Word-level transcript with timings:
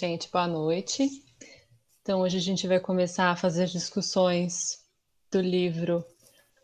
Gente, 0.00 0.30
boa 0.32 0.46
noite. 0.46 1.22
Então, 2.00 2.22
hoje 2.22 2.38
a 2.38 2.40
gente 2.40 2.66
vai 2.66 2.80
começar 2.80 3.30
a 3.30 3.36
fazer 3.36 3.64
as 3.64 3.70
discussões 3.70 4.82
do 5.30 5.42
livro 5.42 6.02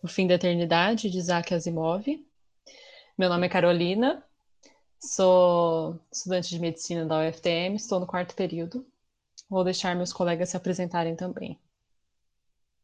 O 0.03 0.09
Fim 0.09 0.27
da 0.27 0.37
Eternidade, 0.37 1.11
de 1.11 1.19
Isaac 1.19 1.53
Asimov. 1.53 2.07
Meu 3.19 3.29
nome 3.29 3.47
é 3.47 3.51
Carolina, 3.51 4.25
sou 4.99 6.01
estudante 6.11 6.49
de 6.49 6.59
medicina 6.59 7.05
da 7.05 7.29
UFTM, 7.29 7.77
estou 7.77 8.01
no 8.01 8.07
quarto 8.07 8.35
período. 8.35 8.87
Vou 9.51 9.63
deixar 9.63 9.95
meus 9.95 10.15
colegas 10.15 10.49
se 10.49 10.57
apresentarem 10.57 11.15
também. 11.15 11.61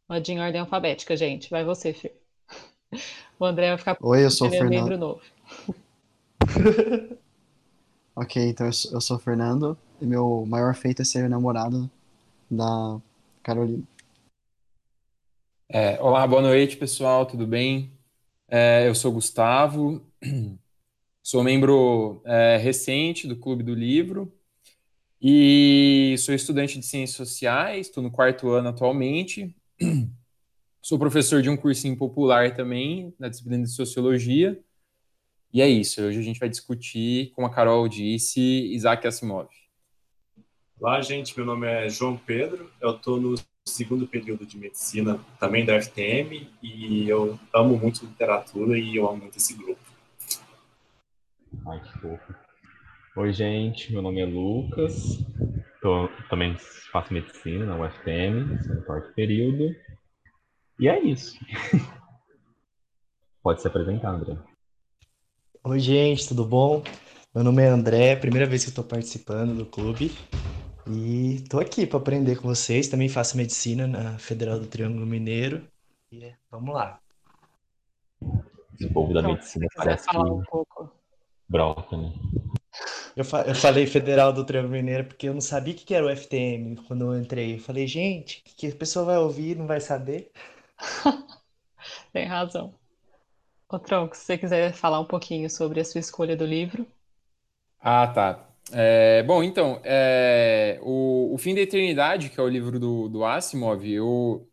Pode 0.06 0.30
em 0.30 0.39
ordem 0.39 0.61
alfabética, 0.61 1.16
gente. 1.16 1.48
Vai 1.48 1.64
você, 1.64 1.95
Fê. 1.95 2.14
O 3.41 3.47
André 3.47 3.70
vai 3.70 3.78
ficar 3.78 3.97
Oi, 4.03 4.23
eu 4.23 4.30
sou 4.30 4.48
o 4.48 4.50
Fernando. 4.50 4.98
novo. 4.98 5.23
Ok, 8.14 8.47
então 8.47 8.66
eu 8.66 8.73
sou, 8.75 8.92
eu 8.92 9.00
sou 9.00 9.16
o 9.16 9.19
Fernando 9.19 9.75
e 10.02 10.06
meu 10.06 10.45
maior 10.47 10.75
feito 10.75 11.00
é 11.00 11.05
ser 11.05 11.28
namorado 11.28 11.89
da 12.50 13.00
Carolina. 13.42 13.84
É, 15.69 15.98
olá, 16.00 16.27
boa 16.27 16.42
noite, 16.42 16.77
pessoal, 16.77 17.25
tudo 17.25 17.47
bem? 17.47 17.92
É, 18.48 18.89
eu 18.89 18.95
sou 18.97 19.12
Gustavo, 19.12 20.05
sou 21.23 21.45
membro 21.45 22.20
é, 22.25 22.56
recente 22.56 23.28
do 23.28 23.36
Clube 23.36 23.62
do 23.62 23.73
Livro 23.73 24.30
e 25.20 26.17
sou 26.19 26.34
estudante 26.34 26.80
de 26.80 26.84
Ciências 26.84 27.17
Sociais, 27.17 27.86
estou 27.86 28.03
no 28.03 28.11
quarto 28.11 28.50
ano 28.50 28.69
atualmente. 28.69 29.55
Sou 30.84 30.98
professor 30.98 31.41
de 31.41 31.48
um 31.48 31.56
cursinho 31.56 31.97
popular 31.97 32.56
também, 32.56 33.14
na 33.17 33.28
disciplina 33.28 33.62
de 33.62 33.70
Sociologia. 33.70 34.61
E 35.53 35.62
é 35.62 35.69
isso, 35.69 36.03
hoje 36.03 36.19
a 36.19 36.23
gente 36.23 36.41
vai 36.41 36.48
discutir, 36.48 37.30
como 37.36 37.47
a 37.47 37.50
Carol 37.50 37.86
disse, 37.86 38.41
Isaac 38.41 39.06
Asimov. 39.06 39.48
Olá, 40.83 41.00
gente. 41.00 41.36
Meu 41.36 41.47
nome 41.47 41.64
é 41.64 41.88
João 41.88 42.16
Pedro. 42.16 42.69
Eu 42.80 42.97
estou 42.97 43.20
no 43.20 43.36
segundo 43.64 44.05
período 44.05 44.44
de 44.44 44.58
medicina, 44.58 45.16
também 45.39 45.64
da 45.64 45.80
FTM, 45.80 46.50
e 46.61 47.08
eu 47.08 47.39
amo 47.55 47.78
muito 47.78 48.05
literatura 48.05 48.77
e 48.77 48.97
eu 48.97 49.08
amo 49.08 49.19
muito 49.19 49.39
esse 49.39 49.55
grupo. 49.55 49.78
Ai, 51.69 51.80
que 51.84 51.98
fofo. 52.00 52.34
Oi, 53.16 53.33
gente, 53.33 53.92
meu 53.92 54.02
nome 54.02 54.22
é 54.22 54.27
Lucas, 54.27 55.24
tô, 55.80 56.08
também 56.28 56.56
faço 56.91 57.14
medicina 57.14 57.64
na 57.64 57.77
UFTM, 57.77 58.58
no 58.67 58.83
quarto 58.83 59.14
período. 59.14 59.72
E 60.80 60.89
é 60.89 61.00
isso. 61.00 61.39
Pode 63.41 63.62
se 63.62 63.69
apresentar, 63.69 64.11
André. 64.11 64.36
Oi, 65.62 65.78
gente, 65.78 66.27
tudo 66.27 66.44
bom? 66.44 66.83
Meu 67.33 67.44
nome 67.44 67.62
é 67.62 67.69
André, 67.69 68.17
primeira 68.17 68.48
vez 68.48 68.64
que 68.64 68.70
estou 68.70 68.83
participando 68.83 69.55
do 69.55 69.64
clube 69.64 70.11
e 70.86 71.36
estou 71.36 71.61
aqui 71.61 71.86
para 71.86 71.98
aprender 71.98 72.36
com 72.36 72.48
vocês. 72.48 72.88
Também 72.88 73.08
faço 73.08 73.36
medicina 73.36 73.86
na 73.86 74.19
Federal 74.19 74.58
do 74.58 74.67
Triângulo 74.67 75.07
Mineiro. 75.07 75.67
E 76.12 76.24
é, 76.24 76.39
vamos 76.51 76.74
lá. 76.74 77.02
Esse 78.74 78.92
povo 78.92 79.14
da 79.14 79.23
Então, 79.23 79.34
medicina 79.34 79.67
parece 79.74 80.08
que 80.11 80.17
falar 80.17 80.33
um 80.34 80.42
pouco. 80.42 80.90
brota, 81.48 81.96
né? 81.96 82.12
Eu, 83.17 83.24
fa- 83.24 83.42
eu 83.46 83.55
falei 83.55 83.86
Federal 83.86 84.33
do 84.33 84.45
Triângulo 84.45 84.73
Mineiro 84.74 85.05
porque 85.05 85.29
eu 85.29 85.34
não 85.34 85.40
sabia 85.40 85.74
o 85.74 85.77
que 85.77 85.84
que 85.84 85.95
era 85.95 86.05
o 86.07 86.08
FTM 86.11 86.77
quando 86.86 87.05
eu 87.12 87.20
entrei. 87.20 87.55
Eu 87.55 87.58
falei, 87.61 87.86
gente, 87.86 88.40
o 88.40 88.45
que 88.45 88.55
que 88.55 88.67
a 88.68 88.77
pessoa 88.77 89.05
vai 89.05 89.18
ouvir 89.18 89.52
e 89.52 89.55
não 89.55 89.67
vai 89.67 89.80
saber? 89.80 90.30
Tem 92.12 92.27
razão. 92.27 92.74
Ô, 93.68 93.78
Tronco, 93.78 94.17
se 94.17 94.24
você 94.24 94.39
quiser 94.39 94.73
falar 94.74 95.01
um 95.01 95.07
pouquinho 95.07 95.51
sobre 95.51 95.80
a 95.80 95.84
sua 95.84 96.01
escolha 96.01 96.36
do 96.36 96.46
livro. 96.46 96.86
Ah, 97.80 98.07
tá. 98.14 98.52
É, 98.70 99.23
bom, 99.24 99.42
então, 99.42 99.80
é, 99.84 100.78
o, 100.83 101.34
o 101.34 101.39
Fim 101.39 101.55
da 101.55 101.61
Eternidade, 101.61 102.30
que 102.30 102.39
é 102.40 102.42
o 102.42 102.48
livro 102.48 102.78
do, 102.78 103.08
do 103.08 103.24
Asimov, 103.24 103.84
eu, 103.90 104.48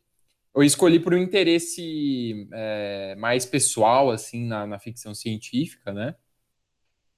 eu 0.56 0.64
escolhi 0.64 1.00
por 1.00 1.14
um 1.14 1.18
interesse 1.18 2.48
é, 2.53 3.16
mais 3.18 3.46
pessoal, 3.46 4.12
assim, 4.12 4.46
na, 4.48 4.68
na 4.68 4.80
ficção 4.80 5.16
científica, 5.16 5.94
né? 5.94 6.16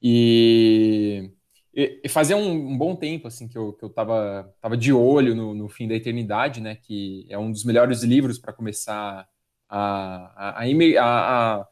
E, 0.02 1.32
e- 1.74 2.10
fazia 2.10 2.36
um, 2.38 2.52
um 2.74 2.78
bom 2.78 2.96
tempo, 2.96 3.28
assim, 3.28 3.48
que 3.48 3.58
eu, 3.58 3.74
que 3.74 3.84
eu 3.86 3.90
tava, 3.90 4.54
tava 4.62 4.76
de 4.78 4.92
olho 4.94 5.36
no, 5.36 5.54
no 5.54 5.70
Fim 5.70 5.88
da 5.88 5.96
Eternidade, 5.96 6.60
né? 6.62 6.76
Que 6.76 7.26
é 7.30 7.38
um 7.38 7.52
dos 7.52 7.64
melhores 7.64 8.04
livros 8.04 8.40
para 8.40 8.54
começar 8.54 9.28
a, 9.70 10.60
a, 10.60 10.64
a- 10.64 11.60
a- 11.62 11.68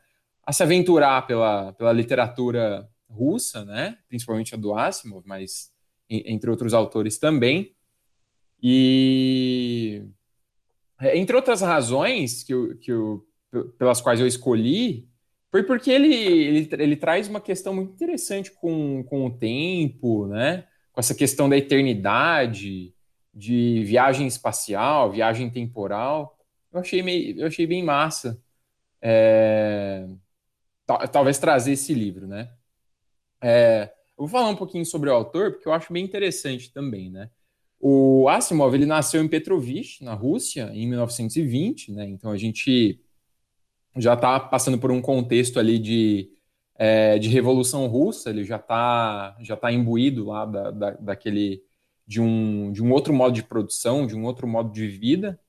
a 0.46 0.54
se 0.54 0.64
aventurar 0.64 1.28
pela, 1.28 1.74
pela 1.74 1.92
literatura 1.94 2.88
russa, 3.10 3.66
né? 3.66 3.98
Principalmente 4.08 4.54
a 4.56 4.58
do 4.58 4.74
Asimov, 4.76 5.24
mas 5.28 5.72
en- 6.10 6.24
entre 6.34 6.50
outros 6.50 6.74
autores 6.74 7.18
também. 7.20 7.76
E 8.62 10.04
é, 11.02 11.18
entre 11.18 11.36
outras 11.36 11.62
razões 11.62 12.44
que 12.44 12.54
eu, 12.54 12.78
que 12.78 12.92
eu, 12.92 13.26
pelas 13.78 14.02
quais 14.02 14.20
eu 14.20 14.28
escolhi, 14.28 15.10
foi 15.52 15.64
porque 15.64 15.90
ele, 15.92 16.14
ele, 16.14 16.70
ele 16.74 16.96
traz 16.96 17.28
uma 17.28 17.42
questão 17.42 17.74
muito 17.74 17.94
interessante 17.94 18.52
com, 18.52 19.04
com 19.04 19.26
o 19.26 19.32
tempo, 19.38 20.28
né? 20.28 20.68
Com 20.92 21.00
essa 21.00 21.16
questão 21.16 21.50
da 21.50 21.58
eternidade, 21.58 22.94
de 23.34 23.84
viagem 23.86 24.28
espacial, 24.28 25.12
viagem 25.12 25.50
temporal. 25.50 26.38
Eu 26.72 26.80
achei, 26.82 27.02
meio, 27.02 27.40
eu 27.40 27.48
achei 27.48 27.66
bem 27.66 27.84
massa. 27.84 28.40
é, 29.02 30.08
tal- 30.86 31.08
talvez 31.10 31.40
trazer 31.40 31.74
esse 31.74 31.94
livro, 31.94 32.28
né? 32.28 32.52
É, 33.42 33.84
eu 34.18 34.26
vou 34.26 34.28
falar 34.28 34.50
um 34.50 34.56
pouquinho 34.56 34.86
sobre 34.86 35.10
o 35.10 35.14
autor, 35.14 35.52
porque 35.54 35.68
eu 35.68 35.74
acho 35.74 35.92
bem 35.94 36.04
interessante 36.04 36.72
também, 36.72 37.10
né? 37.10 37.30
O 37.80 38.28
Asimov, 38.30 38.74
ele 38.76 38.86
nasceu 38.86 39.24
em 39.24 39.28
Petrovich, 39.30 40.04
na 40.04 40.14
Rússia, 40.14 40.70
em 40.74 40.88
1920, 40.88 41.92
né? 41.94 42.06
Então 42.08 42.32
a 42.32 42.38
gente 42.38 43.00
já 43.98 44.14
está 44.14 44.40
passando 44.40 44.80
por 44.80 44.92
um 44.92 45.02
contexto 45.02 45.60
ali 45.60 45.80
de, 45.80 46.30
é, 46.78 47.18
de 47.20 47.30
Revolução 47.30 47.88
Russa, 47.88 48.30
ele 48.30 48.44
já 48.44 48.58
está 48.58 49.38
já 49.42 49.56
tá 49.58 49.72
imbuído 49.72 50.26
lá 50.28 50.46
da, 50.46 50.72
da- 50.72 50.92
daquele 50.92 51.64
de 52.08 52.22
um, 52.22 52.72
de 52.72 52.84
um 52.84 52.92
outro 52.92 53.14
modo 53.14 53.34
de 53.36 53.44
produção, 53.44 54.08
de 54.08 54.16
um 54.16 54.26
outro 54.26 54.48
modo 54.48 54.72
de 54.72 54.88
vida. 54.88 55.40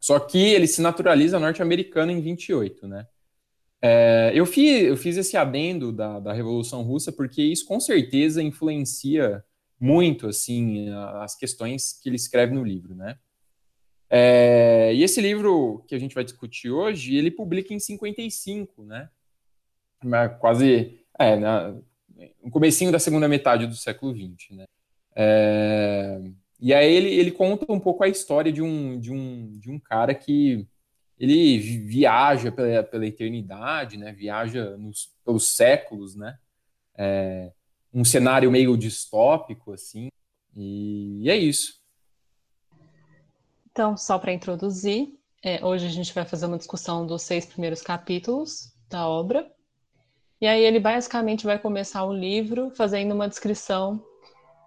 Só 0.00 0.18
que 0.20 0.38
ele 0.38 0.66
se 0.66 0.80
naturaliza 0.82 1.38
norte-americano 1.40 2.12
em 2.12 2.20
28, 2.20 2.86
né? 2.88 3.06
É, 3.80 4.32
eu, 4.34 4.44
fiz, 4.44 4.84
eu 4.84 4.96
fiz 4.96 5.16
esse 5.16 5.36
adendo 5.36 5.92
da, 5.92 6.18
da 6.18 6.32
Revolução 6.32 6.82
Russa 6.82 7.12
porque 7.12 7.42
isso 7.42 7.64
com 7.64 7.78
certeza 7.78 8.42
influencia 8.42 9.44
muito 9.80 10.26
assim 10.26 10.88
as 11.20 11.36
questões 11.36 11.92
que 11.92 12.08
ele 12.08 12.16
escreve 12.16 12.52
no 12.52 12.64
livro, 12.64 12.94
né? 12.94 13.16
É, 14.10 14.92
e 14.94 15.02
esse 15.02 15.20
livro 15.20 15.84
que 15.86 15.94
a 15.94 15.98
gente 15.98 16.14
vai 16.14 16.24
discutir 16.24 16.70
hoje, 16.70 17.14
ele 17.14 17.30
publica 17.30 17.74
em 17.74 17.78
55, 17.78 18.84
né? 18.84 19.08
Quase, 20.40 20.98
é, 21.18 21.36
na, 21.36 21.76
no 22.42 22.50
comecinho 22.50 22.90
da 22.90 22.98
segunda 22.98 23.28
metade 23.28 23.66
do 23.66 23.74
século 23.74 24.14
XX, 24.14 24.56
né? 24.56 24.64
É, 25.14 26.20
e 26.60 26.72
aí 26.72 26.92
ele, 26.92 27.08
ele 27.14 27.30
conta 27.30 27.70
um 27.70 27.78
pouco 27.78 28.02
a 28.02 28.08
história 28.08 28.52
de 28.52 28.62
um, 28.62 28.98
de 28.98 29.12
um, 29.12 29.58
de 29.58 29.70
um 29.70 29.78
cara 29.78 30.14
que 30.14 30.66
ele 31.18 31.58
vi- 31.58 31.78
viaja 31.78 32.52
pela, 32.52 32.82
pela 32.82 33.06
eternidade, 33.06 33.96
né? 33.96 34.12
Viaja 34.12 34.76
nos, 34.76 35.12
pelos 35.24 35.48
séculos, 35.48 36.14
né? 36.14 36.38
É, 36.96 37.52
um 37.92 38.04
cenário 38.04 38.50
meio 38.50 38.76
distópico, 38.76 39.72
assim. 39.72 40.08
E, 40.56 41.28
é 41.28 41.36
isso. 41.36 41.78
Então, 43.70 43.96
só 43.96 44.18
para 44.18 44.32
introduzir, 44.32 45.14
é, 45.42 45.64
hoje 45.64 45.86
a 45.86 45.90
gente 45.90 46.12
vai 46.12 46.24
fazer 46.24 46.46
uma 46.46 46.58
discussão 46.58 47.06
dos 47.06 47.22
seis 47.22 47.46
primeiros 47.46 47.80
capítulos 47.80 48.72
da 48.88 49.06
obra. 49.08 49.50
E 50.40 50.46
aí 50.46 50.62
ele 50.64 50.80
basicamente 50.80 51.44
vai 51.44 51.58
começar 51.58 52.04
o 52.04 52.12
livro 52.12 52.70
fazendo 52.74 53.14
uma 53.14 53.28
descrição 53.28 54.04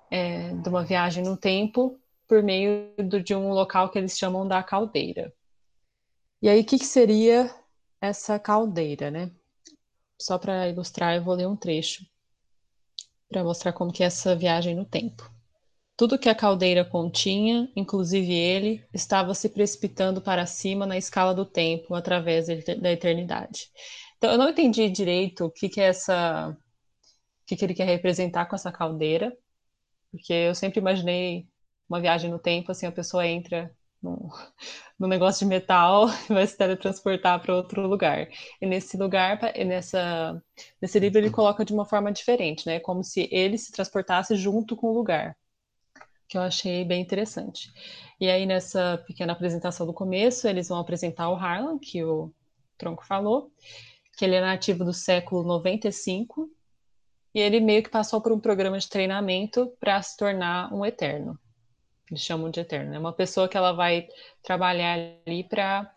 é, 0.10 0.54
de 0.56 0.68
uma 0.70 0.84
viagem 0.84 1.24
no 1.24 1.38
tempo 1.38 1.98
por 2.28 2.44
meio 2.44 2.94
do- 2.98 3.22
de 3.22 3.34
um 3.36 3.52
local 3.52 3.90
que 3.90 3.98
eles 3.98 4.18
chamam 4.18 4.48
da 4.48 4.62
caldeira. 4.64 5.34
E 6.42 6.50
aí, 6.50 6.60
o 6.62 6.66
que, 6.66 6.78
que 6.78 6.86
seria 6.86 7.50
essa 8.02 8.38
caldeira, 8.38 9.10
né? 9.10 9.32
Só 10.22 10.38
para 10.40 10.70
ilustrar, 10.70 11.16
eu 11.16 11.24
vou 11.24 11.36
ler 11.36 11.48
um 11.48 11.56
trecho. 11.58 12.06
para 13.30 13.44
mostrar 13.44 13.74
como 13.74 13.92
que 13.92 14.04
é 14.04 14.08
essa 14.08 14.36
viagem 14.36 14.76
no 14.76 14.86
tempo. 14.86 15.30
Tudo 15.98 16.20
que 16.20 16.30
a 16.30 16.36
caldeira 16.36 16.86
continha, 16.86 17.70
inclusive 17.76 18.34
ele, 18.34 18.86
estava 18.94 19.34
se 19.36 19.50
precipitando 19.50 20.22
para 20.22 20.46
cima 20.46 20.86
na 20.86 20.98
escala 20.98 21.34
do 21.34 21.46
tempo, 21.46 21.96
através 21.96 22.48
da 22.48 22.92
eternidade. 22.92 23.70
Então, 24.18 24.32
eu 24.32 24.38
não 24.38 24.50
entendi 24.50 24.90
direito 24.90 25.46
o 25.46 25.52
que, 25.52 25.70
que 25.70 25.82
é 25.82 25.86
essa. 25.86 26.50
O 26.50 27.48
que, 27.48 27.56
que 27.58 27.66
ele 27.66 27.74
quer 27.76 27.86
representar 27.86 28.46
com 28.48 28.56
essa 28.56 28.72
caldeira, 28.72 29.36
porque 30.12 30.34
eu 30.34 30.56
sempre 30.56 30.80
imaginei 30.80 31.48
uma 31.90 32.02
viagem 32.02 32.32
no 32.32 32.40
tempo, 32.40 32.72
assim, 32.72 32.86
a 32.88 32.92
pessoa 32.92 33.28
entra 33.28 33.72
no, 34.02 34.30
no 34.98 35.08
negócio 35.08 35.46
de 35.46 35.50
metal 35.50 36.08
e 36.10 36.28
vai 36.34 36.48
se 36.48 36.58
teletransportar 36.58 37.42
para 37.42 37.56
outro 37.56 37.88
lugar. 37.88 38.28
E 38.60 38.66
nesse 38.66 38.98
lugar, 38.98 39.40
nessa, 39.66 40.42
nesse 40.82 41.00
livro, 41.00 41.20
ele 41.20 41.30
coloca 41.30 41.64
de 41.64 41.74
uma 41.74 41.86
forma 41.86 42.12
diferente, 42.12 42.66
né? 42.66 42.80
Como 42.80 43.04
se 43.04 43.30
ele 43.32 43.58
se 43.58 43.72
transportasse 43.72 44.36
junto 44.36 44.76
com 44.76 44.88
o 44.88 44.94
lugar, 44.94 45.38
que 46.28 46.38
eu 46.38 46.42
achei 46.42 46.84
bem 46.84 47.02
interessante. 47.02 47.72
E 48.20 48.30
aí, 48.30 48.46
nessa 48.46 49.04
pequena 49.06 49.34
apresentação 49.34 49.86
do 49.86 49.94
começo, 49.94 50.48
eles 50.48 50.70
vão 50.70 50.80
apresentar 50.80 51.30
o 51.30 51.36
Harlan, 51.36 51.78
que 51.78 52.04
o 52.04 52.34
Tronco 52.78 53.06
falou, 53.06 53.52
que 54.18 54.26
ele 54.26 54.36
é 54.36 54.42
nativo 54.42 54.84
do 54.84 54.94
século 54.94 55.44
95, 55.44 56.50
e 57.34 57.40
ele 57.40 57.60
meio 57.60 57.82
que 57.82 57.90
passou 57.90 58.22
por 58.22 58.32
um 58.32 58.40
programa 58.40 58.78
de 58.78 58.90
treinamento 58.90 59.72
para 59.80 60.02
se 60.02 60.18
tornar 60.18 60.74
um 60.74 60.86
eterno 60.86 61.40
eles 62.12 62.22
chamam 62.24 62.50
de 62.50 62.60
eterno. 62.60 62.94
É 62.94 63.00
uma 63.00 63.14
pessoa 63.14 63.48
que 63.48 63.58
ela 63.58 63.72
vai 63.72 64.08
trabalhar 64.44 64.98
ali 65.26 65.44
para. 65.44 65.92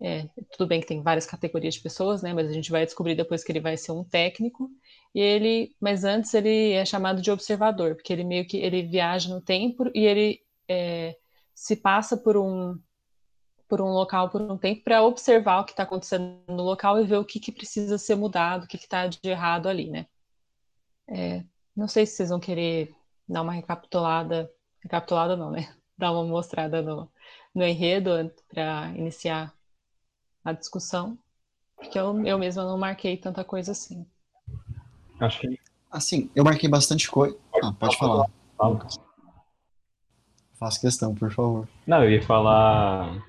É, 0.00 0.28
tudo 0.52 0.68
bem 0.68 0.80
que 0.80 0.86
tem 0.86 1.02
várias 1.02 1.26
categorias 1.26 1.74
de 1.74 1.80
pessoas, 1.80 2.22
né? 2.22 2.32
Mas 2.32 2.48
a 2.48 2.52
gente 2.52 2.70
vai 2.70 2.84
descobrir 2.84 3.16
depois 3.16 3.42
que 3.42 3.50
ele 3.50 3.60
vai 3.60 3.76
ser 3.76 3.92
um 3.92 4.04
técnico. 4.04 4.70
E 5.14 5.20
ele, 5.20 5.74
mas 5.80 6.04
antes 6.04 6.32
ele 6.34 6.72
é 6.72 6.84
chamado 6.84 7.20
de 7.20 7.30
observador, 7.30 7.96
porque 7.96 8.12
ele 8.12 8.24
meio 8.24 8.46
que 8.46 8.58
ele 8.58 8.82
viaja 8.82 9.28
no 9.28 9.40
tempo 9.40 9.90
e 9.94 10.06
ele 10.06 10.40
é, 10.68 11.16
se 11.54 11.76
passa 11.76 12.16
por 12.16 12.36
um 12.36 12.78
por 13.68 13.82
um 13.82 13.88
local 13.88 14.30
por 14.30 14.40
um 14.40 14.56
tempo 14.56 14.82
para 14.82 15.02
observar 15.02 15.60
o 15.60 15.64
que 15.64 15.72
está 15.72 15.82
acontecendo 15.82 16.40
no 16.48 16.62
local 16.62 16.98
e 16.98 17.04
ver 17.04 17.18
o 17.18 17.24
que, 17.24 17.38
que 17.38 17.52
precisa 17.52 17.98
ser 17.98 18.14
mudado, 18.14 18.64
o 18.64 18.66
que 18.66 18.76
está 18.76 19.06
de 19.06 19.18
errado 19.24 19.68
ali, 19.68 19.90
né? 19.90 20.06
É, 21.06 21.44
não 21.76 21.86
sei 21.86 22.06
se 22.06 22.14
vocês 22.16 22.30
vão 22.30 22.40
querer 22.40 22.94
dar 23.28 23.42
uma 23.42 23.52
recapitulada 23.52 24.50
Recapitulada 24.82 25.36
não, 25.36 25.50
né? 25.50 25.74
Dar 25.96 26.12
uma 26.12 26.24
mostrada 26.24 26.80
no, 26.80 27.10
no 27.54 27.64
enredo 27.64 28.30
para 28.48 28.92
iniciar 28.96 29.52
a 30.44 30.52
discussão, 30.52 31.18
porque 31.76 31.98
eu, 31.98 32.24
eu 32.24 32.38
mesma 32.38 32.64
não 32.64 32.78
marquei 32.78 33.16
tanta 33.16 33.42
coisa 33.44 33.72
assim. 33.72 34.06
Acho 35.20 35.40
que. 35.40 35.58
Assim, 35.90 36.30
eu 36.34 36.44
marquei 36.44 36.68
bastante 36.68 37.10
coisa. 37.10 37.36
Ah, 37.62 37.72
pode 37.72 37.96
falar. 37.96 38.30
Fala. 38.56 38.86
Faça 40.58 40.80
questão, 40.80 41.14
por 41.14 41.32
favor. 41.32 41.68
Não, 41.86 42.04
eu 42.04 42.10
ia 42.10 42.22
falar 42.22 43.24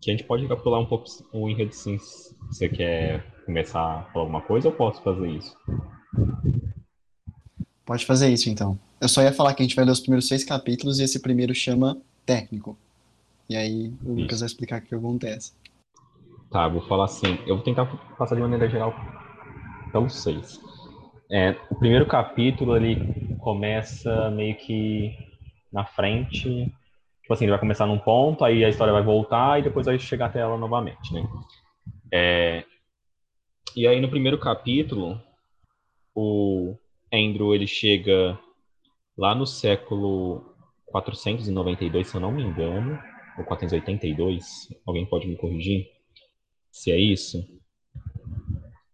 que 0.00 0.10
a 0.10 0.14
gente 0.14 0.24
pode 0.24 0.42
recapitular 0.42 0.80
um 0.80 0.86
pouco 0.86 1.06
o 1.32 1.48
enredo 1.48 1.74
sim. 1.74 1.98
Se 1.98 2.36
você 2.48 2.68
quer 2.68 3.24
começar 3.46 3.80
a 3.80 4.02
falar 4.04 4.24
alguma 4.24 4.42
coisa, 4.42 4.68
eu 4.68 4.72
posso 4.72 5.02
fazer 5.02 5.28
isso. 5.30 5.56
Pode 7.86 8.04
fazer 8.04 8.28
isso, 8.28 8.50
então. 8.50 8.78
Eu 9.04 9.08
só 9.10 9.20
ia 9.20 9.34
falar 9.34 9.52
que 9.52 9.62
a 9.62 9.66
gente 9.66 9.76
vai 9.76 9.84
ler 9.84 9.90
os 9.90 10.00
primeiros 10.00 10.26
seis 10.26 10.44
capítulos 10.44 10.98
e 10.98 11.04
esse 11.04 11.20
primeiro 11.20 11.54
chama 11.54 12.00
técnico. 12.24 12.74
E 13.50 13.54
aí 13.54 13.92
o 14.02 14.14
Lucas 14.14 14.40
vai 14.40 14.46
explicar 14.46 14.80
o 14.80 14.82
que 14.86 14.94
acontece. 14.94 15.52
Tá, 16.50 16.66
vou 16.68 16.80
falar 16.88 17.04
assim. 17.04 17.38
Eu 17.46 17.56
vou 17.56 17.62
tentar 17.62 17.84
passar 18.16 18.34
de 18.34 18.40
maneira 18.40 18.66
geral 18.66 18.94
pelos 19.92 20.22
seis. 20.22 20.58
É, 21.30 21.54
o 21.68 21.74
primeiro 21.74 22.06
capítulo 22.06 22.74
ele 22.78 23.36
começa 23.40 24.30
meio 24.30 24.56
que 24.56 25.14
na 25.70 25.84
frente. 25.84 26.72
Tipo 27.20 27.34
assim, 27.34 27.44
ele 27.44 27.52
vai 27.52 27.60
começar 27.60 27.84
num 27.84 27.98
ponto, 27.98 28.42
aí 28.42 28.64
a 28.64 28.70
história 28.70 28.92
vai 28.94 29.02
voltar 29.02 29.60
e 29.60 29.64
depois 29.64 29.84
vai 29.84 29.98
chegar 29.98 30.26
até 30.28 30.38
ela 30.38 30.56
novamente, 30.56 31.12
né? 31.12 31.28
É, 32.10 32.64
e 33.76 33.86
aí 33.86 34.00
no 34.00 34.08
primeiro 34.08 34.38
capítulo, 34.38 35.20
o 36.14 36.74
Andrew 37.12 37.54
ele 37.54 37.66
chega 37.66 38.38
lá 39.16 39.34
no 39.34 39.46
século 39.46 40.54
492, 40.86 42.08
se 42.08 42.14
eu 42.14 42.20
não 42.20 42.32
me 42.32 42.42
engano, 42.42 42.98
ou 43.38 43.44
482, 43.44 44.68
alguém 44.86 45.06
pode 45.06 45.26
me 45.26 45.36
corrigir 45.36 45.94
se 46.74 46.90
é 46.90 46.96
isso? 46.96 47.38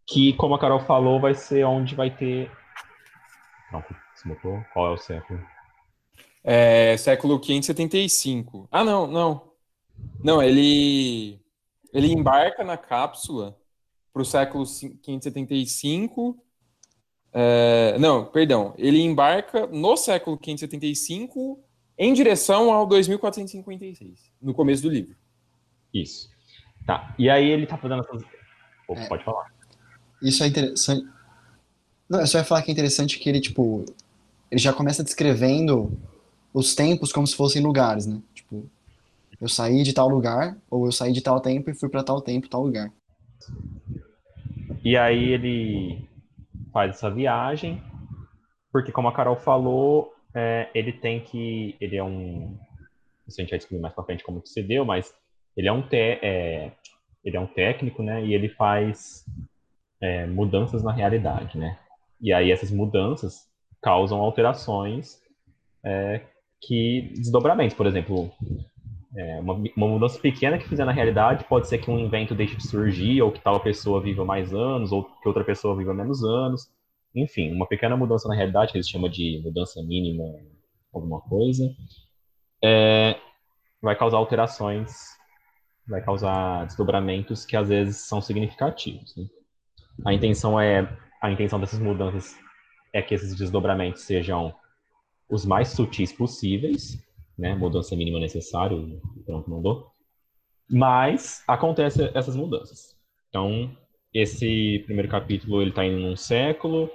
Que, 0.06 0.34
como 0.34 0.55
a 0.55 0.58
Carol 0.58 0.81
falou, 0.81 1.19
vai 1.19 1.34
ser 1.34 1.64
onde 1.64 1.94
vai 1.94 2.14
ter. 2.14 2.50
Se 4.14 4.28
botou? 4.28 4.62
Qual 4.75 4.88
é 4.88 4.90
o 4.90 4.99
século? 4.99 5.40
É 6.44 6.94
século 6.99 7.40
575. 7.40 8.69
Ah, 8.70 8.84
não, 8.84 9.06
não. 9.06 9.50
Não, 10.23 10.43
ele 10.43 11.40
ele 11.93 12.12
embarca 12.12 12.62
na 12.62 12.76
cápsula 12.76 13.58
para 14.12 14.23
o 14.23 14.26
século 14.26 14.64
575 15.02 16.37
é, 17.32 17.97
não, 17.99 18.25
perdão. 18.25 18.75
Ele 18.77 19.00
embarca 19.00 19.67
no 19.67 19.97
século 19.97 20.37
575 20.37 21.59
em 21.99 22.12
direção 22.12 22.73
ao 22.73 22.87
2456, 22.87 24.32
no 24.41 24.55
começo 24.55 24.82
do 24.82 24.88
livro. 24.88 25.15
Isso. 25.93 26.31
Tá. 26.87 27.15
E 27.19 27.29
aí 27.29 27.49
ele 27.49 27.67
tá 27.67 27.77
fazendo 27.77 28.00
essas. 28.00 28.23
Oh, 28.88 28.94
é, 28.94 29.06
pode 29.06 29.23
falar. 29.23 29.53
Isso 30.23 30.43
é 30.43 30.49
interessante. 30.49 31.06
Não, 32.09 32.21
eu 32.21 32.27
só 32.27 32.38
ia 32.38 32.44
falar 32.44 32.62
que 32.62 32.71
é 32.71 32.73
interessante 32.73 33.19
que 33.19 33.29
ele, 33.29 33.41
tipo, 33.41 33.85
ele 34.50 34.61
já 34.61 34.73
começa 34.73 35.05
descrevendo 35.05 35.97
os 36.53 36.75
tempos 36.75 37.12
como 37.12 37.26
se 37.26 37.37
fossem 37.37 37.62
lugares, 37.62 38.06
né? 38.06 38.21
Tipo, 38.35 38.69
eu 39.41 39.49
saí 39.49 39.83
de 39.83 39.93
tal 39.93 40.09
lugar, 40.09 40.56
ou 40.69 40.87
eu 40.87 40.93
saí 40.93 41.12
de 41.12 41.21
tal 41.21 41.41
tempo 41.41 41.71
e 41.71 41.75
fui 41.75 41.88
para 41.88 42.03
tal 42.03 42.21
tempo, 42.21 42.49
tal 42.49 42.65
lugar. 42.65 42.91
E 44.83 44.97
aí 44.97 45.33
ele 45.33 46.09
faz 46.72 46.96
essa 46.96 47.11
viagem, 47.11 47.82
porque 48.72 48.93
como 48.93 49.08
a 49.08 49.12
Carol 49.12 49.37
falou, 49.37 50.12
é, 50.34 50.69
ele 50.75 50.93
tem 50.93 51.20
que, 51.20 51.76
ele 51.81 51.96
é 51.96 52.05
um, 52.05 52.58
isso 53.26 53.40
a 53.40 53.43
gente 53.43 53.50
vai 53.50 53.58
descobrir 53.58 53.81
mais 53.81 53.94
para 53.94 54.05
frente 54.05 54.25
como 54.25 54.40
que 54.40 54.49
se 54.49 54.62
deu, 54.62 54.84
mas 54.84 55.12
ele 55.56 55.69
é 55.69 55.72
um, 55.72 55.82
te, 55.82 55.96
é, 55.96 56.72
ele 57.25 57.37
é 57.37 57.40
um 57.40 57.46
técnico, 57.46 58.02
né, 58.02 58.25
e 58.25 58.34
ele 58.34 58.49
faz 58.49 59.25
é, 60.00 60.26
mudanças 60.26 60.82
na 60.82 60.93
realidade, 60.93 61.58
né, 61.58 61.78
e 62.20 62.32
aí 62.32 62.50
essas 62.50 62.70
mudanças 62.70 63.49
causam 63.82 64.20
alterações 64.20 65.21
é, 65.85 66.21
que 66.61 67.12
desdobramentos, 67.16 67.76
por 67.76 67.87
exemplo, 67.87 68.30
é, 69.17 69.40
uma, 69.40 69.55
uma, 69.55 69.88
mudança 69.88 70.19
pequena 70.19 70.59
que 70.59 70.69
fizer 70.69 70.85
na 70.85 70.93
realidade 70.93 71.45
pode 71.45 71.69
ser 71.69 71.79
que 71.79 71.90
um 71.90 71.99
invento 71.99 72.35
deixe 72.35 72.57
de 72.57 72.67
surgir, 72.67 73.21
ou 73.23 73.33
que 73.33 73.40
tal 73.40 73.59
pessoa 73.61 74.00
viva 74.00 74.25
mais 74.25 74.55
anos, 74.55 74.93
ou 74.93 75.05
que 75.05 75.29
outra 75.29 75.45
pessoa 75.45 75.76
viva 75.76 75.93
menos 75.93 76.23
anos. 76.23 76.71
Enfim, 77.14 77.52
uma 77.52 77.67
pequena 77.67 77.97
mudança 77.97 78.29
na 78.29 78.35
realidade, 78.35 78.71
que 78.71 78.79
eles 78.79 78.88
chamam 78.88 79.11
de 79.11 79.40
mudança 79.45 79.83
mínima, 79.83 80.25
alguma 80.95 81.21
coisa, 81.21 81.69
é, 82.62 83.17
vai 83.83 83.97
causar 83.97 84.19
alterações, 84.19 84.93
vai 85.88 86.02
causar 86.02 86.67
desdobramentos 86.67 87.45
que 87.45 87.57
às 87.57 87.69
vezes 87.69 87.97
são 87.97 88.21
significativos. 88.21 89.17
Né? 89.17 89.25
A 90.05 90.14
intenção 90.14 90.59
é 90.59 90.88
a 91.21 91.31
intenção 91.31 91.61
dessas 91.61 91.79
mudanças 91.79 92.35
é 92.93 93.02
que 93.02 93.14
esses 93.14 93.37
desdobramentos 93.37 94.02
sejam 94.02 94.55
os 95.29 95.45
mais 95.45 95.69
sutis 95.69 96.12
possíveis, 96.12 96.99
né? 97.40 97.54
Mudança 97.54 97.97
mínima 97.97 98.20
necessária, 98.20 98.76
o 98.76 99.00
pronto 99.25 99.50
mandou. 99.50 99.90
Mas 100.70 101.42
acontecem 101.49 102.11
essas 102.14 102.37
mudanças. 102.37 102.94
Então, 103.28 103.75
esse 104.12 104.82
primeiro 104.85 105.09
capítulo 105.09 105.62
ele 105.62 105.70
está 105.70 105.85
indo 105.85 105.99
num 105.99 106.16
século, 106.16 106.90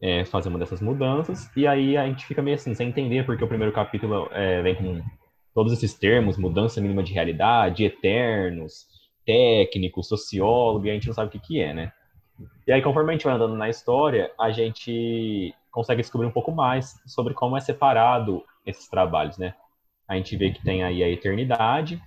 é, 0.00 0.24
fazendo 0.24 0.58
dessas 0.58 0.80
mudanças, 0.80 1.50
e 1.56 1.66
aí 1.66 1.96
a 1.96 2.06
gente 2.06 2.24
fica 2.24 2.40
meio 2.40 2.54
assim, 2.54 2.74
sem 2.74 2.88
entender, 2.88 3.26
porque 3.26 3.44
o 3.44 3.48
primeiro 3.48 3.72
capítulo 3.72 4.28
é, 4.32 4.62
vem 4.62 4.74
com 4.74 5.02
todos 5.54 5.72
esses 5.72 5.94
termos, 5.94 6.38
mudança 6.38 6.80
mínima 6.80 7.02
de 7.02 7.12
realidade, 7.12 7.84
eternos, 7.84 8.86
técnico, 9.26 10.02
sociólogo, 10.02 10.86
e 10.86 10.90
a 10.90 10.94
gente 10.94 11.06
não 11.06 11.14
sabe 11.14 11.28
o 11.28 11.30
que, 11.30 11.38
que 11.38 11.60
é, 11.60 11.74
né? 11.74 11.92
E 12.66 12.72
aí, 12.72 12.82
conforme 12.82 13.10
a 13.10 13.12
gente 13.12 13.24
vai 13.24 13.34
andando 13.34 13.54
na 13.54 13.68
história, 13.68 14.32
a 14.40 14.50
gente 14.50 15.54
consegue 15.70 16.02
descobrir 16.02 16.26
um 16.26 16.32
pouco 16.32 16.50
mais 16.52 17.00
sobre 17.06 17.34
como 17.34 17.56
é 17.56 17.60
separado 17.60 18.42
esses 18.66 18.88
trabalhos, 18.88 19.38
né? 19.38 19.54
A 20.12 20.16
gente 20.16 20.36
vê 20.36 20.50
que 20.50 20.62
tem 20.62 20.82
aí 20.82 21.02
a 21.02 21.08
eternidade, 21.08 22.00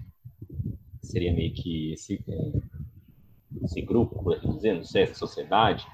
seria 1.01 1.33
meio 1.33 1.53
que 1.53 1.93
esse, 1.93 2.23
é, 2.27 3.63
esse 3.63 3.81
grupo, 3.81 4.23
por 4.23 4.35
assim 4.35 4.55
dizer, 4.55 4.75
não 4.75 4.83
sei, 4.83 5.03
essa 5.03 5.15
sociedade, 5.15 5.85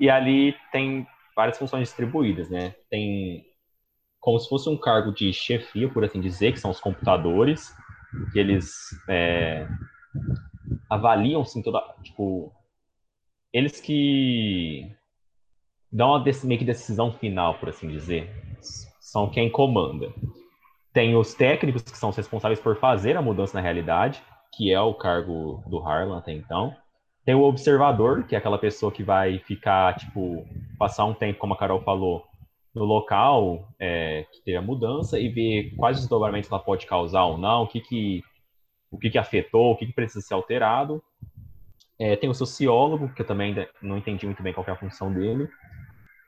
e 0.00 0.08
ali 0.08 0.54
tem 0.70 1.06
várias 1.36 1.58
funções 1.58 1.88
distribuídas, 1.88 2.48
né? 2.50 2.74
Tem 2.90 3.44
como 4.20 4.38
se 4.38 4.48
fosse 4.48 4.68
um 4.68 4.76
cargo 4.76 5.12
de 5.12 5.32
chefia, 5.32 5.88
por 5.88 6.04
assim 6.04 6.20
dizer, 6.20 6.52
que 6.52 6.60
são 6.60 6.70
os 6.70 6.80
computadores, 6.80 7.74
que 8.32 8.38
eles 8.38 8.72
é, 9.08 9.66
avaliam, 10.88 11.42
assim, 11.42 11.62
toda, 11.62 11.80
tipo, 12.02 12.52
eles 13.52 13.80
que 13.80 14.90
dão 15.90 16.10
uma 16.10 16.24
meio 16.44 16.58
que 16.58 16.64
decisão 16.64 17.12
final, 17.12 17.58
por 17.58 17.68
assim 17.68 17.88
dizer. 17.88 18.30
São 19.00 19.28
quem 19.28 19.50
comanda. 19.50 20.12
Tem 20.92 21.16
os 21.16 21.34
técnicos 21.34 21.82
que 21.82 21.96
são 21.96 22.10
os 22.10 22.16
responsáveis 22.16 22.60
por 22.60 22.76
fazer 22.76 23.16
a 23.16 23.22
mudança 23.22 23.54
na 23.54 23.60
realidade, 23.60 24.22
que 24.54 24.70
é 24.70 24.80
o 24.80 24.94
cargo 24.94 25.62
do 25.66 25.78
Harlan 25.78 26.18
até 26.18 26.32
então. 26.32 26.76
Tem 27.24 27.34
o 27.34 27.42
observador, 27.42 28.24
que 28.24 28.34
é 28.34 28.38
aquela 28.38 28.58
pessoa 28.58 28.92
que 28.92 29.02
vai 29.02 29.38
ficar, 29.38 29.94
tipo, 29.96 30.44
passar 30.78 31.04
um 31.04 31.14
tempo, 31.14 31.38
como 31.38 31.54
a 31.54 31.56
Carol 31.56 31.80
falou, 31.80 32.24
no 32.74 32.84
local 32.84 33.68
é, 33.78 34.26
que 34.32 34.42
teve 34.42 34.56
a 34.56 34.62
mudança 34.62 35.18
e 35.18 35.28
ver 35.28 35.74
quais 35.76 35.98
desdobramentos 35.98 36.50
ela 36.50 36.60
pode 36.60 36.86
causar 36.86 37.24
ou 37.24 37.38
não, 37.38 37.62
o 37.62 37.68
que, 37.68 37.80
que, 37.80 38.22
o 38.90 38.98
que, 38.98 39.10
que 39.10 39.18
afetou, 39.18 39.72
o 39.72 39.76
que, 39.76 39.86
que 39.86 39.92
precisa 39.92 40.20
ser 40.20 40.34
alterado. 40.34 41.02
É, 41.98 42.16
tem 42.16 42.28
o 42.28 42.34
sociólogo, 42.34 43.12
que 43.14 43.22
eu 43.22 43.26
também 43.26 43.54
não 43.80 43.96
entendi 43.96 44.26
muito 44.26 44.42
bem 44.42 44.52
qual 44.52 44.66
é 44.66 44.70
a 44.70 44.76
função 44.76 45.12
dele. 45.12 45.48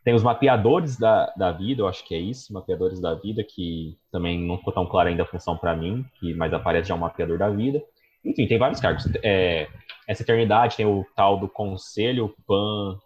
Tem 0.05 0.15
os 0.15 0.23
mapeadores 0.23 0.99
da, 0.99 1.33
da 1.35 1.51
vida, 1.51 1.81
eu 1.81 1.89
acho 1.89 2.07
que 2.07 2.15
é 2.15 2.19
isso, 2.19 2.53
mapeadores 2.53 3.01
da 3.01 3.15
vida, 3.15 3.43
que 3.43 3.97
também 4.13 4.39
não 4.39 4.59
ficou 4.59 4.73
tão 4.73 4.85
clara 4.85 5.09
ainda 5.09 5.23
a 5.23 5.27
função 5.27 5.57
para 5.57 5.75
mim, 5.75 6.05
que 6.21 6.35
mais 6.35 6.53
aparece 6.53 6.91
já 6.91 6.95
um 6.95 6.99
mapeador 6.99 7.39
da 7.39 7.49
vida. 7.49 7.83
Enfim, 8.23 8.47
tem 8.47 8.59
vários 8.59 8.81
cargos. 8.81 9.07
É, 9.23 9.67
essa 10.07 10.23
eternidade 10.23 10.77
tem 10.77 10.85
o 10.85 11.07
tal 11.17 11.41
do 11.41 11.49
Conselho 11.49 12.35
Pan, 12.47 12.99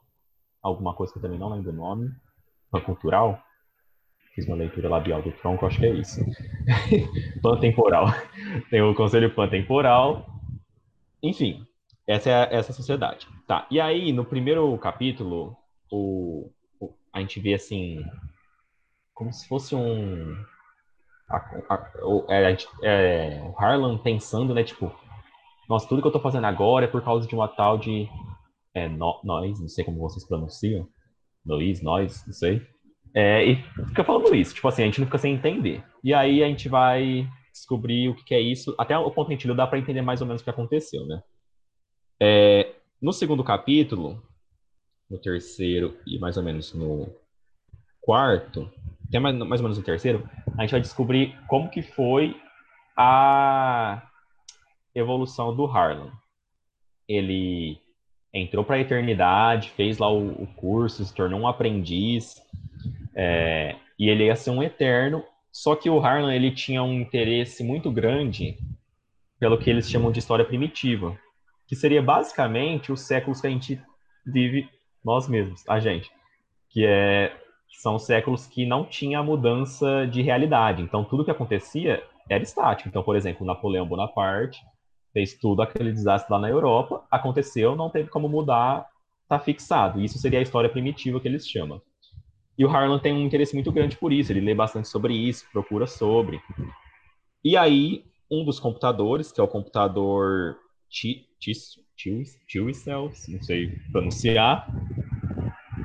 alguma 0.61 0.93
coisa 0.93 1.13
que 1.13 1.21
eu 1.21 1.23
também 1.23 1.39
não 1.39 1.51
lembro 1.51 1.71
o 1.71 1.75
nome, 1.75 2.11
Pan 2.69 2.81
Cultural. 2.81 3.41
Fiz 4.35 4.47
uma 4.47 4.57
leitura 4.57 4.89
labial 4.89 5.23
do 5.23 5.31
tronco, 5.31 5.67
acho 5.67 5.79
que 5.79 5.87
é 5.87 5.91
isso. 5.91 6.21
pan 7.41 7.61
Temporal. 7.61 8.07
Tem 8.71 8.83
o 8.83 8.95
Conselho 8.95 9.33
Pan 9.33 9.49
Temporal. 9.49 10.27
Enfim, 11.23 11.65
essa 12.09 12.31
é 12.31 12.57
essa 12.57 12.73
sociedade. 12.73 13.29
Tá. 13.47 13.69
E 13.71 13.81
aí, 13.81 14.13
no 14.13 14.25
primeiro 14.25 14.77
capítulo, 14.79 15.57
o 15.91 16.51
a 17.13 17.21
gente 17.21 17.41
vê 17.41 17.55
assim, 17.55 18.05
como 19.15 19.33
se 19.33 19.47
fosse 19.49 19.75
um. 19.75 20.35
A, 21.29 21.37
a, 21.69 21.93
é, 22.31 22.57
é, 22.83 23.43
o 23.43 23.59
Harlan 23.59 23.99
pensando, 23.99 24.55
né, 24.55 24.65
tipo, 24.65 24.95
nossa, 25.69 25.87
tudo 25.87 26.01
que 26.01 26.09
eu 26.09 26.13
tô 26.13 26.21
fazendo 26.21 26.47
agora 26.47 26.87
é 26.87 26.89
por 26.89 27.03
causa 27.03 27.29
de 27.29 27.35
uma 27.35 27.49
tal 27.49 27.77
de 27.77 28.09
é, 28.75 28.89
no, 28.89 29.21
nós, 29.25 29.61
não 29.61 29.69
sei 29.69 29.85
como 29.85 29.99
vocês 29.99 30.27
pronunciam, 30.27 30.89
Luiz, 31.45 31.83
nós, 31.83 32.25
não 32.27 32.33
sei. 32.33 32.67
É, 33.15 33.45
e 33.45 33.57
fica 33.89 34.05
falando 34.05 34.35
isso, 34.35 34.55
tipo 34.55 34.69
assim, 34.69 34.83
a 34.83 34.87
gente 34.87 35.01
não 35.01 35.07
fica 35.07 35.19
sem 35.19 35.35
entender. 35.35 35.85
E 36.05 36.15
aí 36.15 36.43
a 36.43 36.47
gente 36.47 36.69
vai 36.69 37.29
descobrir 37.53 38.09
o 38.09 38.15
que, 38.15 38.25
que 38.25 38.35
é 38.35 38.41
isso. 38.41 38.75
Até 38.79 38.97
o 38.97 39.11
ponto 39.11 39.35
de 39.35 39.55
dá 39.55 39.67
para 39.67 39.79
entender 39.79 40.03
mais 40.03 40.21
ou 40.21 40.27
menos 40.27 40.41
o 40.41 40.45
que 40.45 40.51
aconteceu, 40.51 41.07
né? 41.07 41.23
É, 42.21 42.75
no 43.01 43.13
segundo 43.13 43.43
capítulo, 43.43 44.23
no 45.11 45.19
terceiro 45.19 45.97
e 46.07 46.19
mais 46.19 46.37
ou 46.37 46.43
menos 46.43 46.75
no 46.75 47.09
quarto, 48.01 48.71
até 49.09 49.19
mais, 49.19 49.37
mais 49.37 49.61
ou 49.61 49.65
menos 49.65 49.79
no 49.79 49.85
terceiro, 49.85 50.29
a 50.57 50.63
gente 50.63 50.73
vai 50.73 50.81
descobrir 50.81 51.37
como 51.47 51.71
que 51.71 51.83
foi 51.83 52.37
a 52.97 54.03
evolução 54.95 55.55
do 55.55 55.65
Harlan. 55.67 56.13
Ele 57.09 57.79
entrou 58.33 58.65
para 58.65 58.77
a 58.77 58.81
eternidade, 58.81 59.71
fez 59.71 59.99
lá 59.99 60.11
o, 60.13 60.43
o, 60.43 60.47
curso, 60.55 61.05
se 61.05 61.15
tornou 61.15 61.41
um 61.41 61.49
aprendiz, 61.49 62.43
é, 63.15 63.77
e 63.99 64.09
ele 64.09 64.27
ia 64.27 64.37
ser 64.37 64.51
um 64.51 64.63
eterno. 64.63 65.25
Só 65.51 65.75
que 65.75 65.89
o 65.89 65.99
Harlan 65.99 66.35
ele 66.35 66.51
tinha 66.51 66.83
um 66.83 66.93
interesse 66.93 67.65
muito 67.65 67.91
grande 67.91 68.59
pelo 69.39 69.59
que 69.59 69.71
eles 69.71 69.89
chamam 69.89 70.13
de 70.13 70.19
história 70.19 70.45
primitiva, 70.45 71.19
que 71.67 71.75
seria 71.77 72.03
basicamente 72.03 72.93
os 72.93 73.01
séculos 73.01 73.41
que 73.41 73.47
a 73.47 73.51
gente 73.51 73.81
vive 74.27 74.69
nós 75.05 75.29
mesmos, 75.29 75.63
a 75.69 75.81
gente, 75.81 76.11
que 76.69 76.85
é 76.87 77.37
são 77.79 77.99
séculos 77.99 78.47
que 78.47 78.67
não 78.67 78.85
tinha 78.85 79.23
mudança 79.23 80.07
de 80.07 80.21
realidade. 80.21 80.83
Então 80.83 81.05
tudo 81.05 81.25
que 81.25 81.31
acontecia 81.31 82.03
era 82.29 82.43
estático. 82.43 82.89
Então, 82.89 83.03
por 83.03 83.17
exemplo, 83.17 83.47
Napoleão 83.47 83.87
Bonaparte 83.87 84.61
fez 85.13 85.35
tudo 85.35 85.63
aquele 85.63 85.93
desastre 85.93 86.33
lá 86.33 86.39
na 86.39 86.49
Europa, 86.49 87.05
aconteceu, 87.11 87.77
não 87.77 87.89
teve 87.89 88.11
como 88.11 88.29
mudar, 88.29 88.87
tá 89.29 89.39
fixado. 89.39 90.01
Isso 90.01 90.19
seria 90.19 90.39
a 90.39 90.43
história 90.43 90.69
primitiva 90.69 91.21
que 91.21 91.29
eles 91.29 91.49
chamam. 91.49 91.81
E 92.59 92.65
o 92.65 92.69
Harlan 92.69 92.99
tem 92.99 93.13
um 93.13 93.25
interesse 93.25 93.55
muito 93.55 93.71
grande 93.71 93.97
por 93.97 94.13
isso, 94.13 94.33
ele 94.33 94.41
lê 94.41 94.55
bastante 94.55 94.89
sobre 94.89 95.15
isso, 95.15 95.47
procura 95.53 95.87
sobre. 95.87 96.41
E 97.45 97.57
aí, 97.57 98.05
um 98.31 98.45
dos 98.45 98.59
computadores, 98.59 99.31
que 99.31 99.41
é 99.41 99.45
o 99.45 99.49
computador 99.49 100.57
Cells, 102.75 103.31
não 103.31 103.43
sei 103.43 103.79
pronunciar, 103.91 104.69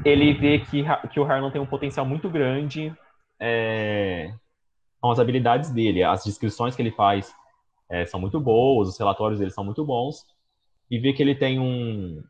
ele 0.06 0.34
vê 0.34 0.60
que, 0.60 0.84
que 1.12 1.20
o 1.20 1.24
Harlan 1.24 1.52
tem 1.52 1.62
um 1.62 1.66
potencial 1.66 2.06
muito 2.06 2.30
grande 2.30 2.94
é, 3.40 4.34
com 5.00 5.12
as 5.12 5.20
habilidades 5.20 5.72
dele. 5.72 6.04
As 6.04 6.24
descrições 6.24 6.76
que 6.76 6.82
ele 6.82 6.92
faz 6.92 7.34
é, 7.90 8.06
são 8.06 8.20
muito 8.20 8.40
boas, 8.40 8.90
os 8.90 8.98
relatórios 8.98 9.40
dele 9.40 9.52
são 9.52 9.64
muito 9.64 9.86
bons, 9.86 10.26
e 10.90 11.00
vê 11.00 11.14
que 11.14 11.22
ele 11.22 11.36
tem 11.36 11.60
um, 11.60 12.22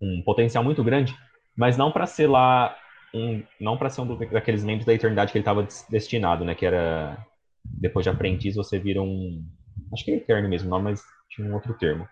um 0.00 0.22
potencial 0.24 0.62
muito 0.62 0.82
grande, 0.82 1.16
mas 1.56 1.76
não 1.76 1.92
para 1.92 2.06
ser 2.06 2.26
lá, 2.26 2.76
um, 3.14 3.42
não 3.60 3.76
para 3.76 3.90
ser 3.90 4.00
um 4.00 4.16
daqueles 4.16 4.64
membros 4.64 4.86
da 4.86 4.94
eternidade 4.94 5.32
que 5.32 5.38
ele 5.38 5.42
estava 5.42 5.66
destinado, 5.88 6.44
né? 6.44 6.54
Que 6.54 6.66
era 6.66 7.24
depois 7.64 8.04
de 8.04 8.10
aprendiz 8.10 8.56
você 8.56 8.78
vira 8.78 9.00
um, 9.00 9.44
acho 9.92 10.04
que 10.04 10.10
é 10.10 10.16
eterno 10.16 10.48
mesmo, 10.48 10.68
não, 10.68 10.82
mas 10.82 11.02
tinha 11.30 11.46
um 11.48 11.54
outro 11.54 11.74
termo, 11.74 12.08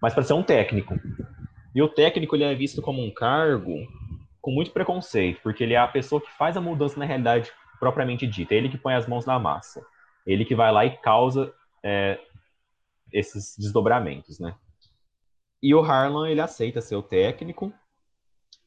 mas 0.00 0.14
para 0.14 0.22
ser 0.22 0.34
um 0.34 0.42
técnico. 0.42 0.94
E 1.74 1.82
o 1.82 1.88
técnico 1.88 2.34
ele 2.36 2.44
é 2.44 2.54
visto 2.54 2.80
como 2.80 3.02
um 3.02 3.12
cargo 3.12 3.86
com 4.40 4.50
muito 4.50 4.70
preconceito, 4.70 5.40
porque 5.42 5.62
ele 5.62 5.74
é 5.74 5.78
a 5.78 5.88
pessoa 5.88 6.20
que 6.20 6.30
faz 6.32 6.56
a 6.56 6.60
mudança 6.60 6.98
na 6.98 7.04
realidade 7.04 7.52
propriamente 7.78 8.26
dita, 8.26 8.54
ele 8.54 8.68
que 8.68 8.78
põe 8.78 8.94
as 8.94 9.06
mãos 9.06 9.24
na 9.26 9.38
massa, 9.38 9.84
ele 10.26 10.44
que 10.44 10.54
vai 10.54 10.72
lá 10.72 10.84
e 10.84 10.96
causa 10.98 11.52
é, 11.82 12.18
esses 13.12 13.56
desdobramentos, 13.58 14.38
né? 14.38 14.54
E 15.62 15.74
o 15.74 15.80
Harlan 15.80 16.28
ele 16.28 16.40
aceita 16.40 16.80
ser 16.80 16.96
o 16.96 17.02
técnico 17.02 17.72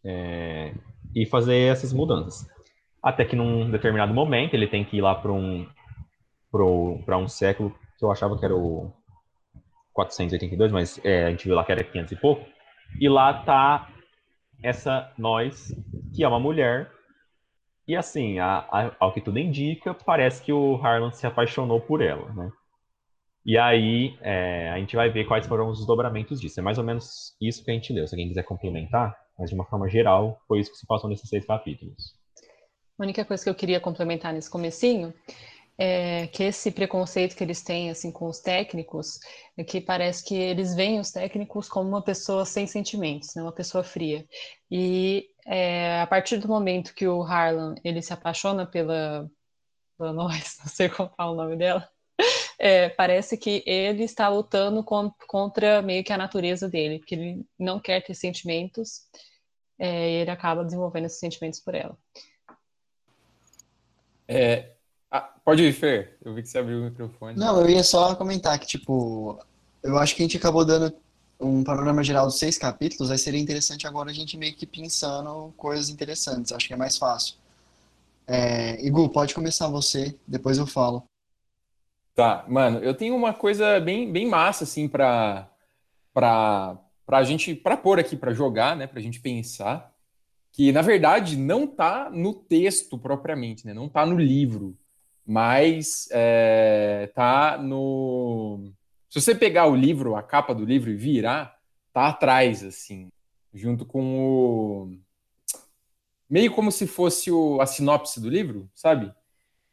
é, 0.04 0.74
e 1.16 1.26
fazer 1.26 1.72
essas 1.72 1.94
mudanças. 1.94 2.48
Até 3.02 3.26
que 3.26 3.36
num 3.36 3.70
determinado 3.70 4.14
momento 4.14 4.54
ele 4.54 4.68
tem 4.68 4.84
que 4.84 4.98
ir 4.98 5.02
lá 5.02 5.16
para 5.16 5.32
um 5.32 5.68
para 7.06 7.18
um 7.18 7.30
século 7.30 7.74
que 7.98 8.04
eu 8.04 8.12
achava 8.12 8.38
que 8.38 8.44
era 8.44 8.56
o 8.56 8.92
482, 9.94 10.72
mas 10.72 11.00
é, 11.04 11.26
a 11.26 11.30
gente 11.30 11.46
viu 11.46 11.56
lá 11.56 11.64
que 11.64 11.72
era 11.72 11.84
500 11.84 12.12
e 12.12 12.16
pouco. 12.16 12.46
E 13.00 13.10
lá 13.10 13.44
tá 13.44 13.90
essa 14.64 15.12
nós, 15.18 15.74
que 16.14 16.24
é 16.24 16.28
uma 16.28 16.40
mulher. 16.40 16.92
E 17.88 17.96
assim, 17.96 18.40
a, 18.40 18.60
a, 18.72 18.96
ao 19.00 19.14
que 19.14 19.22
tudo 19.22 19.40
indica, 19.40 19.94
parece 19.94 20.42
que 20.42 20.54
o 20.54 20.76
Harlan 20.76 21.12
se 21.12 21.26
apaixonou 21.26 21.82
por 21.82 22.02
ela, 22.02 22.32
né? 22.34 22.52
E 23.44 23.58
aí 23.58 24.18
é, 24.22 24.70
a 24.70 24.78
gente 24.78 24.96
vai 24.96 25.10
ver 25.10 25.26
quais 25.26 25.48
foram 25.48 25.70
os 25.70 25.80
desdobramentos 25.80 26.40
disso. 26.40 26.60
É 26.60 26.64
mais 26.64 26.78
ou 26.78 26.84
menos 26.84 27.36
isso 27.42 27.64
que 27.64 27.72
a 27.72 27.74
gente 27.74 27.92
leu. 27.92 28.08
Se 28.08 28.14
alguém 28.14 28.28
quiser 28.28 28.44
complementar, 28.44 29.18
mas 29.38 29.50
de 29.50 29.56
uma 29.56 29.66
forma 29.66 29.90
geral, 29.90 30.40
foi 30.48 30.60
isso 30.60 30.72
que 30.72 30.78
se 30.78 30.86
passou 30.86 31.10
nesses 31.10 31.28
seis 31.28 31.46
capítulos. 31.46 32.14
A 33.00 33.04
única 33.04 33.26
coisa 33.26 33.44
que 33.44 33.50
eu 33.50 33.56
queria 33.56 33.80
complementar 33.80 34.32
nesse 34.32 34.50
comecinho 34.50 35.12
é 35.84 36.28
que 36.28 36.44
esse 36.44 36.70
preconceito 36.70 37.36
que 37.36 37.44
eles 37.44 37.64
têm 37.64 37.90
assim 37.90 38.12
com 38.12 38.28
os 38.28 38.40
técnicos 38.40 39.20
é 39.58 39.64
que 39.64 39.82
parece 39.82 40.24
que 40.24 40.36
eles 40.36 40.76
veem 40.76 41.00
os 41.00 41.10
técnicos 41.10 41.68
como 41.68 41.90
uma 41.90 42.04
pessoa 42.04 42.46
sem 42.46 42.68
sentimentos, 42.68 43.34
né? 43.34 43.42
uma 43.42 43.52
pessoa 43.52 43.84
fria. 43.84 44.24
E 44.70 45.28
é, 45.44 46.00
a 46.00 46.06
partir 46.06 46.38
do 46.38 46.48
momento 46.48 46.94
que 46.94 47.08
o 47.08 47.24
Harlan 47.24 47.74
ele 47.84 48.00
se 48.04 48.14
apaixona 48.14 48.64
pela, 48.64 49.28
pela 49.98 50.14
nós, 50.14 50.58
não 50.60 50.68
sei 50.68 50.88
qual 50.88 51.12
é 51.20 51.24
o 51.24 51.34
nome 51.34 51.56
dela, 51.56 51.90
é, 52.60 52.90
parece 52.90 53.36
que 53.36 53.64
ele 53.66 54.04
está 54.04 54.30
lutando 54.30 54.84
contra 54.84 55.82
meio 55.82 56.04
que 56.04 56.14
a 56.14 56.18
natureza 56.18 56.70
dele, 56.70 57.00
porque 57.00 57.16
ele 57.16 57.46
não 57.58 57.80
quer 57.80 58.04
ter 58.04 58.14
sentimentos, 58.14 59.08
é, 59.80 60.12
e 60.12 60.14
ele 60.22 60.30
acaba 60.30 60.64
desenvolvendo 60.64 61.06
esses 61.06 61.20
sentimentos 61.20 61.60
por 61.60 61.74
ela. 61.74 61.98
É, 64.28 64.76
ah, 65.12 65.30
pode 65.44 65.62
ir, 65.62 65.74
Fer. 65.74 66.18
Eu 66.24 66.34
vi 66.34 66.42
que 66.42 66.48
você 66.48 66.58
abriu 66.58 66.80
o 66.80 66.84
microfone. 66.86 67.38
Não, 67.38 67.60
eu 67.60 67.70
ia 67.70 67.84
só 67.84 68.16
comentar 68.16 68.58
que, 68.58 68.66
tipo, 68.66 69.38
eu 69.84 69.98
acho 69.98 70.16
que 70.16 70.22
a 70.22 70.26
gente 70.26 70.38
acabou 70.38 70.64
dando 70.64 70.94
um 71.40 71.64
panorama 71.64 72.04
geral 72.04 72.26
dos 72.28 72.38
seis 72.38 72.58
capítulos, 72.58 73.12
aí 73.12 73.18
seria 73.18 73.40
interessante 73.40 73.88
agora 73.88 74.12
a 74.12 74.14
gente 74.14 74.38
meio 74.38 74.54
que 74.56 74.66
pensando 74.66 75.54
coisas 75.58 75.90
interessantes, 75.90 76.52
acho 76.52 76.68
que 76.68 76.74
é 76.74 76.78
mais 76.78 76.98
fácil. 76.98 77.36
É, 78.28 78.80
Igu, 78.86 79.10
pode 79.10 79.34
começar 79.34 79.68
você, 79.68 80.16
depois 80.26 80.58
eu 80.58 80.68
falo. 80.68 81.04
Tá, 82.14 82.46
mano, 82.48 82.80
eu 82.80 82.94
tenho 82.94 83.16
uma 83.16 83.34
coisa 83.34 83.80
bem, 83.80 84.12
bem 84.12 84.28
massa, 84.28 84.64
assim, 84.64 84.88
pra, 84.88 85.50
pra, 86.14 86.78
pra 87.06 87.24
gente, 87.24 87.56
pra 87.56 87.76
pôr 87.76 88.00
aqui, 88.00 88.16
pra 88.16 88.34
jogar, 88.34 88.76
né, 88.76 88.86
pra 88.86 89.02
gente 89.02 89.20
pensar, 89.20 89.92
que, 90.52 90.72
na 90.72 90.82
verdade, 90.82 91.36
não 91.36 91.66
tá 91.66 92.10
no 92.10 92.34
texto 92.34 92.98
propriamente, 92.98 93.66
né, 93.66 93.74
não 93.74 93.90
tá 93.90 94.06
no 94.06 94.18
livro, 94.18 94.78
mas 95.26 96.08
é, 96.12 97.12
tá 97.14 97.58
no... 97.58 98.72
Se 99.10 99.22
você 99.22 99.36
pegar 99.36 99.68
o 99.68 99.76
livro, 99.76 100.16
a 100.16 100.24
capa 100.24 100.54
do 100.54 100.66
livro 100.66 100.90
e 100.90 100.96
virar, 100.96 101.58
tá 101.94 102.08
atrás, 102.08 102.64
assim, 102.64 103.10
junto 103.54 103.86
com 103.86 104.20
o... 104.20 104.98
meio 106.30 106.52
como 106.54 106.72
se 106.72 106.88
fosse 106.88 107.32
o, 107.32 107.60
a 107.62 107.66
sinopse 107.66 108.20
do 108.20 108.30
livro, 108.30 108.70
sabe? 108.74 109.14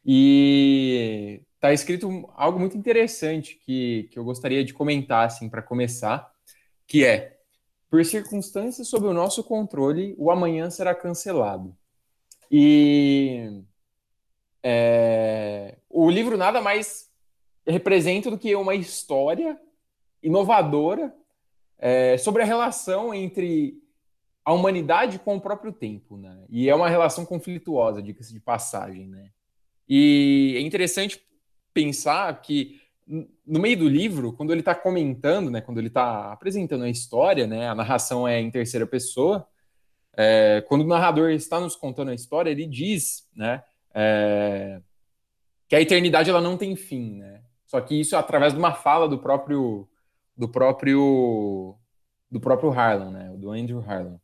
E 0.05 1.41
tá 1.59 1.73
escrito 1.73 2.29
algo 2.35 2.59
muito 2.59 2.77
interessante 2.77 3.55
que, 3.55 4.09
que 4.11 4.19
eu 4.19 4.23
gostaria 4.23 4.63
de 4.63 4.73
comentar, 4.73 5.25
assim, 5.25 5.49
para 5.49 5.61
começar, 5.61 6.31
que 6.87 7.05
é, 7.05 7.37
por 7.89 8.03
circunstâncias 8.05 8.87
sob 8.87 9.07
o 9.07 9.13
nosso 9.13 9.43
controle, 9.43 10.15
o 10.17 10.29
amanhã 10.31 10.69
será 10.69 10.93
cancelado. 10.93 11.75
E 12.51 13.63
é, 14.63 15.77
o 15.89 16.09
livro 16.09 16.37
nada 16.37 16.61
mais 16.61 17.09
representa 17.65 18.29
do 18.29 18.37
que 18.37 18.55
uma 18.55 18.75
história 18.75 19.59
inovadora 20.21 21.13
é, 21.77 22.17
sobre 22.17 22.43
a 22.43 22.45
relação 22.45 23.13
entre 23.13 23.81
a 24.43 24.53
humanidade 24.53 25.19
com 25.19 25.35
o 25.35 25.41
próprio 25.41 25.71
tempo, 25.71 26.17
né? 26.17 26.43
E 26.49 26.69
é 26.69 26.75
uma 26.75 26.89
relação 26.89 27.25
conflituosa, 27.25 28.01
diga-se 28.01 28.33
de 28.33 28.39
passagem, 28.39 29.07
né? 29.07 29.29
E 29.87 30.55
é 30.57 30.61
interessante 30.61 31.21
pensar 31.73 32.41
que 32.41 32.81
no 33.45 33.59
meio 33.59 33.77
do 33.77 33.89
livro, 33.89 34.33
quando 34.33 34.51
ele 34.51 34.61
está 34.61 34.75
comentando, 34.75 35.49
né, 35.49 35.61
quando 35.61 35.79
ele 35.79 35.87
está 35.87 36.31
apresentando 36.31 36.83
a 36.83 36.89
história, 36.89 37.47
né, 37.47 37.67
a 37.67 37.73
narração 37.73 38.27
é 38.27 38.39
em 38.39 38.51
terceira 38.51 38.85
pessoa. 38.85 39.47
É, 40.15 40.63
quando 40.67 40.81
o 40.81 40.87
narrador 40.87 41.31
está 41.31 41.59
nos 41.59 41.75
contando 41.75 42.11
a 42.11 42.13
história, 42.13 42.51
ele 42.51 42.67
diz, 42.67 43.27
né, 43.35 43.63
é, 43.93 44.81
que 45.67 45.75
a 45.75 45.81
eternidade 45.81 46.29
ela 46.29 46.41
não 46.41 46.57
tem 46.57 46.75
fim, 46.75 47.17
né? 47.19 47.41
Só 47.65 47.79
que 47.79 47.99
isso 47.99 48.15
é 48.15 48.19
através 48.19 48.53
de 48.53 48.59
uma 48.59 48.73
fala 48.73 49.07
do 49.07 49.19
próprio 49.19 49.87
do 50.35 50.49
próprio 50.49 51.75
do 52.31 52.39
próprio 52.39 52.71
Harlan, 52.71 53.11
né? 53.11 53.33
Do 53.37 53.51
Andrew 53.51 53.79
Harlan. 53.79 54.19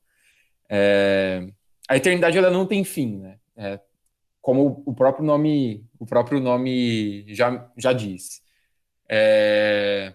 É, 0.69 1.47
a 1.87 1.95
eternidade 1.95 2.37
ela 2.37 2.49
não 2.49 2.65
tem 2.65 2.83
fim, 2.83 3.17
né? 3.19 3.39
É, 3.55 3.79
como 4.41 4.83
o 4.85 4.93
próprio 4.93 5.25
nome 5.25 5.85
o 5.99 6.05
próprio 6.05 6.39
nome 6.39 7.25
já, 7.33 7.71
já 7.77 7.93
diz. 7.93 8.41
É, 9.07 10.13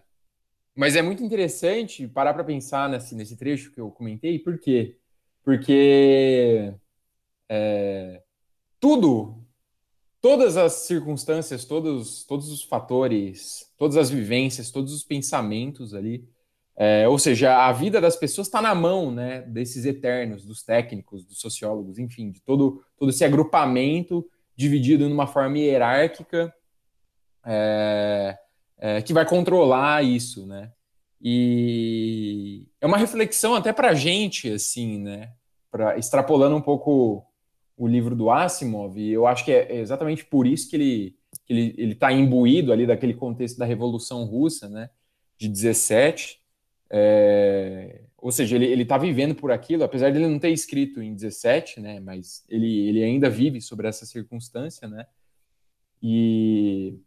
mas 0.75 0.97
é 0.97 1.03
muito 1.03 1.23
interessante 1.23 2.09
parar 2.09 2.35
para 2.35 2.45
pensar 2.45 2.89
nesse, 2.89 3.15
nesse 3.15 3.37
trecho 3.37 3.73
que 3.73 3.81
eu 3.81 3.91
comentei, 3.91 4.39
por 4.39 4.59
quê? 4.59 4.97
Porque 5.45 6.73
é, 7.49 8.23
tudo 8.81 9.40
todas 10.21 10.57
as 10.57 10.73
circunstâncias, 10.73 11.65
todos, 11.65 12.25
todos 12.25 12.51
os 12.51 12.63
fatores, 12.63 13.71
todas 13.77 13.97
as 13.97 14.11
vivências, 14.11 14.71
todos 14.71 14.93
os 14.93 15.03
pensamentos 15.03 15.95
ali, 15.95 16.29
é, 16.77 17.07
ou 17.07 17.19
seja, 17.19 17.67
a 17.67 17.73
vida 17.73 18.01
das 18.01 18.17
pessoas 18.17 18.47
está 18.47 18.63
na 18.63 18.75
mão 18.75 19.11
né, 19.11 19.43
desses 19.43 19.85
eternos, 19.85 20.45
dos 20.45 20.63
técnicos, 20.63 21.25
dos 21.25 21.39
sociólogos, 21.39 21.99
enfim, 21.99 22.31
de 22.31 22.41
todo, 22.41 22.83
todo 22.97 23.11
esse 23.11 23.25
agrupamento 23.25 24.27
dividido 24.57 25.09
numa 25.09 25.27
forma 25.27 25.59
hierárquica 25.59 26.55
é, 27.45 28.39
é, 28.79 29.03
que 29.03 29.13
vai 29.13 29.27
controlar 29.27 30.03
isso, 30.05 30.47
né? 30.47 30.73
E 31.21 32.67
é 32.81 32.87
uma 32.87 32.97
reflexão 32.97 33.55
até 33.55 33.73
para 33.73 33.91
a 33.91 33.95
gente, 33.95 34.51
assim, 34.51 34.99
né? 34.99 35.33
Pra, 35.71 35.99
extrapolando 35.99 36.57
um 36.57 36.63
pouco 36.63 37.27
o 37.81 37.89
livro 37.89 38.15
do 38.15 38.31
Asimov, 38.31 38.99
e 38.99 39.11
eu 39.11 39.27
acho 39.27 39.43
que 39.43 39.51
é 39.51 39.77
exatamente 39.77 40.23
por 40.23 40.47
isso 40.47 40.69
que 40.69 40.77
ele 40.77 41.17
que 41.47 41.53
ele 41.53 41.93
está 41.93 42.13
imbuído 42.13 42.73
ali 42.73 42.87
daquele 42.87 43.15
contexto 43.15 43.57
da 43.57 43.65
Revolução 43.65 44.25
Russa, 44.25 44.69
né, 44.69 44.91
de 45.39 45.49
17, 45.49 46.41
é, 46.91 48.03
ou 48.19 48.31
seja, 48.31 48.57
ele 48.57 48.83
está 48.83 48.99
vivendo 48.99 49.35
por 49.35 49.51
aquilo, 49.51 49.83
apesar 49.83 50.11
de 50.11 50.19
ele 50.19 50.29
não 50.29 50.39
ter 50.39 50.51
escrito 50.51 51.01
em 51.01 51.15
17, 51.15 51.81
né, 51.81 52.01
mas 52.01 52.45
ele, 52.49 52.89
ele 52.89 53.03
ainda 53.03 53.31
vive 53.31 53.61
sobre 53.61 53.89
essa 53.89 54.05
circunstância, 54.05 54.87
né, 54.87 55.07
e 56.03 56.99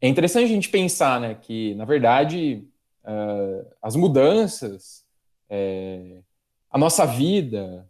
é 0.00 0.08
interessante 0.08 0.44
a 0.44 0.48
gente 0.48 0.68
pensar, 0.68 1.20
né, 1.20 1.34
que, 1.34 1.74
na 1.76 1.84
verdade, 1.84 2.66
uh, 3.04 3.70
as 3.80 3.94
mudanças, 3.94 5.04
é, 5.48 6.20
a 6.70 6.76
nossa 6.76 7.06
vida, 7.06 7.88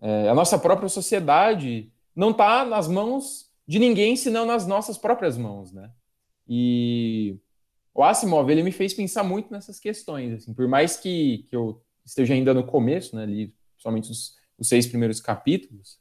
é, 0.00 0.28
a 0.28 0.34
nossa 0.34 0.58
própria 0.58 0.88
sociedade 0.88 1.92
não 2.14 2.30
está 2.30 2.64
nas 2.64 2.88
mãos 2.88 3.50
de 3.66 3.78
ninguém 3.78 4.16
senão 4.16 4.44
nas 4.44 4.66
nossas 4.66 4.98
próprias 4.98 5.36
mãos, 5.36 5.72
né? 5.72 5.90
E 6.48 7.36
o 7.94 8.02
Asimov 8.02 8.50
ele 8.50 8.62
me 8.62 8.72
fez 8.72 8.92
pensar 8.92 9.22
muito 9.22 9.52
nessas 9.52 9.78
questões, 9.78 10.32
assim, 10.34 10.52
por 10.52 10.66
mais 10.66 10.96
que, 10.96 11.46
que 11.48 11.54
eu 11.54 11.82
esteja 12.04 12.34
ainda 12.34 12.52
no 12.52 12.64
começo, 12.64 13.14
né, 13.14 13.22
ali, 13.22 13.54
somente 13.78 14.10
os, 14.10 14.34
os 14.58 14.68
seis 14.68 14.86
primeiros 14.86 15.20
capítulos, 15.20 15.98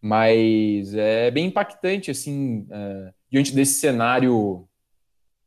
mas 0.00 0.94
é 0.94 1.30
bem 1.30 1.46
impactante, 1.46 2.10
assim, 2.10 2.66
é, 2.70 3.14
diante 3.30 3.54
desse 3.54 3.80
cenário 3.80 4.68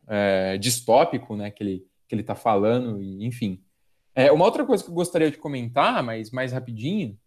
é, 0.08 0.58
distópico, 0.58 1.36
né, 1.36 1.52
que 1.52 1.64
ele 1.64 1.90
que 2.10 2.16
ele 2.16 2.24
está 2.24 2.34
falando, 2.34 3.00
e, 3.02 3.24
enfim. 3.24 3.64
É, 4.16 4.32
uma 4.32 4.44
outra 4.44 4.66
coisa 4.66 4.84
que 4.84 4.90
eu 4.90 4.96
gostaria 4.96 5.30
de 5.30 5.38
comentar, 5.38 6.04
mas 6.04 6.32
mais 6.32 6.52
rapidinho, 6.52 7.18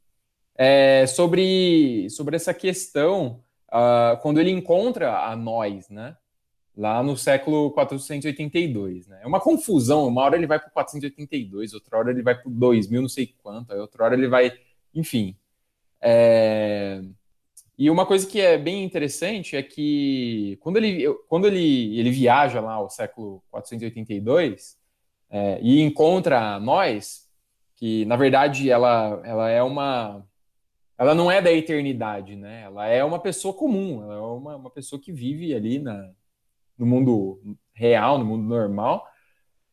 é, 0.55 1.07
sobre, 1.07 2.09
sobre 2.11 2.37
essa 2.37 2.53
questão 2.53 3.43
uh, 3.69 4.21
quando 4.21 4.39
ele 4.39 4.51
encontra 4.51 5.27
a 5.27 5.35
nós, 5.35 5.89
né? 5.89 6.17
Lá 6.75 7.03
no 7.03 7.17
século 7.19 7.71
482, 7.73 9.07
né? 9.07 9.21
É 9.23 9.27
uma 9.27 9.41
confusão. 9.41 10.07
Uma 10.07 10.23
hora 10.23 10.37
ele 10.37 10.47
vai 10.47 10.59
para 10.59 10.69
o 10.69 10.73
482, 10.73 11.75
outra 11.75 11.99
hora 11.99 12.11
ele 12.11 12.23
vai 12.23 12.35
para 12.35 12.49
o 12.49 12.53
2000, 12.53 13.03
não 13.03 13.09
sei 13.09 13.35
quanto, 13.43 13.75
outra 13.75 14.05
hora 14.05 14.15
ele 14.15 14.29
vai. 14.29 14.53
Enfim. 14.95 15.37
É... 16.01 17.03
E 17.77 17.91
uma 17.91 18.07
coisa 18.07 18.27
que 18.27 18.41
é 18.41 18.57
bem 18.57 18.85
interessante 18.85 19.57
é 19.57 19.63
que 19.63 20.57
quando 20.61 20.77
ele, 20.77 21.13
quando 21.29 21.47
ele, 21.47 21.99
ele 21.99 22.11
viaja 22.11 22.61
lá 22.61 22.75
ao 22.75 22.89
século 22.89 23.43
482 23.51 24.77
é, 25.31 25.59
e 25.63 25.81
encontra 25.81 26.61
nós, 26.61 27.29
que 27.77 28.05
na 28.05 28.17
verdade 28.17 28.71
ela, 28.71 29.21
ela 29.25 29.51
é 29.51 29.63
uma 29.63 30.25
ela 31.03 31.17
não 31.17 31.29
é 31.29 31.43
da 31.43 31.53
eternidade, 31.53 32.37
né? 32.37 32.63
Ela 32.63 32.87
é 32.87 33.03
uma 33.03 33.19
pessoa 33.19 33.53
comum, 33.53 34.05
ela 34.05 34.15
é 34.15 34.21
uma, 34.21 34.57
uma 34.57 34.71
pessoa 34.71 35.03
que 35.03 35.11
vive 35.11 35.53
ali 35.53 35.81
na, 35.81 36.13
no 36.79 36.87
mundo 36.87 37.41
real, 37.73 38.19
no 38.21 38.25
mundo 38.25 38.45
normal, 38.45 39.05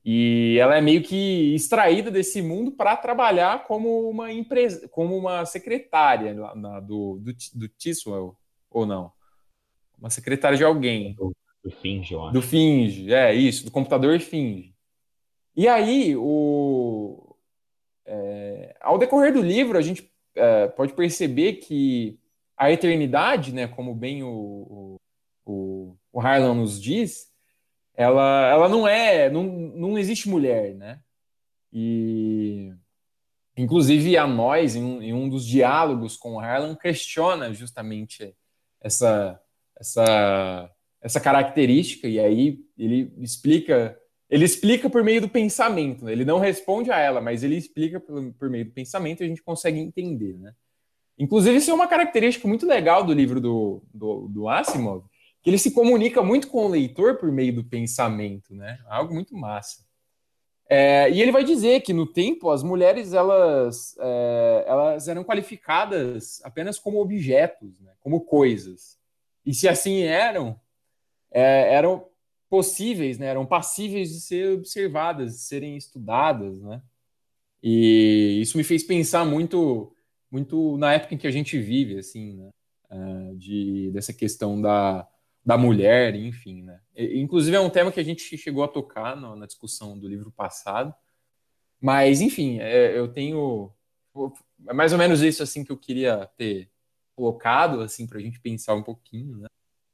e 0.04 0.58
ela 0.60 0.76
é 0.76 0.82
meio 0.82 1.04
que 1.04 1.54
extraída 1.54 2.10
desse 2.10 2.42
mundo 2.42 2.72
para 2.72 2.98
trabalhar 2.98 3.66
como 3.66 4.10
uma 4.10 4.34
empresa, 4.34 4.90
como 4.90 5.16
uma 5.16 5.46
secretária 5.46 6.34
na, 6.56 6.80
do, 6.80 7.20
do, 7.20 7.32
do 7.54 7.68
Tiswell, 7.68 8.36
ou 8.72 8.88
não? 8.88 9.12
Uma 10.00 10.10
secretária 10.10 10.58
de 10.58 10.64
alguém. 10.64 11.14
Do, 11.14 11.32
do 11.64 11.70
Finge, 11.70 12.12
eu 12.12 12.24
acho. 12.24 12.34
Do 12.34 12.42
Finge, 12.42 13.14
é 13.14 13.36
isso, 13.36 13.66
do 13.66 13.72
computador 13.72 14.20
Finge. 14.20 14.74
E 15.56 15.68
aí, 15.68 16.16
o, 16.16 17.36
é, 18.04 18.76
ao 18.82 18.98
decorrer 18.98 19.32
do 19.32 19.44
livro, 19.44 19.78
a 19.78 19.82
gente 19.84 20.12
é, 20.40 20.68
pode 20.68 20.94
perceber 20.94 21.54
que 21.54 22.20
a 22.58 22.72
eternidade, 22.72 23.54
né, 23.54 23.68
como 23.68 23.94
bem 23.94 24.24
o, 24.24 25.00
o, 25.46 25.96
o 26.12 26.20
Harlan 26.20 26.56
nos 26.56 26.82
diz, 26.82 27.30
ela, 27.96 28.50
ela 28.50 28.70
não 28.70 28.88
é, 28.88 29.30
não, 29.30 29.44
não 29.44 29.98
existe 29.98 30.30
mulher, 30.30 30.74
né? 30.76 31.00
E 31.72 32.74
inclusive 33.58 34.18
a 34.18 34.26
nós, 34.26 34.76
em 34.76 34.84
um, 34.84 35.02
em 35.02 35.14
um 35.14 35.28
dos 35.28 35.46
diálogos 35.46 36.16
com 36.16 36.36
o 36.36 36.40
Harlan, 36.40 36.76
questiona 36.76 37.54
justamente 37.54 38.34
essa, 38.82 39.40
essa, 39.78 40.72
essa 41.02 41.20
característica, 41.20 42.08
e 42.08 42.20
aí 42.20 42.60
ele 42.78 43.14
explica 43.18 44.00
ele 44.30 44.46
explica 44.46 44.90
por 44.90 45.04
meio 45.04 45.22
do 45.22 45.30
pensamento, 45.30 46.06
né? 46.06 46.12
ele 46.12 46.24
não 46.24 46.38
responde 46.38 46.92
a 46.92 47.00
ela, 47.00 47.20
mas 47.20 47.44
ele 47.44 47.58
explica 47.58 48.00
por, 48.00 48.32
por, 48.34 48.50
meio 48.50 48.66
do 48.66 48.72
pensamento 48.72 49.22
e 49.22 49.26
a 49.26 49.28
gente 49.28 49.42
consegue 49.42 49.80
entender, 49.80 50.38
né? 50.38 50.54
Inclusive, 51.18 51.58
isso 51.58 51.72
é 51.72 51.74
uma 51.74 51.88
característica 51.88 52.48
muito 52.48 52.66
legal 52.66 53.04
do 53.04 53.12
livro 53.12 53.42
do, 53.42 53.82
do, 53.94 54.28
do 54.30 54.48
Asimov, 54.48 55.04
que 55.42 55.50
ele 55.50 55.58
se 55.58 55.72
comunica 55.72 56.22
muito 56.22 56.48
com 56.48 56.66
o 56.66 56.70
leitor 56.70 57.18
por 57.18 57.30
meio 57.30 57.54
do 57.54 57.64
pensamento, 57.64 58.56
né? 58.56 58.80
Algo 58.88 59.14
muito 59.14 59.36
massa. 59.36 59.84
É, 60.72 61.10
e 61.10 61.20
ele 61.20 61.32
vai 61.32 61.44
dizer 61.44 61.82
que 61.82 61.92
no 61.92 62.06
tempo 62.06 62.52
as 62.52 62.62
mulheres 62.62 63.12
elas, 63.12 63.98
é, 64.00 64.66
elas 64.68 65.08
eram 65.08 65.24
qualificadas 65.24 66.40
apenas 66.44 66.78
como 66.78 67.02
objetos, 67.02 67.82
né? 67.82 67.92
como 68.00 68.22
coisas. 68.22 68.96
E 69.44 69.52
se 69.52 69.68
assim 69.68 70.04
eram, 70.04 70.60
é, 71.32 71.74
eram 71.74 72.06
possíveis, 72.50 73.18
né, 73.18 73.28
eram 73.28 73.46
passíveis 73.46 74.10
de 74.10 74.22
ser 74.22 74.54
observadas, 74.54 75.34
de 75.34 75.42
serem 75.42 75.78
estudadas, 75.78 76.60
né? 76.62 76.82
E 77.62 78.40
isso 78.42 78.58
me 78.58 78.64
fez 78.64 78.84
pensar 78.84 79.26
muito, 79.26 79.94
muito 80.32 80.78
na 80.78 80.94
época 80.94 81.14
em 81.16 81.18
que 81.18 81.28
a 81.28 81.32
gente 81.32 81.60
vive, 81.60 82.00
assim, 82.00 82.36
né? 82.36 82.50
Uh, 82.92 83.36
de 83.38 83.92
dessa 83.92 84.12
questão 84.12 84.60
da, 84.60 85.08
da 85.46 85.58
mulher, 85.58 86.16
enfim, 86.16 86.64
né? 86.64 86.82
E, 86.96 87.20
inclusive 87.20 87.56
é 87.56 87.60
um 87.60 87.70
tema 87.70 87.92
que 87.92 88.00
a 88.00 88.04
gente 88.04 88.38
chegou 88.38 88.64
a 88.64 88.68
tocar 88.68 89.16
no, 89.16 89.36
na 89.36 89.46
discussão 89.46 89.98
do 90.00 90.08
livro 90.08 90.32
passado, 90.32 90.94
mas 91.80 92.22
enfim, 92.22 92.60
é, 92.60 92.98
eu 92.98 93.08
tenho 93.08 93.72
é 94.68 94.74
mais 94.74 94.92
ou 94.92 94.98
menos 94.98 95.22
isso 95.22 95.44
assim 95.44 95.64
que 95.64 95.72
eu 95.72 95.78
queria 95.78 96.26
ter 96.38 96.70
colocado, 97.16 97.82
assim, 97.82 98.08
para 98.08 98.18
a 98.18 98.22
gente 98.22 98.40
pensar 98.40 98.76
um 98.76 98.84
pouquinho, 98.84 99.38
né? 99.38 99.48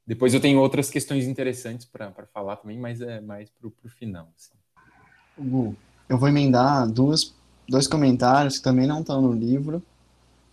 Depois 0.06 0.32
eu 0.32 0.40
tenho 0.40 0.60
outras 0.60 0.88
questões 0.88 1.26
interessantes 1.26 1.84
para 1.84 2.12
falar 2.32 2.56
também, 2.56 2.78
mas 2.78 3.00
é 3.00 3.20
mais 3.20 3.50
para 3.50 3.66
o 3.66 3.88
final. 3.88 4.28
Assim. 4.36 4.52
Gu, 5.38 5.76
eu 6.08 6.16
vou 6.16 6.28
emendar 6.28 6.88
duas, 6.88 7.34
dois 7.68 7.88
comentários 7.88 8.58
que 8.58 8.64
também 8.64 8.86
não 8.86 9.00
estão 9.00 9.20
no 9.20 9.32
livro 9.32 9.82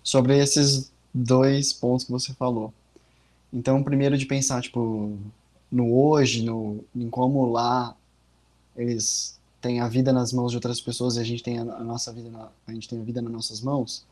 sobre 0.01 0.37
esses 0.37 0.91
dois 1.13 1.71
pontos 1.71 2.05
que 2.05 2.11
você 2.11 2.33
falou. 2.33 2.73
Então, 3.51 3.83
primeiro 3.83 4.17
de 4.17 4.25
pensar, 4.25 4.61
tipo, 4.61 5.15
no 5.71 5.95
hoje, 5.95 6.43
no, 6.43 6.83
em 6.95 7.07
como 7.09 7.51
lá 7.51 7.95
eles 8.75 9.39
têm 9.61 9.79
a 9.79 9.87
vida 9.87 10.11
nas 10.11 10.33
mãos 10.33 10.51
de 10.51 10.57
outras 10.57 10.81
pessoas 10.81 11.15
e 11.15 11.19
a 11.19 11.23
gente 11.23 11.43
tem 11.43 11.59
a, 11.59 11.63
nossa 11.63 12.11
vida, 12.11 12.29
na, 12.29 12.49
a 12.67 12.73
gente 12.73 12.89
tem 12.89 12.99
a 12.99 13.03
vida 13.03 13.21
nas 13.21 13.31
nossas 13.31 13.61
mãos. 13.61 14.03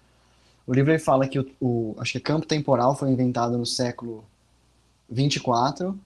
O 0.67 0.73
livro 0.73 0.97
fala 0.99 1.27
que 1.27 1.39
o, 1.39 1.51
o, 1.59 1.95
acho 1.97 2.13
que 2.13 2.19
campo 2.19 2.45
temporal 2.45 2.95
foi 2.95 3.09
inventado 3.09 3.57
no 3.57 3.65
século 3.65 4.23
24, 5.11 5.99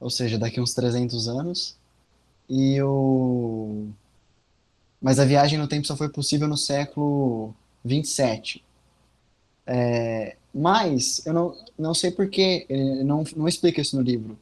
ou 0.00 0.10
seja, 0.10 0.38
daqui 0.38 0.60
uns 0.60 0.74
300 0.74 1.28
anos. 1.28 1.76
E 2.48 2.80
o 2.82 3.88
mas 5.00 5.18
a 5.18 5.24
viagem 5.24 5.58
no 5.58 5.68
tempo 5.68 5.86
só 5.86 5.96
foi 5.96 6.08
possível 6.08 6.48
no 6.48 6.56
século 6.56 7.54
27. 7.84 8.64
É, 9.66 10.36
mas 10.54 11.24
eu 11.26 11.32
não, 11.32 11.56
não 11.78 11.94
sei 11.94 12.10
porquê, 12.10 12.66
ele 12.68 13.04
não, 13.04 13.24
não 13.36 13.46
explica 13.46 13.80
isso 13.80 13.96
no 13.96 14.02
livro. 14.02 14.38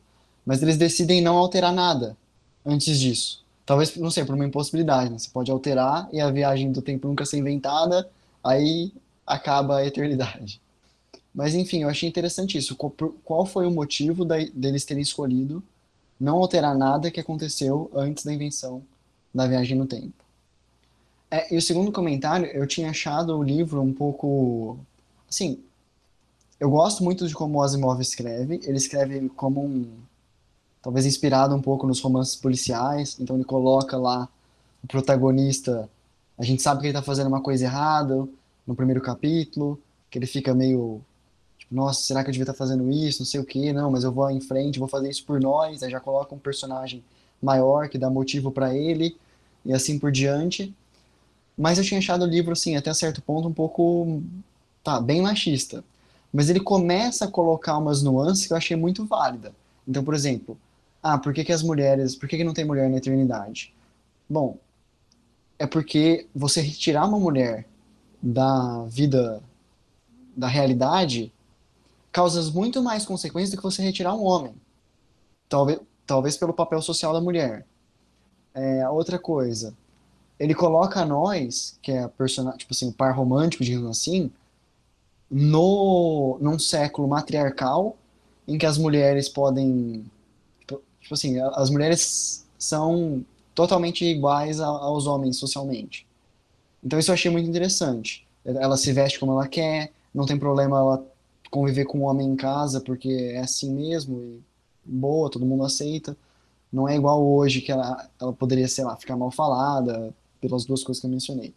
Mas 0.47 0.63
eles 0.63 0.77
decidem 0.77 1.21
não 1.21 1.37
alterar 1.37 1.73
nada 1.73 2.17
antes 2.65 2.99
disso. 2.99 3.45
Talvez, 3.67 3.97
não 3.97 4.11
sei, 4.11 4.25
por 4.25 4.35
uma 4.35 4.45
impossibilidade, 4.47 5.11
né? 5.11 5.19
Você 5.19 5.31
pode 5.31 5.51
alterar 5.51 6.09
e 6.13 6.21
a 6.21 6.31
viagem 6.31 6.71
do 6.71 6.83
tempo 6.83 7.09
nunca 7.09 7.25
ser 7.25 7.39
inventada, 7.39 8.09
aí 8.43 8.93
acaba 9.27 9.79
a 9.79 9.87
eternidade. 9.87 10.61
Mas 11.35 11.55
enfim, 11.55 11.83
eu 11.83 11.89
achei 11.89 12.09
interessante 12.09 12.57
isso. 12.57 12.77
Qual 12.77 13.45
foi 13.45 13.67
o 13.67 13.71
motivo 13.71 14.25
deles 14.25 14.85
terem 14.85 15.03
escolhido 15.03 15.63
não 16.21 16.37
alterar 16.37 16.77
nada 16.77 17.11
que 17.11 17.19
aconteceu 17.19 17.91
antes 17.93 18.25
da 18.25 18.33
invenção 18.33 18.83
da 19.35 19.47
viagem 19.47 19.77
no 19.77 19.87
tempo? 19.87 20.25
É, 21.29 21.53
e 21.53 21.57
o 21.57 21.63
segundo 21.63 21.91
comentário, 21.91 22.47
eu 22.47 22.65
tinha 22.65 22.91
achado 22.91 23.37
o 23.37 23.43
livro 23.43 23.83
um 23.83 23.93
pouco. 23.93 24.79
Assim, 25.29 25.59
eu 26.61 26.71
gosto 26.71 27.03
muito 27.03 27.27
de 27.27 27.35
como 27.35 27.59
o 27.59 27.63
Asimov 27.63 28.01
escreve. 28.01 28.61
Ele 28.63 28.77
escreve 28.77 29.29
como 29.31 29.65
um. 29.65 29.89
Talvez 30.81 31.07
inspirado 31.07 31.55
um 31.55 31.61
pouco 31.61 31.87
nos 31.87 32.01
romances 32.01 32.37
policiais. 32.37 33.17
Então 33.19 33.35
ele 33.35 33.45
coloca 33.45 33.97
lá 33.97 34.29
o 34.85 34.87
protagonista. 34.87 35.91
A 36.39 36.45
gente 36.45 36.63
sabe 36.63 36.81
que 36.81 36.87
ele 36.87 36.93
está 36.93 37.03
fazendo 37.03 37.27
uma 37.27 37.41
coisa 37.41 37.65
errada 37.65 38.29
no 38.65 38.77
primeiro 38.77 39.01
capítulo, 39.01 39.81
que 40.09 40.19
ele 40.19 40.27
fica 40.27 40.55
meio 40.55 41.01
nossa, 41.71 42.03
será 42.03 42.23
que 42.23 42.31
eu 42.31 42.33
devia 42.33 42.45
estar 42.45 42.55
fazendo 42.55 42.91
isso? 42.91 43.21
Não 43.21 43.27
sei 43.27 43.41
o 43.41 43.45
que, 43.45 43.73
não, 43.73 43.91
mas 43.91 44.05
eu 44.05 44.13
vou 44.13 44.31
em 44.31 44.41
frente, 44.41 44.79
vou 44.79 44.89
fazer 44.89 45.11
isso 45.11 45.25
por 45.25 45.41
nós. 45.41 45.83
Aí 45.83 45.91
já 45.91 46.01
coloca 46.01 46.35
um 46.35 46.39
personagem 46.39 47.03
maior 47.43 47.89
que 47.89 47.99
dá 47.99 48.09
motivo 48.11 48.51
para 48.51 48.75
ele 48.75 49.17
e 49.65 49.73
assim 49.73 49.99
por 49.99 50.13
diante. 50.13 50.75
Mas 51.57 51.79
eu 51.79 51.85
tinha 51.85 51.99
achado 51.99 52.23
o 52.25 52.29
livro, 52.29 52.53
assim, 52.53 52.77
até 52.77 52.93
certo 52.93 53.23
ponto, 53.23 53.49
um 53.49 53.53
pouco, 53.53 54.23
tá, 54.83 55.01
bem 55.01 55.23
machista. 55.23 55.85
Mas 56.33 56.51
ele 56.51 56.61
começa 56.61 57.27
a 57.27 57.31
colocar 57.31 57.79
umas 57.79 58.03
nuances 58.03 58.47
que 58.47 58.53
eu 58.53 58.57
achei 58.57 58.77
muito 58.77 59.05
válida. 59.07 59.53
Então, 59.87 60.03
por 60.03 60.15
exemplo, 60.15 60.59
ah, 61.03 61.19
por 61.19 61.33
que, 61.33 61.45
que 61.45 61.53
as 61.53 61.63
mulheres, 61.63 62.17
por 62.17 62.29
que, 62.29 62.37
que 62.37 62.45
não 62.45 62.55
tem 62.55 62.65
mulher 62.65 62.91
na 62.91 62.97
eternidade? 62.97 63.73
Bom, 64.29 64.57
é 65.59 65.67
porque 65.67 66.27
você 66.35 66.61
retirar 66.61 67.07
uma 67.07 67.21
mulher 67.21 67.67
da 68.21 68.85
vida, 68.85 69.43
da 70.37 70.49
realidade, 70.49 71.33
causa 72.15 72.49
muito 72.53 72.81
mais 72.81 73.05
consequências 73.05 73.51
do 73.51 73.57
que 73.57 73.63
você 73.65 73.83
retirar 73.83 74.15
um 74.15 74.23
homem. 74.23 74.55
Talvez, 75.49 75.81
talvez 76.07 76.37
pelo 76.37 76.55
papel 76.55 76.81
social 76.81 77.13
da 77.13 77.21
mulher. 77.21 77.67
É, 78.55 78.89
outra 78.89 79.19
coisa, 79.19 79.75
ele 80.39 80.55
coloca 80.55 81.05
nós, 81.05 81.77
que 81.83 81.91
é 81.91 82.05
a 82.05 82.09
personagem, 82.09 82.59
tipo 82.59 82.73
assim, 82.73 82.93
par 82.93 83.17
romântico, 83.17 83.65
digamos 83.65 83.91
assim, 83.91 84.31
no 85.29 86.39
num 86.41 86.57
século 86.57 87.09
matriarcal 87.09 87.97
em 88.47 88.57
que 88.57 88.67
as 88.67 88.79
mulheres 88.79 89.29
podem 89.29 90.05
tipo, 90.61 90.81
tipo 91.01 91.15
assim, 91.15 91.41
as 91.41 91.69
mulheres 91.69 92.47
são 92.57 93.25
totalmente 93.57 94.05
iguais 94.05 94.61
aos 94.61 95.09
homens 95.09 95.37
socialmente. 95.37 96.07
Então 96.85 96.97
isso 96.97 97.11
eu 97.11 97.15
achei 97.15 97.31
muito 97.31 97.49
interessante. 97.49 98.25
Ela 98.45 98.77
se 98.77 98.93
veste 98.93 99.19
como 99.19 99.33
ela 99.33 99.49
quer, 99.49 99.91
não 100.15 100.27
tem 100.27 100.39
problema 100.39 100.79
ela 100.79 101.14
conviver 101.55 101.85
com 101.85 102.01
um 102.01 102.03
homem 102.03 102.27
em 102.27 102.35
casa 102.35 102.81
porque 102.81 103.09
é 103.09 103.39
assim 103.39 103.73
mesmo 103.73 104.21
e 104.21 104.43
boa, 104.85 105.31
todo 105.31 105.47
mundo 105.47 105.65
aceita. 105.65 106.17
Não 106.73 106.89
é 106.89 106.97
igual 106.97 107.25
hoje 107.25 107.61
que 107.61 107.71
ela, 107.71 108.11
ela 108.21 108.33
poderia, 108.33 108.67
sei 108.67 108.85
lá, 108.85 108.97
ficar 108.97 109.17
mal 109.17 109.31
falada 109.31 110.13
pelas 110.41 110.65
duas 110.65 110.83
coisas 110.83 111.01
que 111.01 111.07
eu 111.07 111.11
mencionei. 111.11 111.55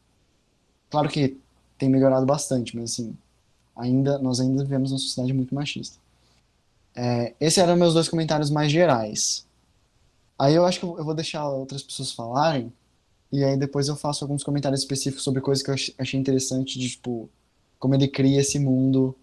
Claro 0.92 1.10
que 1.10 1.36
tem 1.80 1.90
melhorado 1.90 2.28
bastante, 2.28 2.76
mas 2.76 2.92
assim, 2.92 3.18
ainda 3.76 4.20
nós 4.20 4.40
ainda 4.40 4.64
vivemos 4.64 4.92
uma 4.92 5.00
sociedade 5.00 5.34
muito 5.34 5.56
machista. 5.56 5.98
É, 6.96 7.34
esses 7.40 7.58
eram 7.58 7.76
meus 7.76 7.96
dois 7.96 8.08
comentários 8.08 8.52
mais 8.52 8.72
gerais. 8.72 9.48
Aí 10.38 10.54
eu 10.54 10.64
acho 10.64 10.80
que 10.80 10.86
eu 10.86 11.04
vou 11.04 11.16
deixar 11.16 11.50
outras 11.50 11.82
pessoas 11.82 12.12
falarem 12.12 12.72
e 13.32 13.44
aí 13.44 13.58
depois 13.58 13.88
eu 13.88 13.96
faço 13.96 14.24
alguns 14.24 14.44
comentários 14.44 14.82
específicos 14.82 15.24
sobre 15.24 15.42
coisas 15.42 15.64
que 15.64 15.72
eu 15.72 15.76
achei 15.98 16.20
interessante 16.20 16.78
de, 16.78 16.88
tipo, 16.90 17.28
como 17.80 17.96
ele 17.96 18.08
cria 18.08 18.42
esse 18.42 18.60
mundo 18.60 19.16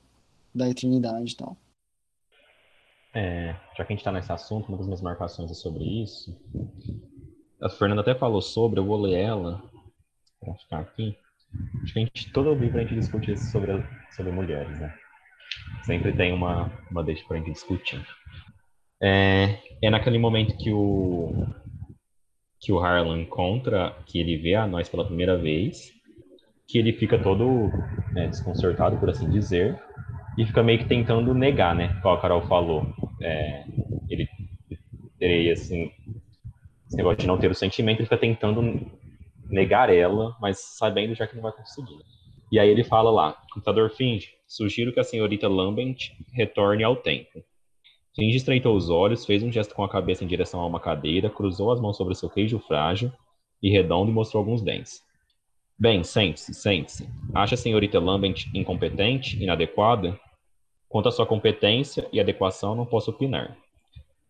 da 0.55 0.69
eternidade 0.69 1.33
e 1.33 1.37
tal. 1.37 1.57
É, 3.15 3.55
já 3.77 3.85
que 3.85 3.93
a 3.93 3.95
gente 3.95 3.99
está 3.99 4.13
nesse 4.13 4.33
assunto, 4.33 4.69
uma 4.69 4.79
das 4.79 4.87
minhas 4.87 5.03
marcações 5.03 5.51
é 5.51 5.55
sobre 5.55 5.85
isso. 6.03 6.37
A 7.63 7.69
Fernanda 7.69 8.01
até 8.01 8.15
falou 8.15 8.43
sobre, 8.43 8.81
eu 8.81 8.85
vou 8.85 9.01
ler 9.01 9.21
ela, 9.21 9.63
para 10.41 10.55
ficar 10.55 10.81
aqui. 10.81 11.17
Acho 11.83 11.93
que 11.93 11.99
a 12.01 12.03
gente, 12.03 12.33
todo 12.33 12.51
o 12.51 12.55
livro 12.55 12.79
a 12.79 12.83
gente 12.83 12.97
discute 12.97 13.37
sobre, 13.39 13.73
sobre 14.11 14.33
mulheres, 14.33 14.79
né? 14.81 14.93
Sempre 15.85 16.13
tem 16.13 16.33
uma, 16.33 16.73
uma 16.91 17.05
deixa 17.05 17.25
para 17.27 17.37
a 17.37 17.41
gente 17.41 17.53
discutir. 17.53 18.05
É, 19.01 19.61
é 19.83 19.91
naquele 19.91 20.19
momento 20.19 20.57
que 20.57 20.73
o, 20.73 21.47
que 22.61 22.73
o 22.73 22.81
Harlan 22.81 23.21
encontra, 23.21 23.97
que 24.07 24.19
ele 24.19 24.37
vê 24.37 24.55
a 24.55 24.67
nós 24.67 24.89
pela 24.89 25.05
primeira 25.05 25.37
vez, 25.37 25.93
que 26.67 26.79
ele 26.79 26.93
fica 26.93 27.23
todo 27.23 27.71
né, 28.13 28.27
desconcertado, 28.29 28.99
por 28.99 29.11
assim 29.11 29.29
dizer, 29.31 29.81
e 30.37 30.45
fica 30.45 30.63
meio 30.63 30.79
que 30.79 30.87
tentando 30.87 31.35
negar, 31.35 31.75
né? 31.75 31.99
Como 32.03 32.15
a 32.15 32.21
Carol 32.21 32.43
falou. 32.43 32.87
É, 33.21 33.65
ele 34.09 34.29
teria, 35.19 35.53
assim, 35.53 35.91
esse 36.87 36.97
negócio 36.97 37.19
de 37.19 37.27
não 37.27 37.39
ter 37.39 37.51
o 37.51 37.55
sentimento, 37.55 37.99
ele 37.99 38.07
fica 38.07 38.19
tentando 38.19 38.91
negar 39.49 39.91
ela, 39.91 40.37
mas 40.41 40.59
sabendo 40.59 41.15
já 41.15 41.27
que 41.27 41.35
não 41.35 41.43
vai 41.43 41.53
conseguir. 41.53 41.99
E 42.51 42.59
aí 42.59 42.69
ele 42.69 42.85
fala 42.85 43.11
lá, 43.11 43.37
computador 43.53 43.91
finge, 43.91 44.31
sugiro 44.47 44.93
que 44.93 45.01
a 45.01 45.05
senhorita 45.05 45.49
Lambent 45.49 46.11
retorne 46.33 46.85
ao 46.85 46.97
tempo. 46.97 47.43
Finge 48.15 48.37
estreitou 48.37 48.77
os 48.77 48.91
olhos, 48.91 49.27
fez 49.27 49.43
um 49.43 49.51
gesto 49.51 49.75
com 49.75 49.83
a 49.83 49.89
cabeça 49.89 50.23
em 50.23 50.29
direção 50.29 50.61
a 50.61 50.67
uma 50.67 50.79
cadeira, 50.79 51.29
cruzou 51.29 51.73
as 51.73 51.81
mãos 51.81 51.97
sobre 51.97 52.15
seu 52.15 52.31
queijo 52.31 52.61
frágil 52.61 53.13
e 53.61 53.71
redondo 53.71 54.11
e 54.11 54.15
mostrou 54.15 54.41
alguns 54.41 54.63
dentes. 54.63 55.03
Bem, 55.77 56.05
sente-se, 56.05 56.55
sente-se. 56.55 57.09
Acha 57.35 57.57
a 57.57 57.59
senhorita 57.59 57.99
Lambent 57.99 58.47
incompetente, 58.55 59.43
inadequada? 59.43 60.19
Quanto 60.95 61.09
à 61.09 61.11
sua 61.11 61.27
competência 61.27 62.07
e 62.13 62.21
adequação, 62.21 62.77
não 62.77 62.87
posso 62.87 63.11
opinar. 63.11 63.59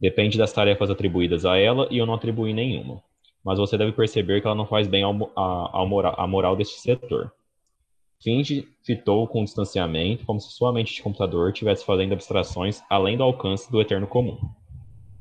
Depende 0.00 0.38
das 0.38 0.50
tarefas 0.50 0.88
atribuídas 0.88 1.44
a 1.44 1.58
ela 1.58 1.86
e 1.90 1.98
eu 1.98 2.06
não 2.06 2.14
atribuí 2.14 2.54
nenhuma. 2.54 3.02
Mas 3.44 3.58
você 3.58 3.76
deve 3.76 3.92
perceber 3.92 4.40
que 4.40 4.46
ela 4.46 4.56
não 4.56 4.64
faz 4.64 4.88
bem 4.88 5.04
à 5.04 6.26
moral 6.26 6.56
deste 6.56 6.80
setor. 6.80 7.30
Finge 8.18 8.66
fitou 8.82 9.28
com 9.28 9.44
distanciamento, 9.44 10.24
como 10.24 10.40
se 10.40 10.52
sua 10.52 10.72
mente 10.72 10.94
de 10.94 11.02
computador 11.02 11.50
estivesse 11.50 11.84
fazendo 11.84 12.14
abstrações 12.14 12.82
além 12.88 13.18
do 13.18 13.24
alcance 13.24 13.70
do 13.70 13.78
eterno 13.78 14.06
comum. 14.06 14.38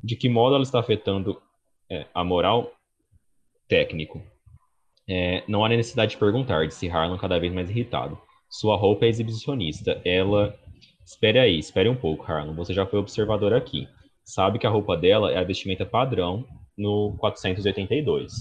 De 0.02 0.16
que 0.16 0.30
modo 0.30 0.56
ela 0.56 0.64
está 0.64 0.80
afetando 0.80 1.42
é, 1.90 2.08
a 2.14 2.24
moral? 2.24 2.72
Técnico. 3.68 4.22
É, 5.06 5.44
não 5.46 5.66
há 5.66 5.68
necessidade 5.68 6.12
de 6.12 6.18
perguntar, 6.18 6.66
disse 6.66 6.88
Harlan 6.88 7.18
cada 7.18 7.38
vez 7.38 7.52
mais 7.52 7.70
irritado. 7.70 8.18
Sua 8.50 8.78
roupa 8.78 9.04
é 9.04 9.10
exibicionista. 9.10 10.00
Ela. 10.06 10.58
Espere 11.06 11.40
aí, 11.40 11.60
espere 11.60 11.90
um 11.90 11.96
pouco, 11.96 12.24
Harlan. 12.30 12.54
Você 12.54 12.74
já 12.74 12.86
foi 12.86 13.00
observador 13.00 13.54
aqui. 13.54 13.88
Sabe 14.24 14.58
que 14.58 14.68
a 14.68 14.70
roupa 14.70 14.96
dela 14.96 15.32
é 15.32 15.38
a 15.38 15.44
vestimenta 15.44 15.86
padrão 15.86 16.46
no 16.78 17.16
482. 17.20 18.32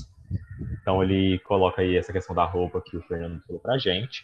Então 0.81 1.03
ele 1.03 1.39
coloca 1.41 1.83
aí 1.83 1.97
essa 1.97 2.13
questão 2.13 2.35
da 2.35 2.45
roupa 2.45 2.81
que 2.81 2.97
o 2.97 3.03
Fernando 3.03 3.41
falou 3.47 3.61
pra 3.61 3.79
gente. 3.79 4.23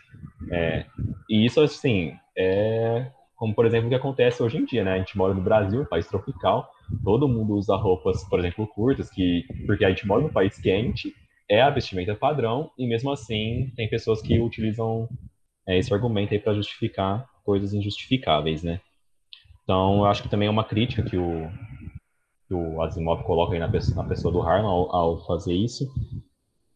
É, 0.50 0.86
e 1.28 1.44
isso, 1.44 1.60
assim, 1.60 2.14
é 2.36 3.10
como, 3.38 3.54
por 3.54 3.64
exemplo, 3.64 3.86
o 3.86 3.88
que 3.88 3.94
acontece 3.94 4.42
hoje 4.42 4.58
em 4.58 4.64
dia, 4.64 4.82
né? 4.82 4.94
A 4.94 4.98
gente 4.98 5.16
mora 5.16 5.32
no 5.32 5.40
Brasil, 5.40 5.86
país 5.86 6.08
tropical, 6.08 6.68
todo 7.04 7.28
mundo 7.28 7.54
usa 7.54 7.76
roupas, 7.76 8.24
por 8.24 8.40
exemplo, 8.40 8.66
curtas, 8.66 9.08
que, 9.08 9.44
porque 9.64 9.84
a 9.84 9.90
gente 9.90 10.04
mora 10.08 10.22
num 10.22 10.28
país 10.28 10.58
quente, 10.58 11.14
é 11.48 11.62
a 11.62 11.70
vestimenta 11.70 12.16
padrão, 12.16 12.68
e 12.76 12.84
mesmo 12.84 13.12
assim 13.12 13.72
tem 13.76 13.88
pessoas 13.88 14.20
que 14.20 14.40
utilizam 14.40 15.08
é, 15.68 15.78
esse 15.78 15.94
argumento 15.94 16.34
aí 16.34 16.40
para 16.40 16.54
justificar 16.54 17.24
coisas 17.48 17.72
injustificáveis, 17.72 18.62
né? 18.62 18.78
Então, 19.64 20.00
eu 20.00 20.04
acho 20.04 20.22
que 20.22 20.28
também 20.28 20.48
é 20.48 20.50
uma 20.50 20.64
crítica 20.64 21.02
que 21.02 21.16
o, 21.16 21.48
que 22.46 22.52
o 22.52 22.82
Asimov 22.82 23.22
coloca 23.22 23.54
aí 23.54 23.58
na 23.58 23.70
pessoa, 23.70 24.02
na 24.02 24.06
pessoa 24.06 24.30
do 24.30 24.42
Harlan 24.42 24.68
ao, 24.68 24.94
ao, 24.94 25.24
fazer 25.24 25.54
isso. 25.54 25.90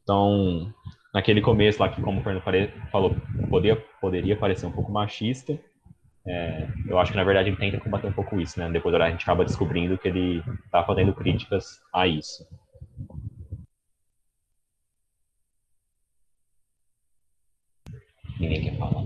Então, 0.03 0.73
naquele 1.13 1.43
começo 1.43 1.79
lá, 1.79 1.91
que 1.91 2.01
como 2.01 2.21
o 2.21 2.25
Fernando 2.25 2.43
falou, 2.91 3.15
poderia, 3.51 3.77
poderia 4.01 4.35
parecer 4.35 4.65
um 4.65 4.73
pouco 4.73 4.91
machista, 4.91 5.61
é, 6.27 6.67
eu 6.89 6.99
acho 6.99 7.11
que 7.13 7.19
na 7.19 7.25
verdade 7.25 7.51
ele 7.51 7.59
tenta 7.59 7.79
combater 7.79 8.07
um 8.07 8.13
pouco 8.13 8.41
isso, 8.41 8.59
né? 8.59 8.71
Depois 8.71 8.95
a 8.95 9.11
gente 9.11 9.25
acaba 9.25 9.45
descobrindo 9.45 9.99
que 9.99 10.09
ele 10.09 10.43
está 10.65 10.83
fazendo 10.83 11.13
críticas 11.13 11.83
a 11.93 12.07
isso. 12.07 12.47
Ninguém 18.41 18.63
quer 18.63 18.79
falar. 18.79 19.05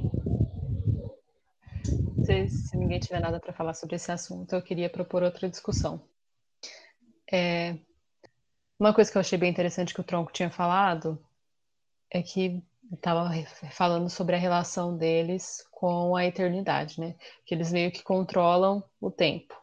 Se, 2.22 2.48
se 2.48 2.76
ninguém 2.76 2.98
tiver 2.98 3.20
nada 3.20 3.38
para 3.38 3.52
falar 3.52 3.74
sobre 3.74 3.96
esse 3.96 4.10
assunto, 4.10 4.54
eu 4.54 4.62
queria 4.62 4.90
propor 4.90 5.22
outra 5.22 5.48
discussão. 5.48 6.08
É, 7.30 7.78
uma 8.78 8.92
coisa 8.94 9.10
que 9.10 9.16
eu 9.16 9.20
achei 9.20 9.38
bem 9.38 9.50
interessante 9.50 9.94
que 9.94 10.00
o 10.00 10.04
Tronco 10.04 10.32
tinha 10.32 10.50
falado 10.50 11.18
é 12.10 12.22
que 12.22 12.62
estava 12.92 13.30
falando 13.70 14.08
sobre 14.08 14.36
a 14.36 14.38
relação 14.38 14.96
deles 14.96 15.66
com 15.70 16.14
a 16.14 16.24
eternidade, 16.24 17.00
né? 17.00 17.16
Que 17.44 17.54
eles 17.54 17.72
meio 17.72 17.90
que 17.90 18.02
controlam 18.02 18.82
o 19.00 19.10
tempo. 19.10 19.54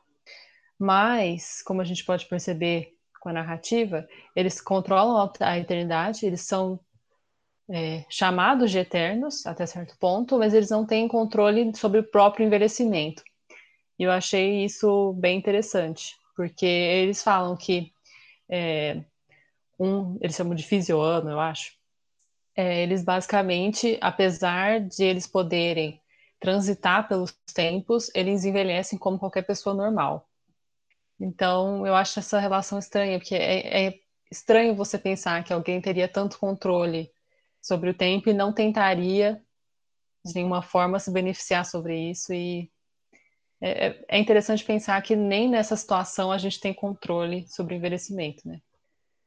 Mas, 0.77 1.61
como 1.61 1.81
a 1.81 1.85
gente 1.85 2.03
pode 2.03 2.25
perceber 2.25 2.97
com 3.21 3.29
a 3.29 3.33
narrativa, 3.33 4.05
eles 4.35 4.59
controlam 4.59 5.31
a 5.39 5.57
eternidade, 5.57 6.25
eles 6.25 6.41
são 6.41 6.79
é, 7.69 8.05
chamados 8.09 8.71
de 8.71 8.79
eternos 8.79 9.45
até 9.45 9.65
certo 9.65 9.97
ponto, 9.97 10.37
mas 10.37 10.53
eles 10.53 10.69
não 10.69 10.85
têm 10.85 11.07
controle 11.07 11.75
sobre 11.75 11.99
o 11.99 12.03
próprio 12.03 12.45
envelhecimento. 12.45 13.23
E 13.97 14.03
eu 14.03 14.11
achei 14.11 14.65
isso 14.65 15.13
bem 15.13 15.37
interessante, 15.37 16.15
porque 16.35 16.65
eles 16.65 17.23
falam 17.23 17.55
que 17.55 17.91
é, 18.49 19.03
um, 19.79 20.17
eles 20.21 20.35
chamam 20.35 20.55
de 20.55 20.63
fisioano, 20.63 21.29
eu 21.29 21.39
acho. 21.39 21.73
É, 22.55 22.83
eles 22.83 23.03
basicamente, 23.03 23.97
apesar 24.01 24.81
de 24.81 25.03
eles 25.03 25.25
poderem 25.25 26.01
transitar 26.39 27.07
pelos 27.07 27.31
tempos, 27.53 28.11
eles 28.13 28.43
envelhecem 28.43 28.99
como 28.99 29.17
qualquer 29.17 29.43
pessoa 29.43 29.73
normal. 29.73 30.27
Então, 31.19 31.87
eu 31.87 31.95
acho 31.95 32.19
essa 32.19 32.39
relação 32.39 32.77
estranha, 32.77 33.17
porque 33.17 33.35
é, 33.35 33.87
é 33.87 33.99
estranho 34.29 34.75
você 34.75 34.97
pensar 34.97 35.43
que 35.43 35.53
alguém 35.53 35.79
teria 35.79 36.07
tanto 36.07 36.37
controle 36.37 37.12
sobre 37.63 37.89
o 37.89 37.93
tempo 37.93 38.29
e 38.29 38.33
não 38.33 38.53
tentaria 38.53 39.41
de 40.23 40.35
nenhuma 40.35 40.61
forma 40.61 40.99
se 40.99 41.11
beneficiar 41.11 41.65
sobre 41.65 41.97
isso 42.11 42.33
e 42.33 42.69
é, 43.61 43.87
é, 43.87 44.05
é 44.09 44.19
interessante 44.19 44.65
pensar 44.65 45.01
que 45.01 45.15
nem 45.15 45.49
nessa 45.49 45.77
situação 45.77 46.33
a 46.33 46.37
gente 46.37 46.59
tem 46.59 46.73
controle 46.73 47.47
sobre 47.47 47.73
o 47.73 47.77
envelhecimento, 47.77 48.45
né? 48.45 48.59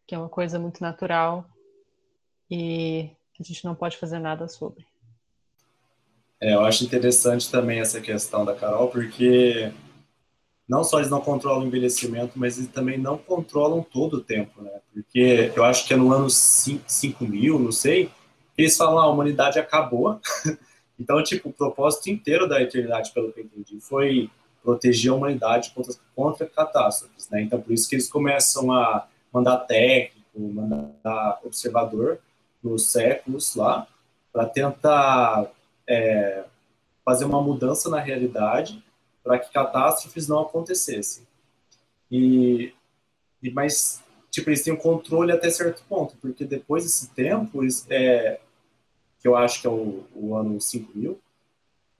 Que 0.07 0.14
é 0.14 0.18
uma 0.18 0.29
coisa 0.29 0.59
muito 0.59 0.83
natural 0.83 1.46
e 2.51 3.11
a 3.40 3.42
gente 3.42 3.64
não 3.64 3.75
pode 3.75 3.96
fazer 3.96 4.18
nada 4.18 4.46
sobre. 4.46 4.87
É, 6.38 6.53
eu 6.53 6.61
acho 6.61 6.85
interessante 6.85 7.51
também 7.51 7.81
essa 7.81 7.99
questão 7.99 8.44
da 8.44 8.55
Carol, 8.55 8.88
porque 8.88 9.72
não 10.68 10.85
só 10.85 10.99
eles 10.99 11.11
não 11.11 11.22
controlam 11.22 11.64
o 11.64 11.66
envelhecimento, 11.66 12.38
mas 12.38 12.59
eles 12.59 12.70
também 12.70 12.99
não 12.99 13.16
controlam 13.16 13.83
todo 13.83 14.18
o 14.18 14.22
tempo, 14.22 14.61
né? 14.61 14.81
Porque 14.92 15.51
eu 15.57 15.64
acho 15.64 15.87
que 15.87 15.94
é 15.94 15.96
no 15.96 16.12
ano 16.12 16.29
5 16.29 17.25
mil, 17.25 17.59
não 17.59 17.72
sei, 17.72 18.11
eles 18.57 18.77
falam, 18.77 18.99
ah, 18.99 19.05
a 19.05 19.09
humanidade 19.09 19.59
acabou. 19.59 20.21
então, 20.99 21.23
tipo, 21.23 21.49
o 21.49 21.53
propósito 21.53 22.09
inteiro 22.09 22.49
da 22.49 22.61
eternidade, 22.61 23.12
pelo 23.12 23.33
que 23.33 23.40
eu 23.40 23.45
entendi, 23.45 23.81
foi 23.81 24.31
proteger 24.62 25.12
a 25.12 25.14
humanidade 25.14 25.71
contra, 25.71 25.95
contra 26.14 26.47
catástrofes, 26.47 27.29
né? 27.31 27.42
Então, 27.42 27.61
por 27.61 27.73
isso 27.73 27.88
que 27.88 27.95
eles 27.95 28.09
começam 28.09 28.73
a 28.73 29.07
mandar 29.33 29.59
técnico, 29.59 30.38
mandar 30.38 31.40
observador 31.45 32.19
nos 32.62 32.90
séculos 32.90 33.55
lá, 33.55 33.87
para 34.33 34.47
tentar 34.47 35.51
é, 35.87 36.45
fazer 37.05 37.25
uma 37.25 37.40
mudança 37.40 37.88
na 37.88 38.01
realidade 38.01 38.83
para 39.23 39.38
que 39.38 39.53
catástrofes 39.53 40.29
não 40.29 40.40
acontecessem. 40.40 41.27
E, 42.11 42.73
e 43.42 43.51
mas 43.51 44.03
tipo 44.31 44.51
eles 44.51 44.62
têm 44.62 44.73
um 44.73 44.77
controle 44.77 45.33
até 45.33 45.49
certo 45.51 45.83
ponto, 45.88 46.16
porque 46.21 46.45
depois 46.45 46.85
desse 46.85 47.11
tempo 47.11 47.62
eles, 47.62 47.87
é, 47.88 48.40
que 49.20 49.29
eu 49.29 49.37
acho 49.37 49.61
que 49.61 49.66
é 49.66 49.70
o, 49.70 50.05
o 50.14 50.35
ano 50.35 50.61
5000, 50.61 51.18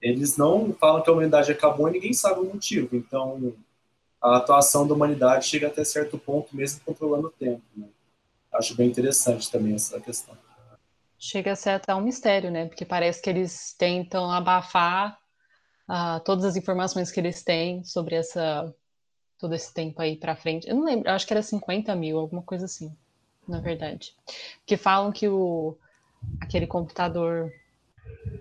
eles 0.01 0.37
não 0.37 0.73
falam 0.73 1.01
que 1.01 1.09
a 1.09 1.13
humanidade 1.13 1.51
acabou 1.51 1.89
e 1.89 1.93
ninguém 1.93 2.13
sabe 2.13 2.41
o 2.41 2.45
motivo. 2.45 2.95
Então, 2.95 3.53
a 4.21 4.37
atuação 4.37 4.87
da 4.87 4.93
humanidade 4.93 5.45
chega 5.45 5.67
até 5.67 5.83
certo 5.83 6.17
ponto, 6.17 6.55
mesmo 6.55 6.81
controlando 6.85 7.27
o 7.27 7.31
tempo. 7.31 7.61
Né? 7.75 7.87
Acho 8.53 8.75
bem 8.75 8.87
interessante 8.87 9.51
também 9.51 9.75
essa 9.75 9.99
questão. 9.99 10.37
Chega 11.19 11.53
a 11.53 11.55
ser 11.55 11.71
até 11.71 11.93
um 11.95 12.01
mistério, 12.01 12.51
né? 12.51 12.67
Porque 12.67 12.85
parece 12.85 13.21
que 13.21 13.29
eles 13.29 13.73
tentam 13.77 14.29
abafar 14.31 15.17
uh, 15.89 16.19
todas 16.23 16.45
as 16.45 16.55
informações 16.55 17.11
que 17.11 17.19
eles 17.19 17.43
têm 17.43 17.83
sobre 17.83 18.15
essa 18.15 18.73
todo 19.39 19.53
esse 19.53 19.71
tempo 19.73 20.01
aí 20.01 20.15
para 20.15 20.35
frente. 20.35 20.67
Eu 20.67 20.75
não 20.75 20.83
lembro, 20.83 21.11
acho 21.11 21.25
que 21.25 21.33
era 21.33 21.43
50 21.43 21.95
mil, 21.95 22.17
alguma 22.17 22.41
coisa 22.41 22.65
assim, 22.65 22.91
na 23.47 23.59
verdade. 23.59 24.15
Porque 24.59 24.75
falam 24.75 25.11
que 25.11 25.27
o 25.27 25.77
aquele 26.39 26.67
computador 26.67 27.51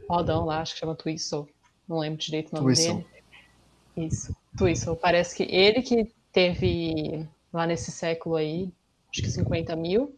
rodão 0.08 0.44
lá, 0.44 0.60
acho 0.60 0.74
que 0.74 0.80
chama 0.80 0.94
Twistle, 0.94 1.48
não 1.88 1.98
lembro 1.98 2.18
direito 2.18 2.52
o 2.52 2.56
nome 2.56 2.74
Twistle. 2.74 2.94
dele. 2.94 4.08
Isso, 4.08 4.36
Twistle. 4.56 4.96
Parece 4.96 5.36
que 5.36 5.42
ele 5.44 5.82
que 5.82 6.12
teve 6.32 7.26
lá 7.52 7.66
nesse 7.66 7.90
século 7.90 8.36
aí, 8.36 8.70
acho 9.10 9.22
que 9.22 9.30
50 9.30 9.74
mil, 9.76 10.14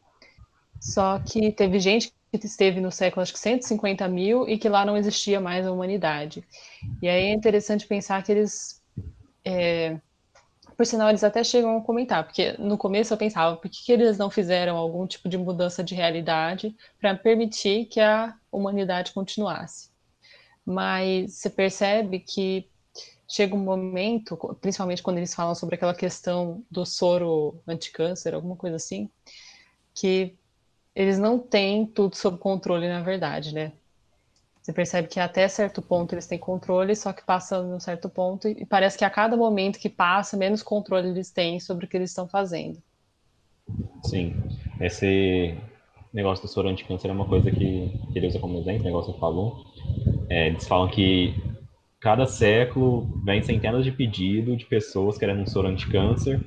só 0.80 1.18
que 1.18 1.52
teve 1.52 1.78
gente 1.78 2.12
que 2.30 2.46
esteve 2.46 2.80
no 2.80 2.90
século, 2.90 3.22
acho 3.22 3.32
que 3.32 3.38
150 3.38 4.06
mil, 4.08 4.48
e 4.48 4.58
que 4.58 4.68
lá 4.68 4.84
não 4.84 4.96
existia 4.96 5.40
mais 5.40 5.66
a 5.66 5.72
humanidade. 5.72 6.44
E 7.00 7.08
aí 7.08 7.26
é 7.26 7.32
interessante 7.32 7.86
pensar 7.86 8.22
que 8.22 8.32
eles 8.32 8.82
é, 9.44 9.98
por 10.78 10.86
sinal, 10.86 11.08
eles 11.08 11.24
até 11.24 11.42
chegam 11.42 11.76
a 11.76 11.82
comentar, 11.82 12.22
porque 12.22 12.52
no 12.56 12.78
começo 12.78 13.12
eu 13.12 13.18
pensava, 13.18 13.56
por 13.56 13.68
que, 13.68 13.84
que 13.84 13.90
eles 13.90 14.16
não 14.16 14.30
fizeram 14.30 14.76
algum 14.76 15.08
tipo 15.08 15.28
de 15.28 15.36
mudança 15.36 15.82
de 15.82 15.92
realidade 15.92 16.72
para 17.00 17.16
permitir 17.16 17.86
que 17.86 17.98
a 17.98 18.32
humanidade 18.52 19.12
continuasse? 19.12 19.90
Mas 20.64 21.32
você 21.34 21.50
percebe 21.50 22.20
que 22.20 22.70
chega 23.26 23.56
um 23.56 23.58
momento, 23.58 24.36
principalmente 24.60 25.02
quando 25.02 25.18
eles 25.18 25.34
falam 25.34 25.52
sobre 25.52 25.74
aquela 25.74 25.94
questão 25.96 26.64
do 26.70 26.86
soro 26.86 27.60
anticâncer, 27.66 28.32
alguma 28.32 28.54
coisa 28.54 28.76
assim, 28.76 29.10
que 29.92 30.38
eles 30.94 31.18
não 31.18 31.40
têm 31.40 31.86
tudo 31.86 32.14
sob 32.14 32.38
controle, 32.38 32.88
na 32.88 33.02
verdade, 33.02 33.52
né? 33.52 33.72
Você 34.68 34.72
percebe 34.74 35.08
que 35.08 35.18
até 35.18 35.48
certo 35.48 35.80
ponto 35.80 36.12
eles 36.12 36.26
têm 36.26 36.38
controle, 36.38 36.94
só 36.94 37.10
que 37.10 37.24
passa 37.24 37.62
num 37.62 37.80
certo 37.80 38.06
ponto 38.10 38.46
e 38.46 38.66
parece 38.66 38.98
que 38.98 39.04
a 39.04 39.08
cada 39.08 39.34
momento 39.34 39.78
que 39.78 39.88
passa, 39.88 40.36
menos 40.36 40.62
controle 40.62 41.08
eles 41.08 41.30
têm 41.30 41.58
sobre 41.58 41.86
o 41.86 41.88
que 41.88 41.96
eles 41.96 42.10
estão 42.10 42.28
fazendo. 42.28 42.76
Sim, 44.04 44.34
esse 44.78 45.56
negócio 46.12 46.44
do 46.44 46.52
soro 46.52 46.68
anticâncer 46.68 47.10
é 47.10 47.14
uma 47.14 47.26
coisa 47.26 47.50
que, 47.50 47.98
que 48.12 48.18
ele 48.18 48.26
usa 48.26 48.38
como 48.38 48.58
exemplo, 48.58 48.82
o 48.82 48.84
negócio 48.84 49.14
que 49.14 49.20
falou. 49.20 49.64
É, 50.28 50.48
eles 50.48 50.68
falam 50.68 50.90
que 50.90 51.34
cada 51.98 52.26
século 52.26 53.08
vem 53.24 53.40
centenas 53.40 53.86
de 53.86 53.90
pedidos 53.90 54.58
de 54.58 54.66
pessoas 54.66 55.16
querendo 55.16 55.40
um 55.40 55.46
soro 55.46 55.68
anticâncer 55.68 56.44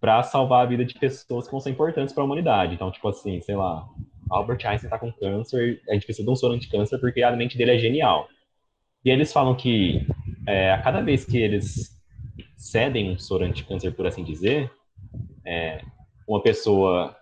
para 0.00 0.22
salvar 0.22 0.62
a 0.62 0.66
vida 0.66 0.86
de 0.86 0.98
pessoas 0.98 1.44
que 1.44 1.50
vão 1.50 1.60
ser 1.60 1.68
importantes 1.68 2.14
para 2.14 2.22
a 2.22 2.24
humanidade. 2.24 2.72
Então, 2.72 2.90
tipo 2.90 3.06
assim, 3.08 3.42
sei 3.42 3.56
lá, 3.56 3.86
Albert 4.30 4.66
Einstein 4.66 4.88
está 4.88 4.98
com 4.98 5.12
câncer, 5.12 5.80
a 5.88 5.94
gente 5.94 6.04
precisa 6.04 6.24
de 6.24 6.30
um 6.30 6.36
soro 6.36 6.54
anti-câncer 6.54 6.98
porque 6.98 7.22
a 7.22 7.34
mente 7.34 7.56
dele 7.56 7.72
é 7.72 7.78
genial. 7.78 8.28
E 9.04 9.10
eles 9.10 9.32
falam 9.32 9.54
que 9.54 10.06
é, 10.46 10.72
a 10.72 10.82
cada 10.82 11.00
vez 11.00 11.24
que 11.24 11.38
eles 11.38 11.96
cedem 12.56 13.12
um 13.12 13.18
soro 13.18 13.44
anti-câncer, 13.44 13.92
por 13.92 14.06
assim 14.06 14.24
dizer, 14.24 14.70
é, 15.46 15.82
uma 16.26 16.42
pessoa 16.42 17.16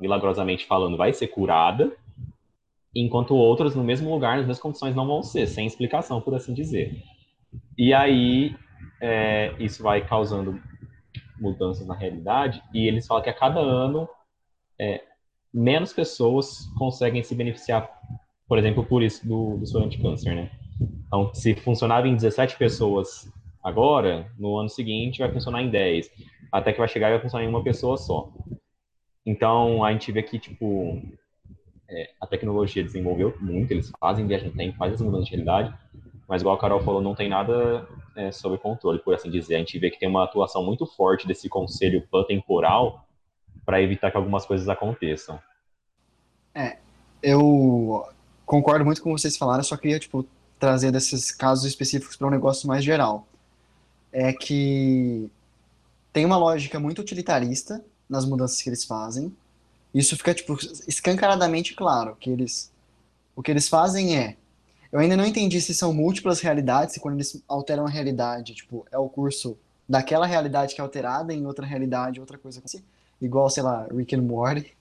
milagrosamente 0.00 0.66
falando 0.66 0.96
vai 0.96 1.12
ser 1.12 1.28
curada, 1.28 1.92
enquanto 2.94 3.34
outros 3.34 3.74
no 3.74 3.84
mesmo 3.84 4.10
lugar, 4.10 4.36
nas 4.36 4.46
mesmas 4.46 4.60
condições 4.60 4.94
não 4.94 5.06
vão 5.06 5.22
ser, 5.22 5.46
sem 5.46 5.66
explicação, 5.66 6.20
por 6.20 6.34
assim 6.34 6.54
dizer. 6.54 7.02
E 7.76 7.92
aí 7.92 8.56
é, 9.00 9.54
isso 9.58 9.82
vai 9.82 10.06
causando 10.06 10.60
mudanças 11.38 11.86
na 11.86 11.94
realidade, 11.94 12.62
e 12.72 12.86
eles 12.86 13.06
falam 13.06 13.22
que 13.22 13.30
a 13.30 13.34
cada 13.34 13.60
ano 13.60 14.08
é, 14.78 15.02
menos 15.52 15.92
pessoas 15.92 16.66
conseguem 16.78 17.22
se 17.22 17.34
beneficiar, 17.34 17.90
por 18.48 18.58
exemplo, 18.58 18.84
por 18.84 19.02
isso 19.02 19.26
do, 19.26 19.56
do 19.56 19.66
soro 19.66 19.84
anticâncer, 19.84 20.34
né? 20.34 20.50
Então, 21.06 21.32
se 21.34 21.54
funcionava 21.54 22.08
em 22.08 22.14
17 22.14 22.56
pessoas 22.56 23.30
agora, 23.62 24.30
no 24.38 24.56
ano 24.56 24.68
seguinte 24.68 25.18
vai 25.18 25.30
funcionar 25.30 25.62
em 25.62 25.70
10, 25.70 26.10
até 26.50 26.72
que 26.72 26.78
vai 26.78 26.88
chegar 26.88 27.08
e 27.08 27.12
vai 27.12 27.20
funcionar 27.20 27.44
em 27.44 27.48
uma 27.48 27.62
pessoa 27.62 27.96
só. 27.96 28.32
Então, 29.26 29.84
a 29.84 29.92
gente 29.92 30.10
vê 30.12 30.22
que, 30.22 30.38
tipo, 30.38 31.02
é, 31.88 32.10
a 32.20 32.26
tecnologia 32.26 32.82
desenvolveu 32.82 33.36
muito, 33.40 33.72
eles 33.72 33.92
fazem 34.00 34.26
viagem 34.26 34.48
no 34.48 34.56
tempo, 34.56 34.78
fazem 34.78 34.94
essa 34.94 35.04
mudança 35.04 35.24
de 35.24 35.30
realidade, 35.30 35.74
mas 36.28 36.42
igual 36.42 36.54
a 36.54 36.58
Carol 36.58 36.80
falou, 36.80 37.02
não 37.02 37.14
tem 37.14 37.28
nada 37.28 37.86
é, 38.16 38.30
sob 38.30 38.56
controle, 38.58 39.00
por 39.00 39.14
assim 39.14 39.30
dizer. 39.30 39.56
A 39.56 39.58
gente 39.58 39.78
vê 39.78 39.90
que 39.90 39.98
tem 39.98 40.08
uma 40.08 40.24
atuação 40.24 40.64
muito 40.64 40.86
forte 40.86 41.26
desse 41.26 41.48
conselho 41.48 42.06
pan-temporal 42.08 43.04
para 43.64 43.82
evitar 43.82 44.10
que 44.10 44.16
algumas 44.16 44.44
coisas 44.44 44.68
aconteçam. 44.68 45.40
É, 46.54 46.78
eu 47.22 48.06
concordo 48.44 48.84
muito 48.84 49.02
com 49.02 49.12
vocês 49.12 49.36
falaram, 49.36 49.62
só 49.62 49.76
queria, 49.76 49.98
tipo, 49.98 50.26
trazer 50.58 50.90
desses 50.90 51.30
casos 51.30 51.64
específicos 51.64 52.16
para 52.16 52.26
um 52.26 52.30
negócio 52.30 52.66
mais 52.66 52.84
geral. 52.84 53.26
É 54.12 54.32
que 54.32 55.30
tem 56.12 56.24
uma 56.24 56.36
lógica 56.36 56.80
muito 56.80 57.00
utilitarista 57.00 57.84
nas 58.08 58.24
mudanças 58.24 58.60
que 58.60 58.68
eles 58.68 58.84
fazem. 58.84 59.34
Isso 59.94 60.16
fica, 60.16 60.34
tipo, 60.34 60.56
escancaradamente 60.86 61.74
claro, 61.74 62.16
que 62.16 62.30
eles... 62.30 62.72
O 63.34 63.42
que 63.42 63.50
eles 63.50 63.68
fazem 63.68 64.18
é... 64.18 64.36
Eu 64.92 64.98
ainda 64.98 65.16
não 65.16 65.24
entendi 65.24 65.60
se 65.60 65.72
são 65.72 65.92
múltiplas 65.92 66.40
realidades, 66.40 66.94
se 66.94 67.00
quando 67.00 67.14
eles 67.14 67.40
alteram 67.46 67.86
a 67.86 67.88
realidade, 67.88 68.54
tipo, 68.54 68.84
é 68.90 68.98
o 68.98 69.08
curso 69.08 69.56
daquela 69.88 70.26
realidade 70.26 70.74
que 70.74 70.80
é 70.80 70.84
alterada 70.84 71.32
em 71.32 71.46
outra 71.46 71.64
realidade, 71.64 72.20
outra 72.20 72.36
coisa 72.36 72.60
assim. 72.64 72.82
Igual, 73.20 73.50
sei 73.50 73.62
lá, 73.62 73.86
Rick 73.94 74.14
and 74.14 74.22
Morty. 74.22 74.72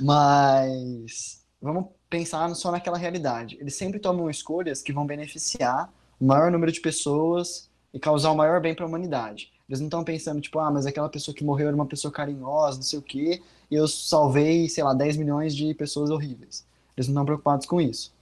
Mas 0.00 1.42
vamos 1.60 1.86
pensar 2.08 2.52
só 2.54 2.70
naquela 2.70 2.96
realidade. 2.96 3.58
Eles 3.60 3.74
sempre 3.74 3.98
tomam 3.98 4.30
escolhas 4.30 4.82
que 4.82 4.92
vão 4.92 5.06
beneficiar 5.06 5.92
o 6.20 6.24
maior 6.24 6.50
número 6.50 6.72
de 6.72 6.80
pessoas 6.80 7.68
e 7.92 7.98
causar 7.98 8.30
o 8.30 8.36
maior 8.36 8.60
bem 8.60 8.74
para 8.74 8.84
a 8.84 8.88
humanidade. 8.88 9.52
Eles 9.68 9.80
não 9.80 9.88
estão 9.88 10.02
pensando, 10.02 10.40
tipo, 10.40 10.58
ah, 10.58 10.70
mas 10.70 10.86
aquela 10.86 11.08
pessoa 11.08 11.34
que 11.34 11.44
morreu 11.44 11.68
era 11.68 11.76
uma 11.76 11.86
pessoa 11.86 12.10
carinhosa, 12.10 12.76
não 12.76 12.82
sei 12.82 12.98
o 12.98 13.02
quê, 13.02 13.42
e 13.70 13.74
eu 13.74 13.86
salvei, 13.86 14.68
sei 14.68 14.82
lá, 14.82 14.94
10 14.94 15.18
milhões 15.18 15.54
de 15.54 15.74
pessoas 15.74 16.10
horríveis. 16.10 16.64
Eles 16.96 17.06
não 17.06 17.12
estão 17.12 17.24
preocupados 17.26 17.66
com 17.66 17.80
isso. 17.80 18.12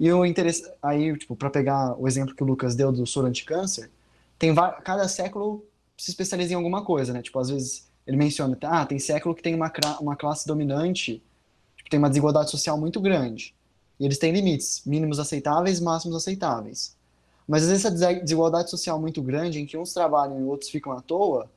E 0.00 0.10
o 0.10 0.24
interesse, 0.24 0.70
aí, 0.82 1.16
tipo, 1.18 1.36
para 1.36 1.50
pegar 1.50 1.94
o 2.00 2.08
exemplo 2.08 2.34
que 2.34 2.42
o 2.42 2.46
Lucas 2.46 2.74
deu 2.74 2.90
do 2.90 3.06
soro 3.06 3.26
anticâncer, 3.26 3.90
tem 4.38 4.54
cada 4.54 5.08
século 5.08 5.64
se 5.96 6.10
especializa 6.10 6.52
em 6.52 6.56
alguma 6.56 6.84
coisa, 6.84 7.12
né? 7.12 7.20
Tipo, 7.20 7.40
às 7.40 7.50
vezes 7.50 7.87
ele 8.08 8.16
menciona, 8.16 8.56
ah, 8.62 8.86
tem 8.86 8.98
século 8.98 9.34
que 9.34 9.42
tem 9.42 9.54
uma, 9.54 9.70
uma 10.00 10.16
classe 10.16 10.46
dominante, 10.46 11.22
tipo, 11.76 11.90
tem 11.90 11.98
uma 11.98 12.08
desigualdade 12.08 12.50
social 12.50 12.80
muito 12.80 13.02
grande. 13.02 13.54
E 14.00 14.04
eles 14.06 14.16
têm 14.16 14.32
limites, 14.32 14.80
mínimos 14.86 15.18
aceitáveis, 15.18 15.78
máximos 15.78 16.16
aceitáveis. 16.16 16.96
Mas 17.46 17.64
às 17.64 17.68
vezes 17.68 17.84
essa 17.84 17.94
desigualdade 17.94 18.70
social 18.70 18.98
muito 18.98 19.20
grande, 19.20 19.60
em 19.60 19.66
que 19.66 19.76
uns 19.76 19.92
trabalham 19.92 20.40
e 20.40 20.44
outros 20.44 20.70
ficam 20.70 20.92
à 20.92 21.02
toa, 21.02 21.50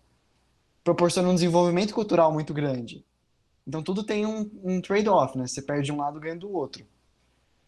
proporciona 0.83 1.29
um 1.29 1.33
desenvolvimento 1.33 1.93
cultural 1.93 2.33
muito 2.33 2.53
grande. 2.53 3.05
Então 3.65 3.81
tudo 3.81 4.03
tem 4.03 4.25
um, 4.25 4.49
um 4.61 4.81
trade-off, 4.81 5.37
né? 5.37 5.47
Você 5.47 5.61
perde 5.61 5.89
um 5.89 5.97
lado 5.97 6.19
ganha 6.19 6.35
do 6.35 6.53
outro. 6.53 6.85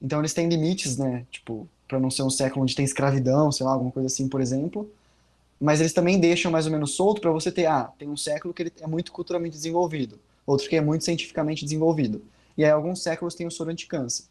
Então 0.01 0.19
eles 0.19 0.33
têm 0.33 0.49
limites, 0.49 0.97
né? 0.97 1.25
Tipo, 1.31 1.69
para 1.87 2.01
não 2.01 2.11
ser 2.11 2.23
um 2.23 2.29
século 2.29 2.63
onde 2.63 2.75
tem 2.75 2.83
escravidão, 2.83 3.49
sei 3.49 3.65
lá, 3.65 3.71
alguma 3.71 3.91
coisa 3.91 4.07
assim, 4.07 4.27
por 4.27 4.41
exemplo 4.41 4.91
mas 5.63 5.79
eles 5.79 5.93
também 5.93 6.19
deixam 6.19 6.51
mais 6.51 6.65
ou 6.65 6.73
menos 6.73 6.93
solto 6.93 7.21
para 7.21 7.31
você 7.31 7.49
ter, 7.49 7.67
ah, 7.67 7.89
tem 7.97 8.09
um 8.09 8.17
século 8.17 8.53
que 8.53 8.63
ele 8.63 8.73
é 8.81 8.85
muito 8.85 9.13
culturalmente 9.13 9.55
desenvolvido, 9.55 10.19
outro 10.45 10.67
que 10.67 10.75
é 10.75 10.81
muito 10.81 11.05
cientificamente 11.05 11.63
desenvolvido. 11.63 12.21
E 12.57 12.65
aí 12.65 12.69
alguns 12.69 13.01
séculos 13.01 13.33
tem 13.33 13.47
o 13.47 13.51
soro 13.51 13.71
anticâncer. 13.71 14.25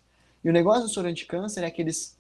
E 0.45 0.51
o 0.51 0.53
negócio 0.53 0.83
do 0.83 0.88
soro 0.90 1.09
anticâncer 1.09 1.64
é 1.64 1.71
que 1.71 1.81
eles, 1.81 2.18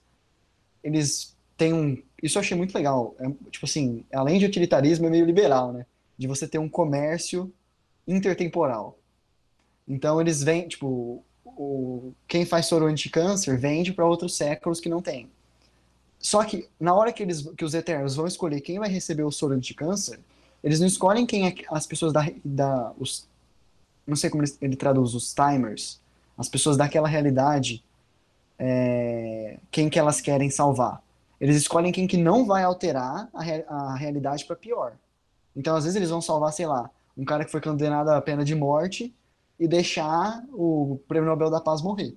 eles 0.82 1.36
têm 1.58 1.74
um... 1.74 2.02
Isso 2.22 2.38
eu 2.38 2.40
achei 2.40 2.56
muito 2.56 2.74
legal. 2.74 3.14
É, 3.18 3.28
tipo 3.50 3.66
assim, 3.66 4.02
além 4.10 4.38
de 4.38 4.46
utilitarismo, 4.46 5.06
é 5.06 5.10
meio 5.10 5.26
liberal, 5.26 5.74
né? 5.74 5.84
De 6.16 6.26
você 6.26 6.48
ter 6.48 6.58
um 6.58 6.68
comércio 6.68 7.52
intertemporal. 8.08 8.98
Então 9.86 10.22
eles 10.22 10.42
vêm, 10.42 10.66
tipo, 10.66 11.22
o, 11.44 12.14
quem 12.26 12.46
faz 12.46 12.64
soro 12.64 12.86
anticâncer 12.86 13.58
vende 13.58 13.92
para 13.92 14.06
outros 14.06 14.34
séculos 14.34 14.80
que 14.80 14.88
não 14.88 15.02
tem. 15.02 15.28
Só 16.22 16.44
que 16.44 16.68
na 16.78 16.94
hora 16.94 17.12
que, 17.12 17.22
eles, 17.22 17.42
que 17.56 17.64
os 17.64 17.74
Eternos 17.74 18.14
vão 18.14 18.28
escolher 18.28 18.60
quem 18.60 18.78
vai 18.78 18.88
receber 18.88 19.24
o 19.24 19.32
soro 19.32 19.54
anti-câncer, 19.54 20.20
eles 20.62 20.78
não 20.78 20.86
escolhem 20.86 21.26
quem 21.26 21.48
é 21.48 21.54
as 21.68 21.84
pessoas 21.84 22.12
da, 22.12 22.24
da 22.44 22.92
os, 22.96 23.26
não 24.06 24.14
sei 24.14 24.30
como 24.30 24.44
ele, 24.44 24.52
ele 24.60 24.76
traduz 24.76 25.14
os 25.14 25.34
timers, 25.34 26.00
as 26.38 26.48
pessoas 26.48 26.76
daquela 26.76 27.08
realidade, 27.08 27.84
é, 28.56 29.58
quem 29.68 29.90
que 29.90 29.98
elas 29.98 30.20
querem 30.20 30.48
salvar. 30.48 31.02
Eles 31.40 31.56
escolhem 31.56 31.90
quem 31.90 32.06
que 32.06 32.16
não 32.16 32.46
vai 32.46 32.62
alterar 32.62 33.28
a, 33.34 33.42
a 33.74 33.96
realidade 33.96 34.44
para 34.44 34.54
pior. 34.54 34.92
Então 35.56 35.74
às 35.74 35.82
vezes 35.82 35.96
eles 35.96 36.10
vão 36.10 36.20
salvar, 36.20 36.52
sei 36.52 36.66
lá, 36.66 36.88
um 37.18 37.24
cara 37.24 37.44
que 37.44 37.50
foi 37.50 37.60
condenado 37.60 38.10
à 38.10 38.22
pena 38.22 38.44
de 38.44 38.54
morte 38.54 39.12
e 39.58 39.66
deixar 39.66 40.44
o 40.52 41.00
Prêmio 41.08 41.28
Nobel 41.28 41.50
da 41.50 41.60
Paz 41.60 41.82
morrer. 41.82 42.16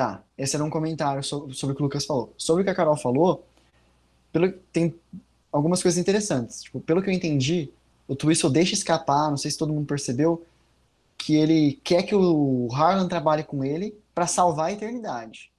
Tá, 0.00 0.24
esse 0.38 0.56
era 0.56 0.64
um 0.64 0.70
comentário 0.70 1.22
sobre, 1.22 1.52
sobre 1.52 1.74
o 1.74 1.76
que 1.76 1.82
o 1.82 1.84
Lucas 1.84 2.06
falou. 2.06 2.32
Sobre 2.38 2.62
o 2.62 2.64
que 2.64 2.70
a 2.70 2.74
Carol 2.74 2.96
falou, 2.96 3.44
pelo, 4.32 4.50
tem 4.72 4.94
algumas 5.52 5.82
coisas 5.82 6.00
interessantes. 6.00 6.62
Tipo, 6.62 6.80
pelo 6.80 7.02
que 7.02 7.10
eu 7.10 7.12
entendi, 7.12 7.70
o 8.08 8.16
Twistle 8.16 8.50
deixa 8.50 8.72
escapar, 8.72 9.28
não 9.28 9.36
sei 9.36 9.50
se 9.50 9.58
todo 9.58 9.74
mundo 9.74 9.86
percebeu, 9.86 10.42
que 11.18 11.36
ele 11.36 11.78
quer 11.84 12.04
que 12.04 12.14
o 12.14 12.66
Harlan 12.72 13.08
trabalhe 13.08 13.44
com 13.44 13.62
ele 13.62 13.94
para 14.14 14.26
salvar 14.26 14.68
a 14.68 14.72
eternidade. 14.72 15.52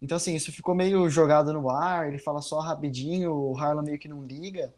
Então, 0.00 0.16
assim, 0.16 0.36
isso 0.36 0.52
ficou 0.52 0.76
meio 0.76 1.10
jogado 1.10 1.52
no 1.52 1.68
ar, 1.68 2.06
ele 2.06 2.18
fala 2.18 2.40
só 2.40 2.60
rapidinho, 2.60 3.34
o 3.34 3.58
Harlan 3.58 3.82
meio 3.82 3.98
que 3.98 4.06
não 4.06 4.22
liga. 4.22 4.72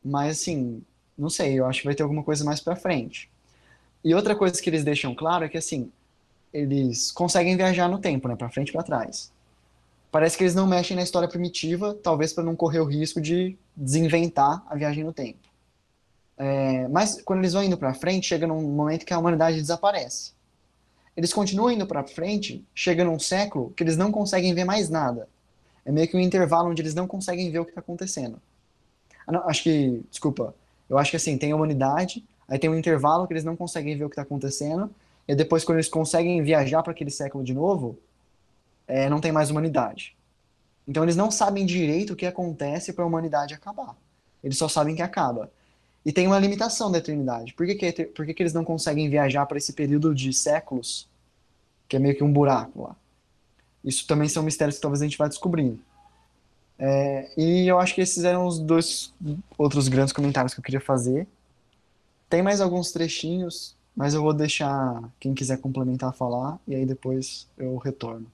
Mas, 0.00 0.38
assim, 0.38 0.80
não 1.18 1.28
sei, 1.28 1.58
eu 1.58 1.66
acho 1.66 1.80
que 1.80 1.86
vai 1.86 1.94
ter 1.96 2.04
alguma 2.04 2.22
coisa 2.22 2.44
mais 2.44 2.60
pra 2.60 2.76
frente. 2.76 3.28
E 4.04 4.14
outra 4.14 4.36
coisa 4.36 4.62
que 4.62 4.70
eles 4.70 4.84
deixam 4.84 5.12
claro 5.12 5.44
é 5.44 5.48
que, 5.48 5.58
assim, 5.58 5.90
eles 6.52 7.10
conseguem 7.10 7.56
viajar 7.56 7.88
no 7.88 7.98
tempo, 7.98 8.28
né, 8.28 8.36
para 8.36 8.50
frente 8.50 8.68
e 8.68 8.72
para 8.72 8.82
trás. 8.82 9.32
Parece 10.10 10.36
que 10.36 10.44
eles 10.44 10.54
não 10.54 10.66
mexem 10.66 10.96
na 10.96 11.02
história 11.02 11.28
primitiva, 11.28 11.94
talvez 11.94 12.32
para 12.32 12.44
não 12.44 12.54
correr 12.54 12.80
o 12.80 12.84
risco 12.84 13.20
de 13.20 13.56
desinventar 13.74 14.62
a 14.68 14.76
viagem 14.76 15.02
no 15.04 15.12
tempo. 15.12 15.38
É, 16.36 16.86
mas 16.88 17.22
quando 17.22 17.38
eles 17.38 17.52
vão 17.52 17.62
indo 17.62 17.78
para 17.78 17.94
frente, 17.94 18.28
chega 18.28 18.46
num 18.46 18.60
momento 18.60 19.06
que 19.06 19.14
a 19.14 19.18
humanidade 19.18 19.60
desaparece. 19.60 20.32
Eles 21.16 21.32
continuam 21.32 21.70
indo 21.70 21.86
para 21.86 22.04
frente, 22.04 22.64
chega 22.74 23.04
num 23.04 23.18
século 23.18 23.72
que 23.76 23.82
eles 23.82 23.96
não 23.96 24.10
conseguem 24.10 24.54
ver 24.54 24.64
mais 24.64 24.88
nada. 24.88 25.28
É 25.84 25.92
meio 25.92 26.08
que 26.08 26.16
um 26.16 26.20
intervalo 26.20 26.70
onde 26.70 26.82
eles 26.82 26.94
não 26.94 27.06
conseguem 27.06 27.50
ver 27.50 27.58
o 27.58 27.64
que 27.64 27.70
está 27.70 27.80
acontecendo. 27.80 28.40
Ah, 29.26 29.32
não, 29.32 29.48
acho 29.48 29.62
que, 29.62 30.02
desculpa, 30.10 30.54
eu 30.88 30.98
acho 30.98 31.10
que 31.10 31.16
assim, 31.16 31.38
tem 31.38 31.52
a 31.52 31.56
humanidade, 31.56 32.24
aí 32.48 32.58
tem 32.58 32.68
um 32.68 32.76
intervalo 32.76 33.26
que 33.26 33.32
eles 33.32 33.44
não 33.44 33.56
conseguem 33.56 33.96
ver 33.96 34.04
o 34.04 34.08
que 34.08 34.12
está 34.12 34.22
acontecendo, 34.22 34.90
e 35.32 35.34
depois, 35.34 35.64
quando 35.64 35.76
eles 35.78 35.88
conseguem 35.88 36.42
viajar 36.42 36.82
para 36.82 36.92
aquele 36.92 37.10
século 37.10 37.42
de 37.42 37.54
novo, 37.54 37.98
é, 38.86 39.08
não 39.08 39.18
tem 39.18 39.32
mais 39.32 39.50
humanidade. 39.50 40.14
Então, 40.86 41.02
eles 41.02 41.16
não 41.16 41.30
sabem 41.30 41.64
direito 41.64 42.12
o 42.12 42.16
que 42.16 42.26
acontece 42.26 42.92
para 42.92 43.02
a 43.02 43.06
humanidade 43.06 43.54
acabar. 43.54 43.96
Eles 44.44 44.58
só 44.58 44.68
sabem 44.68 44.94
que 44.94 45.00
acaba. 45.00 45.50
E 46.04 46.12
tem 46.12 46.26
uma 46.26 46.38
limitação 46.38 46.92
da 46.92 46.98
eternidade. 46.98 47.54
Por 47.54 47.64
que, 47.64 47.76
que, 47.76 48.04
por 48.04 48.26
que, 48.26 48.34
que 48.34 48.42
eles 48.42 48.52
não 48.52 48.62
conseguem 48.62 49.08
viajar 49.08 49.46
para 49.46 49.56
esse 49.56 49.72
período 49.72 50.14
de 50.14 50.34
séculos, 50.34 51.08
que 51.88 51.96
é 51.96 51.98
meio 51.98 52.14
que 52.14 52.22
um 52.22 52.30
buraco 52.30 52.82
lá? 52.82 52.96
Isso 53.82 54.06
também 54.06 54.28
são 54.28 54.42
mistérios 54.42 54.76
que 54.76 54.82
talvez 54.82 55.00
a 55.00 55.06
gente 55.06 55.16
vá 55.16 55.28
descobrindo. 55.28 55.80
É, 56.78 57.30
e 57.38 57.66
eu 57.66 57.78
acho 57.78 57.94
que 57.94 58.02
esses 58.02 58.22
eram 58.22 58.46
os 58.46 58.58
dois 58.58 59.14
outros 59.56 59.88
grandes 59.88 60.12
comentários 60.12 60.52
que 60.52 60.60
eu 60.60 60.64
queria 60.64 60.80
fazer. 60.80 61.26
Tem 62.28 62.42
mais 62.42 62.60
alguns 62.60 62.92
trechinhos 62.92 63.74
mas 63.94 64.14
eu 64.14 64.22
vou 64.22 64.32
deixar 64.32 65.02
quem 65.20 65.34
quiser 65.34 65.58
complementar 65.58 66.14
falar 66.14 66.58
e 66.66 66.74
aí 66.74 66.86
depois 66.86 67.48
eu 67.56 67.76
retorno. 67.76 68.26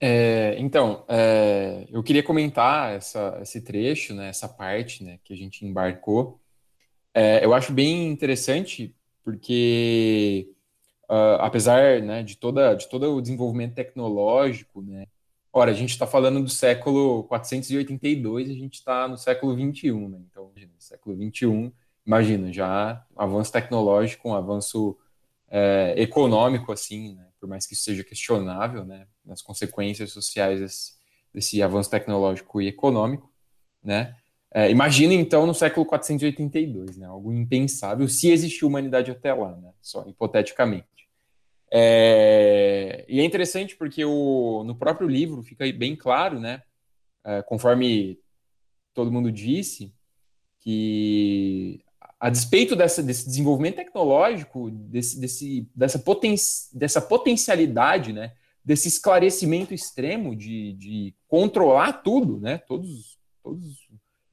É, 0.00 0.56
então, 0.58 1.04
é, 1.06 1.86
eu 1.88 2.02
queria 2.02 2.24
comentar 2.24 2.92
essa, 2.92 3.38
esse 3.40 3.60
trecho, 3.60 4.12
né, 4.14 4.28
essa 4.28 4.48
parte 4.48 5.04
né, 5.04 5.20
que 5.22 5.32
a 5.32 5.36
gente 5.36 5.64
embarcou. 5.64 6.40
É, 7.14 7.44
eu 7.44 7.54
acho 7.54 7.72
bem 7.72 8.08
interessante 8.08 8.92
porque, 9.22 10.48
uh, 11.08 11.38
apesar 11.40 12.02
né, 12.02 12.24
de, 12.24 12.36
toda, 12.36 12.74
de 12.74 12.88
todo 12.88 13.14
o 13.14 13.22
desenvolvimento 13.22 13.74
tecnológico, 13.74 14.82
né, 14.82 15.06
ora, 15.52 15.70
a 15.70 15.74
gente 15.74 15.90
está 15.90 16.06
falando 16.06 16.42
do 16.42 16.50
século 16.50 17.22
482, 17.24 18.50
a 18.50 18.54
gente 18.54 18.74
está 18.74 19.06
no 19.06 19.16
século 19.16 19.54
21, 19.54 20.08
né, 20.08 20.18
então, 20.28 20.50
século 20.80 21.16
21 21.16 21.70
imagina, 22.06 22.52
já 22.52 23.04
um 23.16 23.20
avanço 23.20 23.52
tecnológico, 23.52 24.28
um 24.28 24.34
avanço 24.34 24.96
é, 25.48 25.94
econômico, 25.96 26.72
assim, 26.72 27.14
né? 27.14 27.26
por 27.38 27.48
mais 27.48 27.66
que 27.66 27.74
isso 27.74 27.82
seja 27.82 28.04
questionável, 28.04 28.84
né? 28.84 29.06
nas 29.24 29.42
consequências 29.42 30.12
sociais 30.12 30.60
desse, 30.60 30.92
desse 31.32 31.62
avanço 31.62 31.90
tecnológico 31.90 32.60
e 32.60 32.68
econômico, 32.68 33.30
né? 33.82 34.16
É, 34.54 34.70
imagina 34.70 35.14
então 35.14 35.46
no 35.46 35.54
século 35.54 35.86
482, 35.86 36.98
né? 36.98 37.06
Algo 37.06 37.32
impensável 37.32 38.06
se 38.06 38.30
existiu 38.30 38.68
humanidade 38.68 39.10
até 39.10 39.32
lá, 39.32 39.56
né? 39.56 39.72
Só 39.80 40.06
hipoteticamente. 40.06 40.86
É, 41.70 43.06
e 43.08 43.18
é 43.18 43.24
interessante 43.24 43.74
porque 43.76 44.04
o, 44.04 44.62
no 44.64 44.74
próprio 44.74 45.08
livro 45.08 45.42
fica 45.42 45.64
bem 45.72 45.96
claro, 45.96 46.38
né? 46.38 46.62
É, 47.24 47.40
conforme 47.42 48.20
todo 48.92 49.10
mundo 49.10 49.32
disse, 49.32 49.94
que 50.60 51.82
a 52.22 52.30
despeito 52.30 52.76
dessa, 52.76 53.02
desse 53.02 53.26
desenvolvimento 53.26 53.74
tecnológico, 53.74 54.70
desse, 54.70 55.18
desse, 55.18 55.68
dessa, 55.74 55.98
poten, 55.98 56.36
dessa 56.72 57.00
potencialidade 57.00 58.12
né, 58.12 58.34
desse 58.64 58.86
esclarecimento 58.86 59.74
extremo 59.74 60.36
de, 60.36 60.72
de 60.74 61.14
controlar 61.26 61.94
tudo, 61.94 62.38
né? 62.38 62.58
Todos, 62.58 63.18
todos 63.42 63.88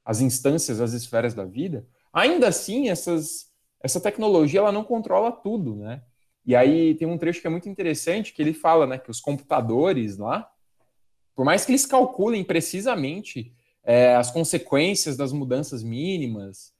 as 0.06 0.22
instâncias, 0.22 0.80
as 0.80 0.94
esferas 0.94 1.34
da 1.34 1.46
vida. 1.46 1.84
Ainda 2.14 2.48
assim, 2.48 2.90
essas, 2.90 3.52
essa 3.82 4.00
tecnologia 4.00 4.60
ela 4.60 4.72
não 4.72 4.84
controla 4.84 5.32
tudo, 5.32 5.76
né? 5.76 6.04
E 6.46 6.56
aí 6.56 6.94
tem 6.94 7.08
um 7.08 7.18
trecho 7.18 7.42
que 7.42 7.48
é 7.48 7.50
muito 7.50 7.68
interessante 7.68 8.34
que 8.34 8.42
ele 8.44 8.54
fala, 8.54 8.86
né, 8.86 9.00
que 9.00 9.10
os 9.10 9.20
computadores 9.20 10.16
lá, 10.16 10.48
por 11.36 11.44
mais 11.44 11.66
que 11.66 11.72
eles 11.72 11.88
calculem 11.88 12.44
precisamente 12.44 13.52
é, 13.84 14.16
as 14.16 14.30
consequências 14.30 15.18
das 15.18 15.34
mudanças 15.34 15.82
mínimas, 15.82 16.72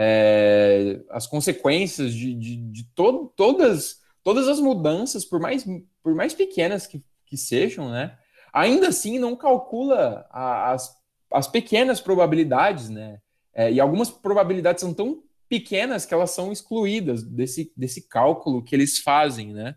é, 0.00 1.00
as 1.10 1.26
consequências 1.26 2.14
de, 2.14 2.32
de, 2.32 2.56
de 2.56 2.84
todas, 2.94 3.96
todas 4.22 4.46
as 4.46 4.60
mudanças, 4.60 5.24
por 5.24 5.40
mais, 5.40 5.66
por 6.04 6.14
mais 6.14 6.32
pequenas 6.32 6.86
que, 6.86 7.02
que 7.26 7.36
sejam, 7.36 7.90
né, 7.90 8.16
ainda 8.52 8.88
assim 8.88 9.18
não 9.18 9.34
calcula 9.34 10.24
a, 10.30 10.70
as, 10.70 10.96
as 11.32 11.48
pequenas 11.48 12.00
probabilidades, 12.00 12.88
né, 12.88 13.18
é, 13.52 13.72
e 13.72 13.80
algumas 13.80 14.08
probabilidades 14.08 14.82
são 14.82 14.94
tão 14.94 15.20
pequenas 15.48 16.06
que 16.06 16.14
elas 16.14 16.30
são 16.30 16.52
excluídas 16.52 17.24
desse, 17.24 17.72
desse 17.76 18.06
cálculo 18.06 18.62
que 18.62 18.76
eles 18.76 18.98
fazem, 18.98 19.52
né? 19.52 19.74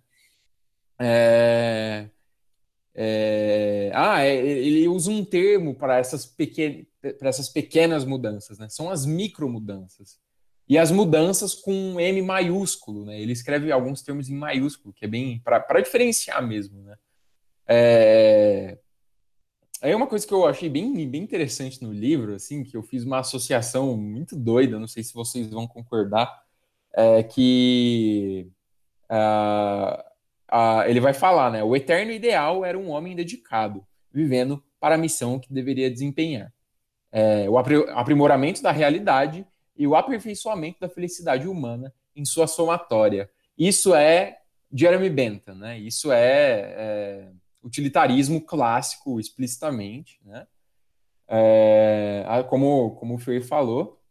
É, 1.00 2.10
é, 2.94 3.92
ah, 3.94 4.24
é, 4.24 4.36
ele 4.36 4.88
usa 4.88 5.10
um 5.12 5.24
termo 5.24 5.76
para 5.76 5.98
essas, 5.98 6.26
pequen, 6.26 6.88
essas 7.22 7.50
pequenas 7.50 8.06
mudanças, 8.06 8.58
né? 8.60 8.68
São 8.70 8.90
as 8.90 9.06
micromudanças. 9.06 10.20
E 10.68 10.78
as 10.78 10.92
mudanças 10.92 11.54
com 11.54 12.00
M 12.00 12.22
maiúsculo, 12.22 13.06
né? 13.06 13.20
Ele 13.20 13.34
escreve 13.34 13.72
alguns 13.72 14.02
termos 14.02 14.30
em 14.30 14.36
maiúsculo, 14.36 14.94
que 14.94 15.06
é 15.06 15.08
bem 15.08 15.40
para 15.44 15.82
diferenciar 15.82 16.46
mesmo, 16.46 16.82
né? 16.82 16.96
É, 17.68 18.78
Aí 19.82 19.96
uma 19.96 20.06
coisa 20.06 20.28
que 20.28 20.34
eu 20.34 20.46
achei 20.46 20.70
bem, 20.70 21.10
bem 21.10 21.24
interessante 21.24 21.82
no 21.82 21.92
livro, 21.92 22.36
assim, 22.36 22.64
que 22.64 22.78
eu 22.78 22.84
fiz 22.84 23.04
uma 23.04 23.20
associação 23.20 23.98
muito 23.98 24.36
doida, 24.36 24.80
não 24.80 24.88
sei 24.88 25.02
se 25.04 25.12
vocês 25.12 25.50
vão 25.50 25.68
concordar, 25.68 26.44
é 26.94 27.24
que 27.24 28.48
uh, 29.06 30.11
ele 30.88 31.00
vai 31.00 31.14
falar, 31.14 31.52
né? 31.52 31.64
O 31.64 31.76
eterno 31.76 32.12
ideal 32.12 32.66
era 32.66 32.78
um 32.78 32.90
homem 32.90 33.16
dedicado, 33.16 33.86
vivendo 34.12 34.64
para 34.80 34.96
a 34.96 34.98
missão 34.98 35.40
que 35.40 35.54
deveria 35.54 35.90
desempenhar. 35.90 36.54
É, 37.12 37.50
o 37.50 37.58
aprimoramento 37.58 38.62
da 38.62 38.72
realidade 38.72 39.46
e 39.76 39.86
o 39.86 39.96
aperfeiçoamento 39.96 40.80
da 40.80 40.90
felicidade 40.90 41.48
humana 41.48 41.94
em 42.16 42.26
sua 42.26 42.48
somatória. 42.48 43.30
Isso 43.58 43.94
é 43.94 44.40
Jeremy 44.74 45.10
Bentham, 45.10 45.56
né? 45.56 45.80
Isso 45.80 46.12
é, 46.12 46.74
é 46.78 47.28
utilitarismo 47.64 48.42
clássico 48.42 49.20
explicitamente, 49.20 50.20
né? 50.26 50.48
É, 51.28 52.26
como, 52.50 52.92
como 52.96 53.16
o 53.16 53.18
Fer 53.18 53.46
falou. 53.46 54.02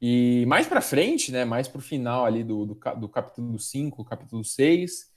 E 0.00 0.44
mais 0.46 0.66
para 0.66 0.82
frente, 0.82 1.32
né, 1.32 1.44
mais 1.44 1.66
para 1.66 1.78
o 1.78 1.82
final 1.82 2.26
ali 2.26 2.44
do, 2.44 2.66
do, 2.66 2.78
do 2.98 3.08
capítulo 3.08 3.58
5, 3.58 4.04
capítulo 4.04 4.44
6, 4.44 5.15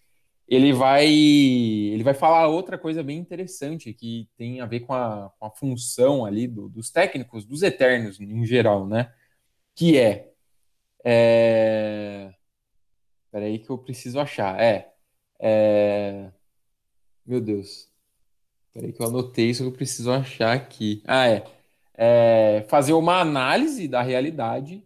ele 0.50 0.74
vai, 0.74 1.08
ele 1.08 2.04
vai 2.04 2.16
falar 2.16 2.48
outra 2.48 2.78
coisa 2.78 3.04
bem 3.04 3.20
interessante 3.20 3.94
que 3.94 4.28
tem 4.36 4.62
a 4.62 4.66
ver 4.66 4.82
com 4.82 4.94
a, 4.94 5.32
com 5.38 5.46
a 5.46 5.52
função 5.52 6.26
ali 6.26 6.48
do, 6.48 6.68
dos 6.68 6.90
técnicos, 6.90 7.46
dos 7.46 7.62
eternos 7.62 8.20
em 8.20 8.46
geral, 8.46 8.88
né? 8.88 9.14
Que 9.76 9.98
é, 9.98 10.32
é... 11.06 12.34
Peraí 13.32 13.60
que 13.60 13.70
eu 13.70 13.78
preciso 13.78 14.20
achar. 14.20 14.60
É, 14.60 14.92
é 15.40 16.32
meu 17.26 17.40
Deus. 17.40 17.88
Peraí 18.74 18.92
que 18.92 19.02
eu 19.02 19.08
anotei 19.08 19.52
isso 19.52 19.62
que 19.64 19.70
eu 19.70 19.74
preciso 19.74 20.12
achar 20.12 20.54
aqui. 20.56 21.04
Ah, 21.06 21.28
é. 21.28 21.44
é. 21.96 22.66
Fazer 22.70 22.94
uma 22.94 23.20
análise 23.20 23.88
da 23.88 24.02
realidade, 24.02 24.84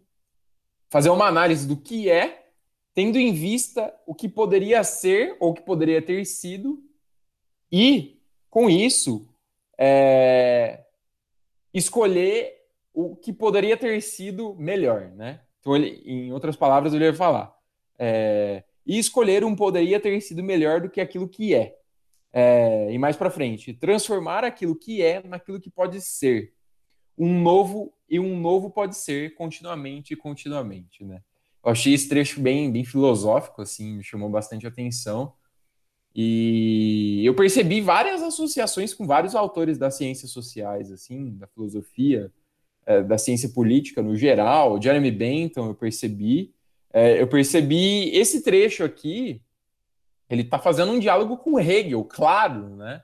fazer 0.90 1.08
uma 1.08 1.26
análise 1.26 1.66
do 1.66 1.76
que 1.76 2.10
é, 2.10 2.43
tendo 2.94 3.18
em 3.18 3.32
vista 3.32 3.94
o 4.06 4.14
que 4.14 4.28
poderia 4.28 4.82
ser 4.84 5.36
ou 5.40 5.52
que 5.52 5.62
poderia 5.62 6.00
ter 6.00 6.24
sido, 6.24 6.82
e, 7.70 8.20
com 8.48 8.70
isso, 8.70 9.28
é, 9.76 10.84
escolher 11.72 12.54
o 12.92 13.16
que 13.16 13.32
poderia 13.32 13.76
ter 13.76 14.00
sido 14.00 14.54
melhor, 14.54 15.10
né? 15.10 15.40
Então, 15.58 15.74
ele, 15.74 16.00
em 16.04 16.32
outras 16.32 16.54
palavras, 16.54 16.94
ele 16.94 17.06
vai 17.06 17.16
falar. 17.16 17.52
É, 17.98 18.62
e 18.86 18.98
escolher 18.98 19.44
um 19.44 19.56
poderia 19.56 19.98
ter 19.98 20.20
sido 20.20 20.42
melhor 20.42 20.80
do 20.80 20.90
que 20.90 21.00
aquilo 21.00 21.28
que 21.28 21.54
é. 21.54 21.76
É, 22.32 22.92
e 22.92 22.98
mais 22.98 23.16
para 23.16 23.30
frente, 23.30 23.72
transformar 23.72 24.44
aquilo 24.44 24.76
que 24.76 25.02
é 25.02 25.22
naquilo 25.22 25.60
que 25.60 25.70
pode 25.70 26.00
ser. 26.00 26.52
Um 27.16 27.40
novo 27.40 27.92
e 28.08 28.20
um 28.20 28.38
novo 28.38 28.70
pode 28.70 28.96
ser 28.96 29.34
continuamente 29.34 30.12
e 30.12 30.16
continuamente, 30.16 31.04
né? 31.04 31.22
Eu 31.64 31.72
achei 31.72 31.94
esse 31.94 32.08
trecho 32.08 32.40
bem, 32.40 32.70
bem 32.70 32.84
filosófico, 32.84 33.62
assim, 33.62 33.96
me 33.96 34.04
chamou 34.04 34.28
bastante 34.28 34.66
atenção. 34.66 35.32
E 36.14 37.22
eu 37.24 37.34
percebi 37.34 37.80
várias 37.80 38.22
associações 38.22 38.94
com 38.94 39.06
vários 39.06 39.34
autores 39.34 39.78
das 39.78 39.96
ciências 39.96 40.30
sociais, 40.30 40.92
assim, 40.92 41.36
da 41.36 41.46
filosofia, 41.48 42.32
é, 42.86 43.02
da 43.02 43.18
ciência 43.18 43.48
política 43.48 44.02
no 44.02 44.16
geral. 44.16 44.80
Jeremy 44.80 45.10
Bentham, 45.10 45.66
eu 45.66 45.74
percebi. 45.74 46.54
É, 46.92 47.20
eu 47.20 47.26
percebi 47.26 48.10
esse 48.10 48.42
trecho 48.42 48.84
aqui, 48.84 49.42
ele 50.30 50.42
está 50.42 50.58
fazendo 50.58 50.92
um 50.92 50.98
diálogo 50.98 51.36
com 51.38 51.58
Hegel, 51.58 52.04
claro, 52.04 52.76
né? 52.76 53.02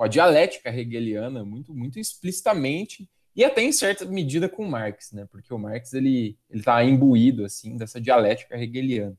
com 0.00 0.04
a 0.04 0.08
dialética 0.08 0.70
hegeliana, 0.70 1.44
muito, 1.44 1.74
muito 1.74 2.00
explicitamente, 2.00 3.06
e 3.40 3.44
até 3.44 3.62
em 3.62 3.72
certa 3.72 4.04
medida 4.04 4.50
com 4.50 4.66
Marx, 4.66 5.12
né? 5.12 5.26
porque 5.30 5.54
o 5.54 5.58
Marx 5.58 5.94
ele 5.94 6.38
está 6.50 6.84
imbuído 6.84 7.42
assim, 7.42 7.74
dessa 7.74 7.98
dialética 7.98 8.54
hegeliana. 8.54 9.16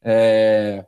É... 0.00 0.86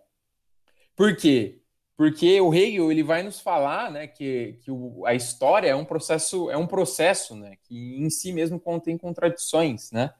Por 0.96 1.14
quê? 1.14 1.60
Porque 1.94 2.40
o 2.40 2.54
Hegel 2.54 2.90
ele 2.90 3.02
vai 3.02 3.22
nos 3.22 3.38
falar 3.38 3.90
né, 3.90 4.06
que, 4.06 4.58
que 4.62 4.70
o, 4.70 5.04
a 5.04 5.12
história 5.14 5.68
é 5.68 5.76
um 5.76 5.84
processo, 5.84 6.50
é 6.50 6.56
um 6.56 6.66
processo 6.66 7.36
né, 7.36 7.58
que 7.64 7.96
em 7.96 8.08
si 8.08 8.32
mesmo 8.32 8.58
contém 8.58 8.96
contradições. 8.96 9.92
Né? 9.92 10.10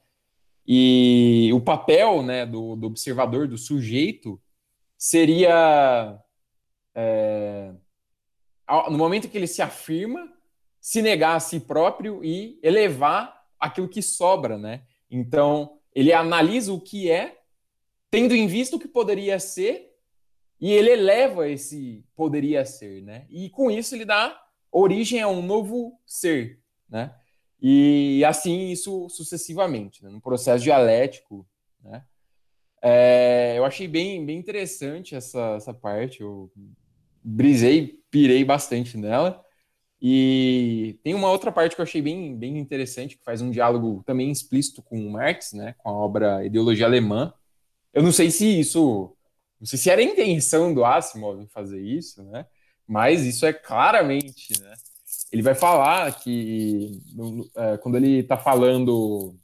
E 0.67 1.49
o 1.51 1.59
papel 1.59 2.21
né, 2.21 2.45
do, 2.45 2.75
do 2.75 2.85
observador, 2.85 3.47
do 3.47 3.57
sujeito, 3.57 4.39
seria 4.99 6.15
é, 6.93 7.73
no 8.91 8.99
momento 8.99 9.27
que 9.27 9.35
ele 9.35 9.47
se 9.47 9.63
afirma, 9.63 10.31
se 10.85 11.01
negar 11.01 11.35
a 11.35 11.39
si 11.39 11.59
próprio 11.59 12.23
e 12.23 12.59
elevar 12.61 13.43
aquilo 13.59 13.89
que 13.89 14.03
sobra, 14.03 14.55
né? 14.55 14.83
Então, 15.09 15.79
ele 15.91 16.13
analisa 16.13 16.71
o 16.71 16.79
que 16.79 17.09
é, 17.09 17.39
tendo 18.11 18.35
em 18.35 18.45
vista 18.45 18.75
o 18.75 18.79
que 18.79 18.87
poderia 18.87 19.39
ser, 19.39 19.91
e 20.61 20.71
ele 20.71 20.91
eleva 20.91 21.49
esse 21.49 22.05
poderia 22.15 22.63
ser, 22.65 23.01
né? 23.01 23.25
E 23.31 23.49
com 23.49 23.71
isso 23.71 23.95
ele 23.95 24.05
dá 24.05 24.39
origem 24.71 25.19
a 25.23 25.27
um 25.27 25.41
novo 25.41 25.99
ser, 26.05 26.61
né? 26.87 27.15
E 27.59 28.23
assim 28.23 28.69
isso 28.69 29.09
sucessivamente, 29.09 30.03
né? 30.03 30.11
no 30.11 30.21
processo 30.21 30.63
dialético, 30.63 31.49
né? 31.81 32.05
É, 32.79 33.55
eu 33.57 33.65
achei 33.65 33.87
bem, 33.87 34.23
bem 34.23 34.37
interessante 34.37 35.15
essa, 35.15 35.55
essa 35.55 35.73
parte. 35.73 36.21
Eu 36.21 36.51
brisei, 37.23 38.03
pirei 38.11 38.45
bastante 38.45 38.97
nela. 38.97 39.43
E 40.07 40.99
tem 41.03 41.15
uma 41.15 41.31
outra 41.31 41.51
parte 41.51 41.73
que 41.73 41.81
eu 41.81 41.83
achei 41.83 41.99
bem, 41.99 42.37
bem 42.37 42.59
interessante, 42.59 43.17
que 43.17 43.23
faz 43.23 43.41
um 43.41 43.49
diálogo 43.49 44.03
também 44.05 44.29
explícito 44.29 44.83
com 44.83 45.09
Marx, 45.09 45.51
né, 45.51 45.73
com 45.79 45.89
a 45.89 45.93
obra 45.93 46.45
Ideologia 46.45 46.85
Alemã. 46.85 47.33
Eu 47.91 48.03
não 48.03 48.11
sei 48.11 48.29
se 48.29 48.59
isso, 48.59 49.17
não 49.59 49.65
sei 49.65 49.79
se 49.79 49.89
era 49.89 50.01
a 50.01 50.03
intenção 50.03 50.71
do 50.71 50.85
Asimov 50.85 51.47
fazer 51.47 51.81
isso, 51.81 52.21
né, 52.21 52.45
mas 52.87 53.25
isso 53.25 53.47
é 53.47 53.51
claramente, 53.51 54.53
né. 54.61 54.75
Ele 55.31 55.41
vai 55.41 55.55
falar 55.55 56.11
que 56.19 57.01
é, 57.55 57.77
quando 57.77 57.95
ele 57.95 58.19
está 58.19 58.37
falando 58.37 59.35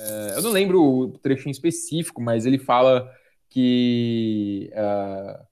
é, 0.00 0.34
eu 0.36 0.42
não 0.42 0.50
lembro 0.50 0.82
o 0.82 1.16
trecho 1.18 1.48
em 1.48 1.52
específico, 1.52 2.20
mas 2.20 2.44
ele 2.44 2.58
fala 2.58 3.08
que 3.48 4.68
uh, 4.72 5.46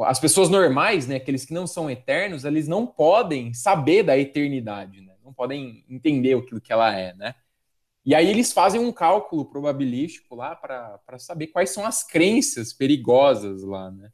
as 0.00 0.18
pessoas 0.18 0.48
normais, 0.48 1.06
né, 1.06 1.16
aqueles 1.16 1.44
que 1.44 1.52
não 1.52 1.66
são 1.66 1.90
eternos, 1.90 2.44
eles 2.44 2.66
não 2.66 2.86
podem 2.86 3.52
saber 3.52 4.02
da 4.02 4.16
eternidade, 4.16 5.00
né? 5.00 5.12
não 5.24 5.32
podem 5.32 5.84
entender 5.88 6.36
aquilo 6.36 6.60
que 6.60 6.72
ela 6.72 6.94
é, 6.96 7.14
né? 7.14 7.34
E 8.04 8.14
aí 8.14 8.28
eles 8.28 8.52
fazem 8.52 8.80
um 8.80 8.92
cálculo 8.92 9.44
probabilístico 9.44 10.34
lá 10.34 10.56
para 10.56 11.18
saber 11.18 11.48
quais 11.48 11.70
são 11.70 11.86
as 11.86 12.02
crenças 12.02 12.72
perigosas 12.72 13.62
lá, 13.62 13.90
né? 13.90 14.10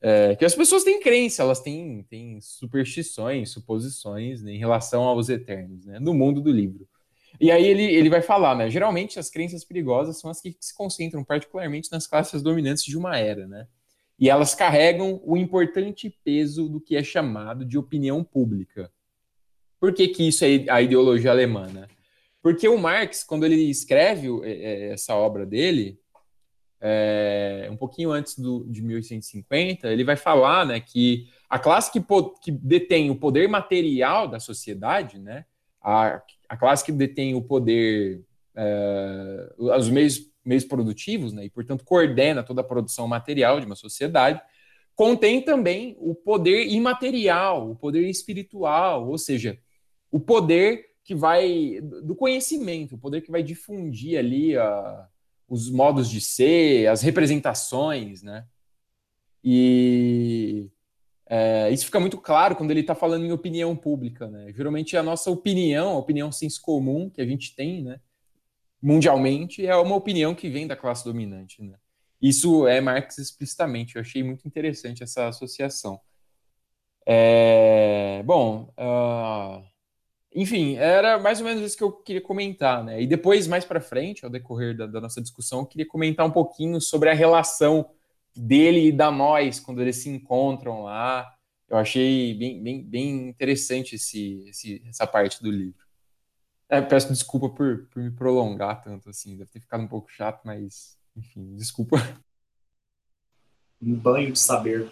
É, 0.00 0.34
que 0.34 0.44
as 0.44 0.54
pessoas 0.54 0.82
têm 0.82 1.00
crença, 1.00 1.42
elas 1.42 1.60
têm, 1.60 2.02
têm 2.04 2.40
superstições, 2.40 3.50
suposições 3.50 4.42
né, 4.42 4.52
em 4.52 4.58
relação 4.58 5.04
aos 5.04 5.28
eternos, 5.28 5.84
né? 5.84 5.98
No 6.00 6.14
mundo 6.14 6.40
do 6.40 6.50
livro. 6.50 6.88
E 7.40 7.50
aí 7.50 7.64
ele, 7.64 7.84
ele 7.84 8.10
vai 8.10 8.22
falar, 8.22 8.56
né? 8.56 8.70
Geralmente 8.70 9.18
as 9.18 9.30
crenças 9.30 9.64
perigosas 9.64 10.18
são 10.18 10.30
as 10.30 10.40
que 10.40 10.56
se 10.60 10.74
concentram 10.74 11.24
particularmente 11.24 11.90
nas 11.90 12.06
classes 12.06 12.42
dominantes 12.42 12.84
de 12.84 12.96
uma 12.96 13.16
era, 13.16 13.46
né? 13.46 13.66
E 14.18 14.28
elas 14.28 14.54
carregam 14.54 15.20
o 15.24 15.36
importante 15.36 16.14
peso 16.24 16.68
do 16.68 16.80
que 16.80 16.96
é 16.96 17.02
chamado 17.02 17.64
de 17.64 17.76
opinião 17.76 18.22
pública. 18.22 18.90
Por 19.80 19.92
que, 19.92 20.08
que 20.08 20.28
isso 20.28 20.44
é 20.44 20.64
a 20.68 20.80
ideologia 20.80 21.30
alemã? 21.30 21.66
Né? 21.66 21.86
Porque 22.42 22.68
o 22.68 22.78
Marx, 22.78 23.24
quando 23.24 23.44
ele 23.44 23.70
escreve 23.70 24.28
é, 24.44 24.50
é, 24.50 24.92
essa 24.92 25.14
obra 25.14 25.46
dele, 25.46 25.98
é, 26.80 27.68
um 27.70 27.76
pouquinho 27.76 28.10
antes 28.10 28.36
do, 28.36 28.64
de 28.68 28.82
1850, 28.82 29.88
ele 29.88 30.02
vai 30.02 30.16
falar 30.16 30.66
né, 30.66 30.80
que 30.80 31.28
a 31.48 31.58
classe 31.58 31.92
que, 31.92 32.04
que 32.42 32.50
detém 32.50 33.10
o 33.10 33.16
poder 33.16 33.48
material 33.48 34.26
da 34.26 34.40
sociedade, 34.40 35.18
né, 35.18 35.44
a, 35.80 36.20
a 36.48 36.56
classe 36.56 36.84
que 36.84 36.90
detém 36.90 37.34
o 37.36 37.42
poder, 37.42 38.22
é, 38.56 39.52
os 39.56 39.88
meios, 39.88 40.31
meios 40.44 40.64
produtivos, 40.64 41.32
né, 41.32 41.44
e 41.44 41.50
portanto 41.50 41.84
coordena 41.84 42.42
toda 42.42 42.60
a 42.60 42.64
produção 42.64 43.06
material 43.06 43.60
de 43.60 43.66
uma 43.66 43.76
sociedade, 43.76 44.40
contém 44.94 45.40
também 45.40 45.96
o 45.98 46.14
poder 46.14 46.66
imaterial, 46.66 47.70
o 47.70 47.76
poder 47.76 48.08
espiritual, 48.08 49.08
ou 49.08 49.18
seja, 49.18 49.58
o 50.10 50.20
poder 50.20 50.86
que 51.04 51.14
vai 51.14 51.80
do 51.80 52.14
conhecimento, 52.14 52.94
o 52.94 52.98
poder 52.98 53.20
que 53.22 53.30
vai 53.30 53.42
difundir 53.42 54.18
ali 54.18 54.56
a, 54.56 55.08
os 55.48 55.70
modos 55.70 56.08
de 56.08 56.20
ser, 56.20 56.86
as 56.88 57.02
representações, 57.02 58.22
né? 58.22 58.46
E 59.42 60.70
é, 61.26 61.70
isso 61.70 61.86
fica 61.86 61.98
muito 61.98 62.18
claro 62.18 62.54
quando 62.54 62.70
ele 62.70 62.80
está 62.80 62.94
falando 62.94 63.24
em 63.24 63.32
opinião 63.32 63.74
pública, 63.74 64.28
né? 64.28 64.52
Geralmente 64.52 64.96
a 64.96 65.02
nossa 65.02 65.30
opinião, 65.30 65.90
a 65.90 65.98
opinião 65.98 66.30
senso 66.30 66.60
comum 66.62 67.10
que 67.10 67.20
a 67.20 67.26
gente 67.26 67.54
tem, 67.56 67.82
né? 67.82 68.00
Mundialmente, 68.82 69.64
é 69.64 69.76
uma 69.76 69.94
opinião 69.94 70.34
que 70.34 70.50
vem 70.50 70.66
da 70.66 70.74
classe 70.74 71.04
dominante, 71.04 71.62
né? 71.62 71.76
Isso 72.20 72.66
é 72.66 72.80
Marx 72.80 73.18
explicitamente. 73.18 73.96
Eu 73.96 74.02
achei 74.02 74.22
muito 74.22 74.46
interessante 74.46 75.02
essa 75.02 75.28
associação. 75.28 76.00
É, 77.04 78.22
bom, 78.24 78.72
uh, 78.78 79.64
enfim, 80.34 80.76
era 80.76 81.18
mais 81.18 81.40
ou 81.40 81.46
menos 81.46 81.62
isso 81.62 81.76
que 81.76 81.82
eu 81.82 81.92
queria 81.92 82.20
comentar, 82.20 82.82
né? 82.84 83.02
E 83.02 83.06
depois, 83.06 83.46
mais 83.46 83.64
para 83.64 83.80
frente, 83.80 84.24
ao 84.24 84.30
decorrer 84.30 84.76
da, 84.76 84.86
da, 84.86 85.00
nossa 85.00 85.20
discussão, 85.20 85.60
eu 85.60 85.66
queria 85.66 85.86
comentar 85.86 86.24
um 86.24 86.30
pouquinho 86.30 86.80
sobre 86.80 87.10
a 87.10 87.14
relação 87.14 87.90
dele 88.34 88.88
e 88.88 88.92
da 88.92 89.10
nós, 89.10 89.60
quando 89.60 89.82
eles 89.82 89.96
se 89.96 90.08
encontram 90.08 90.84
lá. 90.84 91.28
Eu 91.68 91.76
achei 91.76 92.34
bem, 92.34 92.62
bem, 92.62 92.82
bem 92.82 93.28
interessante 93.28 93.96
esse, 93.96 94.44
esse, 94.48 94.82
essa 94.88 95.06
parte 95.06 95.42
do 95.42 95.50
livro. 95.50 95.81
É, 96.72 96.80
peço 96.80 97.12
desculpa 97.12 97.50
por, 97.50 97.86
por 97.88 98.02
me 98.02 98.10
prolongar 98.10 98.82
tanto 98.82 99.10
assim, 99.10 99.36
deve 99.36 99.50
ter 99.50 99.60
ficado 99.60 99.82
um 99.82 99.86
pouco 99.86 100.10
chato, 100.10 100.40
mas, 100.42 100.96
enfim, 101.14 101.54
desculpa. 101.54 101.98
Um 103.78 103.94
banho 103.94 104.32
de 104.32 104.38
saber. 104.38 104.90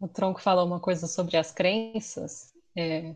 O 0.00 0.08
Tronco 0.08 0.40
falou 0.40 0.66
uma 0.66 0.80
coisa 0.80 1.06
sobre 1.06 1.36
as 1.36 1.52
crenças. 1.52 2.52
É... 2.74 3.14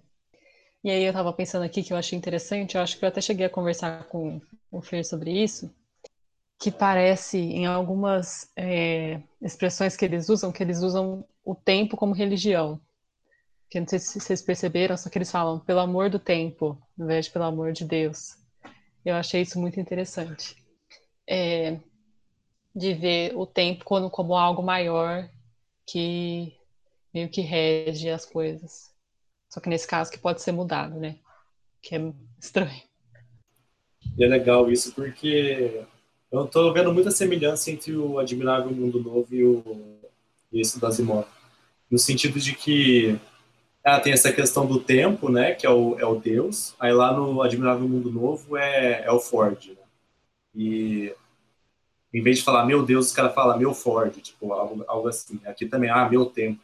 E 0.85 0.91
aí 0.91 1.03
eu 1.03 1.11
estava 1.11 1.33
pensando 1.33 1.65
aqui 1.65 1.83
que 1.83 1.93
eu 1.93 1.97
achei 1.97 2.17
interessante, 2.17 2.77
eu 2.77 2.81
acho 2.81 2.97
que 2.97 3.05
eu 3.05 3.09
até 3.09 3.21
cheguei 3.21 3.47
a 3.47 3.51
conversar 3.51 4.05
com 4.05 4.41
o 4.71 4.81
Fer 4.81 5.05
sobre 5.05 5.33
isso, 5.33 5.75
que 6.57 6.71
parece 6.71 7.37
em 7.39 7.67
algumas 7.67 8.49
é, 8.55 9.21
expressões 9.43 9.97
que 9.97 10.05
eles 10.05 10.29
usam, 10.29 10.53
que 10.53 10.63
eles 10.63 10.83
usam 10.83 11.27
o 11.45 11.53
tempo 11.53 11.97
como 11.97 12.15
religião. 12.15 12.81
Que 13.71 13.81
não 13.81 13.89
sei 13.89 13.99
se 13.99 14.21
vocês 14.21 14.43
perceberam, 14.43 14.97
só 14.97 15.09
que 15.11 15.19
eles 15.19 15.31
falam 15.31 15.59
pelo 15.59 15.81
amor 15.81 16.11
do 16.11 16.19
tempo, 16.19 16.79
ao 16.99 17.05
invés 17.05 17.27
de 17.27 17.33
pelo 17.33 17.45
amor 17.45 17.73
de 17.73 17.85
Deus. 17.85 18.37
Eu 19.05 19.15
achei 19.15 19.43
isso 19.43 19.61
muito 19.61 19.81
interessante. 19.81 20.57
É, 21.29 21.79
de 22.75 22.95
ver 22.95 23.37
o 23.37 23.47
tempo 23.47 23.85
como, 23.85 24.11
como 24.11 24.37
algo 24.37 24.63
maior 24.63 25.29
que 25.87 26.53
meio 27.13 27.29
que 27.29 27.41
rege 27.41 28.11
as 28.11 28.27
coisas. 28.27 28.93
Só 29.49 29.61
que 29.61 29.69
nesse 29.69 29.87
caso 29.87 30.11
que 30.11 30.19
pode 30.19 30.43
ser 30.43 30.53
mudado, 30.53 30.99
né? 30.99 31.17
Que 31.81 31.95
é 31.95 32.13
estranho. 32.41 32.83
E 34.19 34.25
é 34.25 34.27
legal 34.27 34.71
isso 34.71 34.93
porque 34.93 35.85
eu 36.31 36.45
estou 36.45 36.73
vendo 36.73 36.93
muita 36.93 37.13
semelhança 37.13 37.71
entre 37.71 37.97
o 37.97 38.19
Admirável 38.19 38.73
Mundo 38.73 39.01
Novo 39.01 39.33
e, 39.33 39.45
o, 39.45 40.01
e 40.53 40.61
esse 40.61 40.81
do 40.81 40.87
Asimov. 40.87 41.27
No 41.89 41.99
sentido 41.99 42.41
de 42.41 42.55
que 42.55 43.19
ah, 43.85 44.01
tem 44.01 44.15
essa 44.15 44.33
questão 44.33 44.67
do 44.67 44.81
tempo, 44.81 45.31
né? 45.31 45.53
Que 45.53 45.67
é 45.67 45.71
o, 45.71 45.99
é 45.99 46.07
o 46.07 46.19
Deus. 46.19 46.75
Aí 46.81 46.93
lá 46.93 47.13
no 47.13 47.43
Admirável 47.43 47.87
Mundo 47.87 48.11
Novo 48.11 48.57
é, 48.57 49.05
é 49.05 49.13
o 49.13 49.21
Ford. 49.21 49.69
Né? 49.69 49.77
E 50.55 51.15
em 52.13 52.23
vez 52.23 52.39
de 52.39 52.45
falar 52.45 52.65
meu 52.65 52.83
Deus, 52.83 53.09
os 53.09 53.13
caras 53.13 53.35
falam 53.35 53.59
meu 53.59 53.75
Ford, 53.75 54.17
tipo, 54.23 54.55
algo, 54.55 54.83
algo 54.89 55.09
assim. 55.09 55.39
Aqui 55.45 55.67
também, 55.67 55.91
ah, 55.91 56.09
meu 56.09 56.25
tempo. 56.25 56.61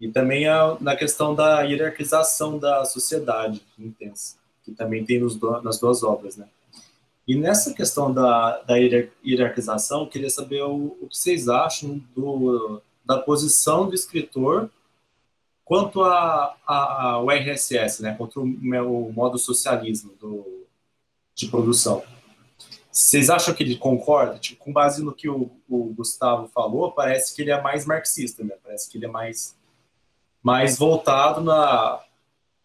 E 0.00 0.08
também 0.08 0.46
a, 0.46 0.76
na 0.80 0.94
questão 0.94 1.34
da 1.34 1.62
hierarquização 1.62 2.58
da 2.58 2.84
sociedade 2.84 3.62
intensa, 3.76 4.36
que 4.62 4.70
também 4.70 5.04
tem 5.04 5.18
nos 5.18 5.34
do, 5.34 5.60
nas 5.62 5.80
duas 5.80 6.02
obras, 6.04 6.36
né? 6.36 6.46
E 7.26 7.34
nessa 7.34 7.74
questão 7.74 8.12
da, 8.12 8.60
da 8.60 8.76
hierarquização, 8.76 10.02
eu 10.02 10.06
queria 10.06 10.30
saber 10.30 10.62
o, 10.62 10.96
o 11.00 11.08
que 11.08 11.16
vocês 11.16 11.48
acham 11.48 12.00
do, 12.14 12.80
da 13.04 13.18
posição 13.18 13.88
do 13.88 13.94
escritor 13.94 14.70
quanto 15.70 16.02
a, 16.02 16.56
a, 16.66 17.10
ao 17.12 17.30
RSS, 17.30 18.02
né, 18.02 18.12
contra 18.18 18.40
o, 18.40 19.12
modo 19.12 19.38
socialismo 19.38 20.12
do, 20.18 20.66
de 21.32 21.46
produção. 21.46 22.02
Vocês 22.90 23.30
acham 23.30 23.54
que 23.54 23.62
ele 23.62 23.76
concorda? 23.76 24.36
Tipo, 24.36 24.64
com 24.64 24.72
base 24.72 25.00
no 25.00 25.14
que 25.14 25.28
o, 25.28 25.48
o, 25.68 25.94
Gustavo 25.94 26.48
falou, 26.48 26.90
parece 26.90 27.36
que 27.36 27.42
ele 27.42 27.52
é 27.52 27.62
mais 27.62 27.86
marxista, 27.86 28.42
né? 28.42 28.56
Parece 28.64 28.90
que 28.90 28.98
ele 28.98 29.04
é 29.04 29.08
mais 29.08 29.56
mais 30.42 30.76
voltado 30.76 31.40
na, 31.40 32.00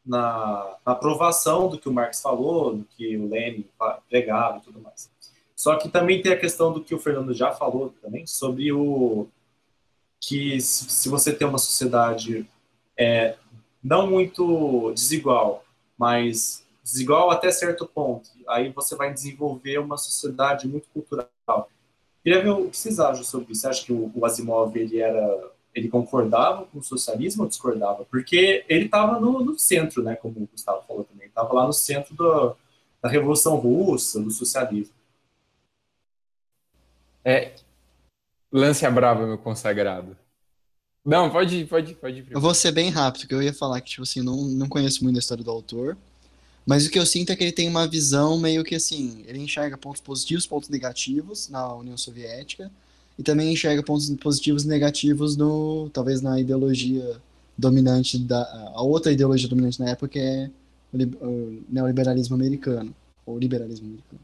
na, 0.04 0.76
na, 0.84 0.92
aprovação 0.94 1.68
do 1.70 1.78
que 1.78 1.88
o 1.88 1.94
Marx 1.94 2.24
falou, 2.24 2.76
do 2.76 2.86
que 2.86 3.16
o 3.18 3.30
Lenin 3.30 3.66
pregava 4.10 4.58
e 4.58 4.62
tudo 4.62 4.82
mais. 4.82 5.12
Só 5.56 5.76
que 5.76 5.90
também 5.90 6.24
tem 6.24 6.32
a 6.32 6.40
questão 6.40 6.74
do 6.74 6.84
que 6.84 6.96
o 6.96 7.00
Fernando 7.00 7.36
já 7.36 7.52
falou 7.52 7.94
também, 8.02 8.26
sobre 8.26 8.72
o 8.72 9.28
que 10.20 10.60
se 10.60 11.08
você 11.08 11.32
tem 11.32 11.48
uma 11.48 11.60
sociedade 11.60 12.48
é, 12.98 13.36
não 13.84 14.08
muito 14.08 14.92
desigual, 14.94 15.64
mas 15.98 16.66
desigual 16.84 17.32
até 17.32 17.52
certo 17.52 17.86
ponto, 17.86 18.30
aí 18.48 18.70
você 18.70 18.96
vai 18.96 19.14
desenvolver 19.14 19.80
uma 19.80 19.98
sociedade 19.98 20.68
muito 20.68 20.88
cultural. 20.90 21.70
Queria 22.24 22.42
ver 22.42 22.50
o 22.50 22.70
que 22.70 22.78
vocês 22.78 23.00
acham 23.00 23.24
sobre 23.24 23.52
isso. 23.52 23.62
Você 23.62 23.68
acha 23.68 23.86
que 23.86 23.94
o, 23.94 24.12
o 24.16 24.26
Asimov 24.26 24.76
ele 24.76 25.00
era 25.00 25.52
ele 25.76 25.90
concordava 25.90 26.66
com 26.66 26.80
o 26.80 26.84
socialismo 26.84 27.44
ou 27.44 27.50
discordava? 27.50 28.06
Porque 28.06 28.64
ele 28.70 28.86
estava 28.86 29.20
no, 29.20 29.44
no, 29.44 29.60
centro, 29.60 30.02
né, 30.02 30.16
como 30.16 30.40
o 30.40 30.48
Gustavo 30.48 30.82
falou 30.88 31.04
também, 31.04 31.28
estava 31.28 31.54
lá 31.54 31.68
no 31.68 31.74
centro 31.74 32.16
do, 32.16 32.56
da 33.02 33.10
Revolução 33.10 33.58
Russa, 33.58 34.22
do 34.22 34.32
socialismo. 34.32 34.96
É, 37.26 37.56
lance 38.50 38.86
a 38.86 38.92
brava, 38.92 39.28
meu 39.28 39.38
consagrado. 39.38 40.16
Não, 41.06 41.30
pode, 41.30 41.66
pode, 41.66 41.94
pode 41.94 42.20
ir. 42.20 42.28
Eu 42.32 42.42
vou 42.42 42.54
ser 42.54 42.72
bem 42.72 42.90
rápido, 42.90 43.28
que 43.28 43.34
eu 43.36 43.44
ia 43.44 43.54
falar 43.54 43.80
que, 43.82 43.92
tipo 43.92 44.04
assim, 44.04 44.22
não, 44.22 44.44
não 44.46 44.68
conheço 44.68 45.04
muito 45.04 45.18
a 45.18 45.20
história 45.20 45.44
do 45.44 45.52
autor, 45.52 45.96
mas 46.66 46.86
o 46.86 46.90
que 46.90 46.98
eu 46.98 47.06
sinto 47.06 47.32
é 47.32 47.36
que 47.36 47.44
ele 47.44 47.52
tem 47.52 47.70
uma 47.70 47.88
visão 47.88 48.40
meio 48.40 48.64
que 48.64 48.74
assim, 48.74 49.24
ele 49.28 49.40
enxerga 49.40 49.78
pontos 49.78 50.02
positivos, 50.02 50.48
pontos 50.48 50.68
negativos 50.70 51.48
na 51.48 51.76
União 51.76 51.96
Soviética, 51.96 52.72
e 53.18 53.24
também 53.24 53.54
enxerga 53.54 53.82
pontos 53.82 54.10
positivos 54.18 54.64
e 54.64 54.68
negativos 54.68 55.38
no 55.38 55.90
talvez 55.94 56.22
na 56.22 56.40
ideologia 56.40 57.22
dominante 57.58 58.18
da 58.20 58.42
a 58.74 58.82
outra 58.82 59.12
ideologia 59.12 59.48
dominante 59.48 59.80
na 59.80 59.90
época 59.90 60.10
que 60.10 60.20
é 60.20 60.50
o, 60.92 61.26
o 61.26 61.64
neoliberalismo 61.70 62.36
americano 62.36 62.94
ou 63.26 63.40
liberalismo 63.40 63.88
americano 63.88 64.22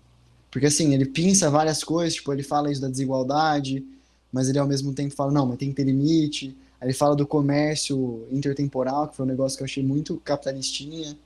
porque 0.50 0.68
assim 0.68 0.94
ele 0.94 1.06
pinça 1.06 1.50
várias 1.50 1.84
coisas 1.84 2.16
tipo 2.16 2.34
ele 2.34 2.44
fala 2.44 2.72
isso 2.72 2.82
da 2.82 2.90
desigualdade 2.90 3.86
mas 4.32 4.50
ele 4.50 4.60
ao 4.60 4.68
mesmo 4.68 4.94
tempo 4.94 5.16
fala 5.16 5.32
não 5.32 5.46
mas 5.46 5.58
tem 5.58 5.70
que 5.70 5.76
ter 5.76 5.86
limite 5.86 6.56
ele 6.82 6.94
fala 6.94 7.16
do 7.16 7.28
comércio 7.28 8.28
intertemporal 8.32 9.08
que 9.08 9.16
foi 9.16 9.26
um 9.26 9.30
negócio 9.30 9.58
que 9.58 9.64
eu 9.64 9.66
achei 9.66 9.84
muito 9.84 10.18
capitalistinha 10.18 11.18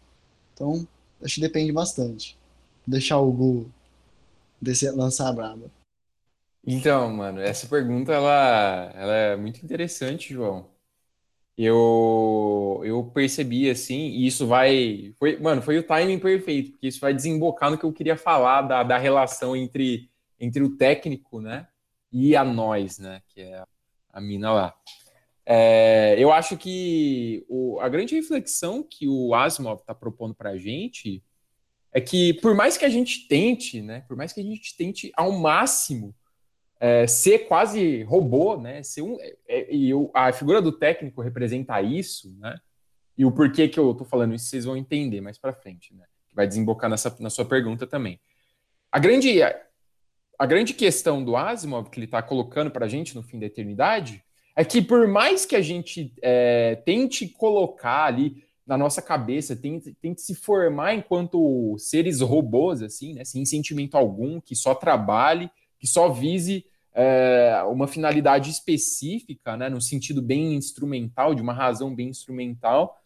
então 0.54 0.88
acho 1.24 1.36
que 1.36 1.42
depende 1.42 1.72
bastante 1.72 2.38
deixar 2.86 3.20
o 3.20 3.32
Gu 3.32 3.70
descer, 4.62 4.92
lançar 4.94 5.30
a 5.30 5.34
braba 5.34 5.72
então, 6.68 7.14
mano, 7.14 7.40
essa 7.42 7.68
pergunta 7.68 8.12
ela, 8.12 8.92
ela 8.96 9.14
é 9.14 9.36
muito 9.36 9.64
interessante, 9.64 10.34
João. 10.34 10.68
Eu, 11.58 12.82
eu 12.84 13.04
percebi 13.14 13.70
assim, 13.70 14.10
e 14.10 14.28
isso 14.28 14.46
vai. 14.48 15.14
Foi, 15.18 15.38
mano, 15.40 15.62
foi 15.62 15.78
o 15.78 15.84
timing 15.84 16.20
perfeito, 16.20 16.72
porque 16.72 16.88
isso 16.88 17.00
vai 17.00 17.14
desembocar 17.14 17.72
no 17.72 17.78
que 17.78 17.86
eu 17.86 17.94
queria 17.94 18.18
falar 18.18 18.64
da, 18.64 18.84
da 18.84 18.98
relação 18.98 19.56
entre, 19.56 20.10
entre 20.40 20.64
o 20.64 20.76
técnico, 20.76 21.40
né? 21.40 21.68
E 22.12 22.36
a 22.36 22.44
nós, 22.44 23.00
né? 23.00 23.22
Que 23.30 23.42
é 23.42 23.64
a 24.12 24.20
mina 24.20 24.52
lá. 24.52 24.76
É, 25.46 26.16
eu 26.18 26.32
acho 26.32 26.58
que 26.58 27.46
o, 27.48 27.80
a 27.80 27.88
grande 27.88 28.16
reflexão 28.16 28.82
que 28.82 29.08
o 29.08 29.36
Asimov 29.36 29.82
está 29.82 29.94
propondo 29.94 30.34
para 30.34 30.52
a 30.52 30.58
gente 30.58 31.24
é 31.94 32.02
que, 32.02 32.34
por 32.36 32.56
mais 32.56 32.78
que 32.78 32.84
a 32.84 32.90
gente 32.90 33.28
tente, 33.28 33.82
né? 33.82 34.02
Por 34.08 34.18
mais 34.18 34.34
que 34.34 34.42
a 34.42 34.44
gente 34.44 34.76
tente 34.76 35.12
ao 35.16 35.32
máximo 35.32 36.16
é, 36.80 37.06
ser 37.06 37.48
quase 37.48 38.04
robô, 38.04 38.58
né? 38.58 38.82
Ser 38.82 39.04
um, 39.04 39.18
é, 39.22 39.38
é 39.48 39.74
e 39.74 39.92
eu, 39.92 40.10
a 40.14 40.34
figura 40.34 40.62
do 40.62 40.72
técnico 40.72 41.22
representa 41.22 41.80
isso, 41.80 42.36
né? 42.40 42.58
E 43.18 43.24
o 43.24 43.32
porquê 43.32 43.70
que 43.70 43.80
eu 43.80 43.92
estou 43.92 44.06
falando 44.06 44.34
isso 44.34 44.48
vocês 44.48 44.66
vão 44.66 44.76
entender 44.76 45.22
mais 45.22 45.38
para 45.38 45.54
frente, 45.54 45.94
né? 45.94 46.06
Que 46.28 46.36
vai 46.36 46.48
desembocar 46.48 46.90
nessa, 46.90 47.16
na 47.20 47.30
sua 47.30 47.46
pergunta 47.46 47.86
também. 47.86 48.20
A 48.92 48.98
grande, 48.98 49.42
a 49.44 50.46
grande 50.46 50.74
questão 50.74 51.24
do 51.24 51.38
Asimov 51.38 51.90
que 51.90 52.00
ele 52.00 52.06
está 52.06 52.22
colocando 52.22 52.72
para 52.72 52.86
a 52.86 52.90
gente 52.90 53.14
no 53.14 53.22
fim 53.22 53.40
da 53.40 53.46
eternidade 53.46 54.25
é 54.56 54.64
que 54.64 54.82
por 54.82 55.08
mais 55.08 55.46
que 55.46 55.56
a 55.56 55.62
gente 55.62 56.14
é, 56.22 56.76
tente 56.86 57.28
colocar 57.28 58.06
ali 58.06 58.44
na 58.66 58.78
nossa 58.78 59.02
cabeça, 59.02 59.56
tente, 59.56 59.94
tente 60.02 60.22
se 60.22 60.34
formar 60.34 60.96
enquanto 60.96 61.76
seres 61.78 62.22
robôs, 62.22 62.82
assim, 62.82 63.14
né, 63.14 63.24
sem 63.24 63.46
sentimento 63.46 63.96
algum, 63.96 64.40
que 64.40 64.56
só 64.56 64.74
trabalhe, 64.74 65.52
que 65.78 65.86
só 65.86 66.10
vise 66.10 66.66
é, 66.94 67.62
uma 67.70 67.88
finalidade 67.88 68.50
específica, 68.50 69.56
né, 69.56 69.70
no 69.70 69.82
sentido 69.82 70.22
bem 70.22 70.56
instrumental, 70.56 71.36
de 71.36 71.42
uma 71.42 71.54
razão 71.54 71.94
bem 71.94 72.10
instrumental, 72.10 73.00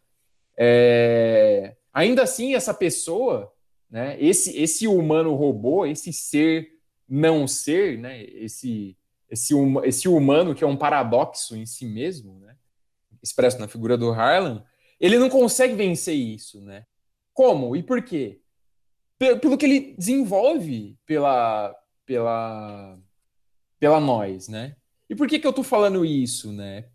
é, 0.55 1.75
ainda 1.91 2.23
assim 2.23 2.55
essa 2.55 2.73
pessoa, 2.73 3.51
né, 3.89 4.15
esse, 4.19 4.57
esse 4.57 4.87
humano 4.87 5.33
robô, 5.33 5.85
esse 5.85 6.13
ser 6.13 6.69
não 7.07 7.47
ser, 7.47 7.97
né, 7.97 8.23
esse, 8.23 8.95
esse, 9.29 9.53
esse 9.83 10.07
humano 10.07 10.55
que 10.55 10.63
é 10.63 10.67
um 10.67 10.77
paradoxo 10.77 11.55
em 11.55 11.65
si 11.65 11.85
mesmo, 11.85 12.39
né, 12.39 12.55
expresso 13.21 13.59
na 13.59 13.67
figura 13.67 13.97
do 13.97 14.11
Harlan, 14.11 14.63
ele 14.99 15.17
não 15.17 15.29
consegue 15.29 15.75
vencer 15.75 16.15
isso, 16.15 16.61
né? 16.61 16.85
Como 17.33 17.75
e 17.75 17.83
por 17.83 18.01
quê? 18.01 18.41
Pelo 19.17 19.57
que 19.57 19.65
ele 19.65 19.95
desenvolve 19.97 20.97
pela, 21.05 21.75
pela, 22.05 22.97
pela 23.79 23.99
nós, 23.99 24.47
né? 24.47 24.75
E 25.09 25.15
por 25.15 25.27
que, 25.27 25.39
que 25.39 25.47
eu 25.47 25.53
tô 25.53 25.63
falando 25.63 26.05
isso, 26.05 26.51
né? 26.51 26.85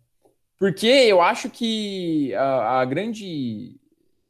Porque 0.57 0.87
eu 0.87 1.21
acho 1.21 1.49
que 1.49 2.33
a, 2.35 2.79
a 2.81 2.85
grande 2.85 3.79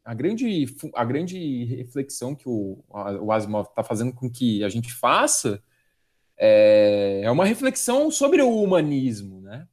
a 0.04 0.14
grande, 0.14 0.66
a 0.94 1.04
grande 1.04 1.66
reflexão 1.66 2.36
que 2.36 2.48
o, 2.48 2.84
o 3.22 3.32
Asimov 3.32 3.68
está 3.68 3.84
fazendo 3.84 4.14
com 4.14 4.30
que 4.30 4.64
a 4.64 4.70
gente 4.70 4.94
faça 4.94 5.62
é, 6.38 7.22
é 7.24 7.32
uma 7.32 7.46
reflexão 7.46 8.12
sobre 8.12 8.42
o 8.42 8.62
humanismo, 8.62 9.42
né? 9.42 9.68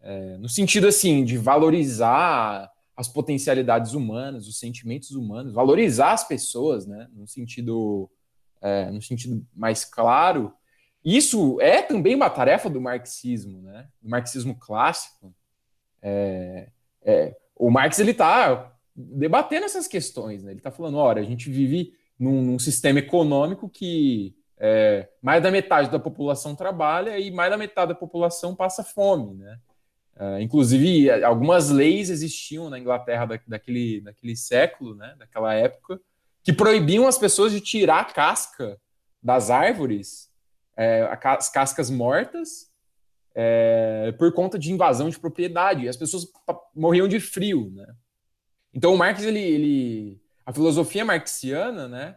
É, 0.00 0.36
no 0.38 0.48
sentido 0.48 0.86
assim 0.86 1.24
de 1.24 1.36
valorizar 1.36 2.70
as 2.96 3.08
potencialidades 3.08 3.92
humanas, 3.92 4.46
os 4.46 4.58
sentimentos 4.58 5.10
humanos, 5.10 5.52
valorizar 5.52 6.12
as 6.12 6.26
pessoas, 6.26 6.86
né, 6.86 7.08
no 7.12 7.26
sentido, 7.26 8.10
é, 8.62 8.90
no 8.90 9.02
sentido 9.02 9.44
mais 9.54 9.84
claro. 9.84 10.52
Isso 11.04 11.60
é 11.60 11.82
também 11.82 12.14
uma 12.14 12.30
tarefa 12.30 12.70
do 12.70 12.80
marxismo, 12.80 13.60
né, 13.60 13.88
do 14.00 14.08
marxismo 14.08 14.54
clássico. 14.54 15.34
É, 16.00 16.70
é, 17.02 17.36
o 17.54 17.70
Marx 17.70 17.98
ele 17.98 18.12
está 18.12 18.72
debatendo 18.94 19.66
essas 19.66 19.86
questões, 19.86 20.42
né? 20.42 20.52
ele 20.52 20.60
está 20.60 20.70
falando, 20.70 20.96
olha, 20.96 21.20
a 21.20 21.24
gente 21.24 21.50
vive 21.50 21.92
num, 22.18 22.42
num 22.42 22.58
sistema 22.58 22.98
econômico 22.98 23.68
que 23.68 24.34
é, 24.58 25.08
mais 25.22 25.42
da 25.42 25.50
metade 25.50 25.90
da 25.90 25.98
população 25.98 26.54
trabalha 26.54 27.18
e 27.18 27.30
mais 27.30 27.50
da 27.50 27.58
metade 27.58 27.88
da 27.88 27.94
população 27.94 28.54
passa 28.54 28.82
fome, 28.82 29.34
né? 29.34 29.58
Uh, 30.18 30.40
inclusive, 30.40 31.10
algumas 31.22 31.68
leis 31.68 32.08
existiam 32.08 32.70
na 32.70 32.78
Inglaterra 32.78 33.26
da, 33.26 33.40
daquele, 33.46 34.00
daquele 34.00 34.34
século, 34.34 34.94
né, 34.94 35.14
daquela 35.18 35.52
época, 35.52 36.00
que 36.42 36.54
proibiam 36.54 37.06
as 37.06 37.18
pessoas 37.18 37.52
de 37.52 37.60
tirar 37.60 38.00
a 38.00 38.04
casca 38.04 38.80
das 39.22 39.50
árvores, 39.50 40.30
é, 40.74 41.06
as 41.10 41.50
cascas 41.50 41.90
mortas, 41.90 42.70
é, 43.34 44.14
por 44.18 44.32
conta 44.32 44.58
de 44.58 44.72
invasão 44.72 45.10
de 45.10 45.18
propriedade. 45.18 45.84
E 45.84 45.88
as 45.88 45.96
pessoas 45.96 46.26
morriam 46.74 47.06
de 47.06 47.20
frio. 47.20 47.70
Né? 47.74 47.86
Então, 48.72 48.94
o 48.94 48.96
Marx, 48.96 49.22
ele, 49.22 49.40
ele, 49.40 50.22
a 50.46 50.52
filosofia 50.52 51.04
marxiana, 51.04 51.88
né, 51.88 52.16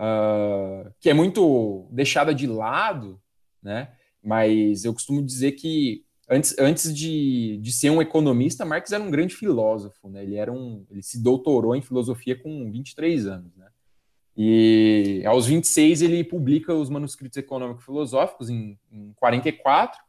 uh, 0.00 0.90
que 0.98 1.10
é 1.10 1.14
muito 1.14 1.86
deixada 1.92 2.34
de 2.34 2.46
lado, 2.46 3.20
né, 3.62 3.92
mas 4.22 4.84
eu 4.84 4.94
costumo 4.94 5.22
dizer 5.22 5.52
que 5.52 6.04
antes, 6.30 6.56
antes 6.58 6.94
de, 6.94 7.58
de 7.58 7.72
ser 7.72 7.90
um 7.90 8.00
economista, 8.00 8.64
Marx 8.64 8.92
era 8.92 9.02
um 9.02 9.10
grande 9.10 9.34
filósofo, 9.34 10.08
né? 10.08 10.22
Ele 10.22 10.36
era 10.36 10.52
um, 10.52 10.86
ele 10.88 11.02
se 11.02 11.20
doutorou 11.20 11.74
em 11.74 11.82
filosofia 11.82 12.36
com 12.36 12.70
23 12.70 13.26
anos, 13.26 13.56
né? 13.56 13.66
E 14.36 15.22
aos 15.26 15.46
26 15.46 16.02
ele 16.02 16.22
publica 16.22 16.72
os 16.72 16.88
manuscritos 16.88 17.36
econômico-filosóficos 17.36 18.48
em, 18.48 18.78
em 18.90 19.12
44. 19.14 20.00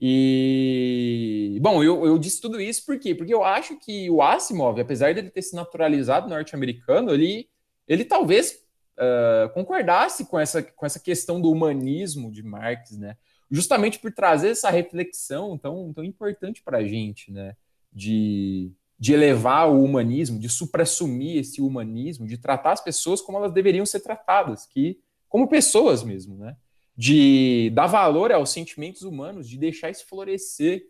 E 0.00 1.58
bom, 1.60 1.82
eu, 1.84 2.04
eu 2.06 2.18
disse 2.18 2.40
tudo 2.40 2.60
isso 2.60 2.84
por 2.84 2.98
quê? 2.98 3.14
Porque 3.14 3.32
eu 3.32 3.44
acho 3.44 3.78
que 3.78 4.10
o 4.10 4.22
Asimov, 4.22 4.80
apesar 4.80 5.14
dele 5.14 5.30
ter 5.30 5.42
se 5.42 5.54
naturalizado 5.54 6.28
norte-americano, 6.28 7.12
ele, 7.12 7.48
ele 7.86 8.04
talvez 8.04 8.63
uh, 8.98 9.52
concordasse 9.52 10.26
com 10.26 10.38
essa, 10.38 10.62
com 10.62 10.86
essa 10.86 11.00
questão 11.00 11.40
do 11.40 11.50
humanismo 11.50 12.30
de 12.30 12.42
Marx, 12.42 12.96
né? 12.96 13.16
justamente 13.50 13.98
por 13.98 14.12
trazer 14.12 14.50
essa 14.50 14.70
reflexão 14.70 15.56
tão, 15.56 15.92
tão 15.92 16.04
importante 16.04 16.62
para 16.62 16.78
a 16.78 16.84
gente, 16.84 17.30
né? 17.30 17.56
De, 17.92 18.72
de 18.98 19.12
elevar 19.12 19.70
o 19.70 19.82
humanismo, 19.82 20.38
de 20.38 20.48
suprassumir 20.48 21.38
esse 21.38 21.62
humanismo, 21.62 22.26
de 22.26 22.36
tratar 22.36 22.72
as 22.72 22.82
pessoas 22.82 23.20
como 23.20 23.38
elas 23.38 23.52
deveriam 23.52 23.86
ser 23.86 24.00
tratadas, 24.00 24.66
que 24.66 24.98
como 25.28 25.48
pessoas 25.48 26.02
mesmo, 26.02 26.36
né? 26.36 26.56
De 26.96 27.70
dar 27.74 27.86
valor 27.86 28.32
aos 28.32 28.50
sentimentos 28.50 29.02
humanos, 29.02 29.48
de 29.48 29.56
deixar 29.56 29.90
isso 29.90 30.06
florescer. 30.06 30.88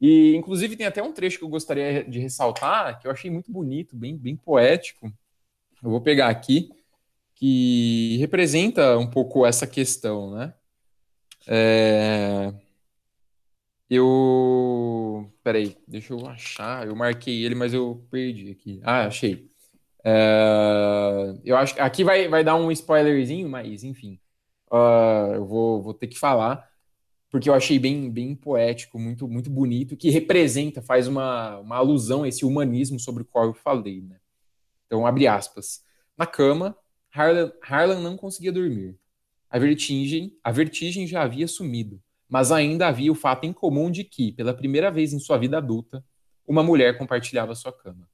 E, 0.00 0.34
inclusive, 0.34 0.76
tem 0.76 0.86
até 0.86 1.02
um 1.02 1.12
trecho 1.12 1.38
que 1.38 1.44
eu 1.44 1.48
gostaria 1.48 2.02
de 2.02 2.18
ressaltar, 2.18 3.00
que 3.00 3.06
eu 3.06 3.12
achei 3.12 3.30
muito 3.30 3.52
bonito, 3.52 3.94
bem, 3.94 4.16
bem 4.16 4.36
poético. 4.36 5.06
Eu 5.82 5.90
vou 5.90 6.00
pegar 6.00 6.28
aqui, 6.28 6.70
que 7.42 8.18
representa 8.18 8.96
um 8.96 9.10
pouco 9.10 9.44
essa 9.44 9.66
questão, 9.66 10.30
né? 10.30 10.54
É... 11.44 12.54
Eu. 13.90 15.28
Peraí, 15.42 15.76
deixa 15.88 16.12
eu 16.12 16.24
achar. 16.28 16.86
Eu 16.86 16.94
marquei 16.94 17.44
ele, 17.44 17.56
mas 17.56 17.74
eu 17.74 18.06
perdi 18.12 18.52
aqui. 18.52 18.80
Ah, 18.84 19.06
achei. 19.06 19.50
É... 20.04 21.34
Eu 21.44 21.56
acho 21.56 21.74
aqui 21.82 22.04
vai, 22.04 22.28
vai 22.28 22.44
dar 22.44 22.54
um 22.54 22.70
spoilerzinho, 22.70 23.48
mas 23.48 23.82
enfim. 23.82 24.20
Uh, 24.70 25.34
eu 25.34 25.44
vou, 25.44 25.82
vou 25.82 25.94
ter 25.94 26.06
que 26.06 26.18
falar, 26.18 26.70
porque 27.28 27.50
eu 27.50 27.54
achei 27.54 27.76
bem, 27.76 28.08
bem 28.08 28.36
poético, 28.36 29.00
muito, 29.00 29.26
muito 29.26 29.50
bonito, 29.50 29.96
que 29.96 30.10
representa, 30.10 30.80
faz 30.80 31.08
uma, 31.08 31.58
uma 31.58 31.76
alusão 31.76 32.22
a 32.22 32.28
esse 32.28 32.44
humanismo 32.44 33.00
sobre 33.00 33.22
o 33.24 33.26
qual 33.26 33.46
eu 33.46 33.54
falei. 33.54 34.00
Né? 34.00 34.20
Então, 34.86 35.04
abre 35.04 35.26
aspas. 35.26 35.84
Na 36.16 36.24
cama, 36.24 36.76
Harlan, 37.14 37.52
Harlan 37.62 38.00
não 38.00 38.16
conseguia 38.16 38.50
dormir. 38.50 38.98
A 39.50 39.58
vertigem, 39.58 40.34
a 40.42 40.50
vertigem 40.50 41.06
já 41.06 41.22
havia 41.22 41.46
sumido, 41.46 42.00
mas 42.26 42.50
ainda 42.50 42.88
havia 42.88 43.12
o 43.12 43.14
fato 43.14 43.44
em 43.44 43.52
comum 43.52 43.90
de 43.90 44.02
que, 44.02 44.32
pela 44.32 44.54
primeira 44.54 44.90
vez 44.90 45.12
em 45.12 45.18
sua 45.18 45.36
vida 45.36 45.58
adulta, 45.58 46.02
uma 46.46 46.62
mulher 46.62 46.96
compartilhava 46.96 47.54
sua 47.54 47.70
cama. 47.70 48.08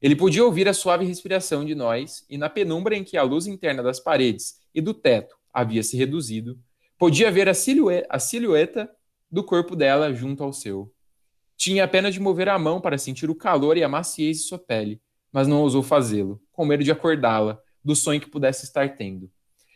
Ele 0.00 0.16
podia 0.16 0.42
ouvir 0.42 0.66
a 0.66 0.72
suave 0.72 1.04
respiração 1.04 1.66
de 1.66 1.74
nós, 1.74 2.24
e 2.30 2.38
na 2.38 2.48
penumbra 2.48 2.96
em 2.96 3.04
que 3.04 3.18
a 3.18 3.22
luz 3.22 3.46
interna 3.46 3.82
das 3.82 4.00
paredes 4.00 4.58
e 4.74 4.80
do 4.80 4.94
teto 4.94 5.36
havia 5.52 5.82
se 5.82 5.98
reduzido, 5.98 6.58
podia 6.98 7.30
ver 7.30 7.46
a, 7.46 7.52
silhueta, 7.52 8.06
a 8.08 8.18
silhueta 8.18 8.90
do 9.30 9.44
corpo 9.44 9.76
dela 9.76 10.14
junto 10.14 10.42
ao 10.42 10.54
seu. 10.54 10.90
Tinha 11.58 11.84
apenas 11.84 12.14
de 12.14 12.20
mover 12.20 12.48
a 12.48 12.58
mão 12.58 12.80
para 12.80 12.96
sentir 12.96 13.28
o 13.28 13.34
calor 13.34 13.76
e 13.76 13.84
a 13.84 13.88
maciez 13.88 14.38
de 14.38 14.44
sua 14.44 14.58
pele, 14.58 14.98
mas 15.30 15.46
não 15.46 15.60
ousou 15.60 15.82
fazê-lo, 15.82 16.40
com 16.50 16.64
medo 16.64 16.82
de 16.82 16.90
acordá-la 16.90 17.60
do 17.84 17.94
sonho 17.94 18.20
que 18.20 18.30
pudesse 18.30 18.64
estar 18.64 18.96
tendo. 18.96 19.30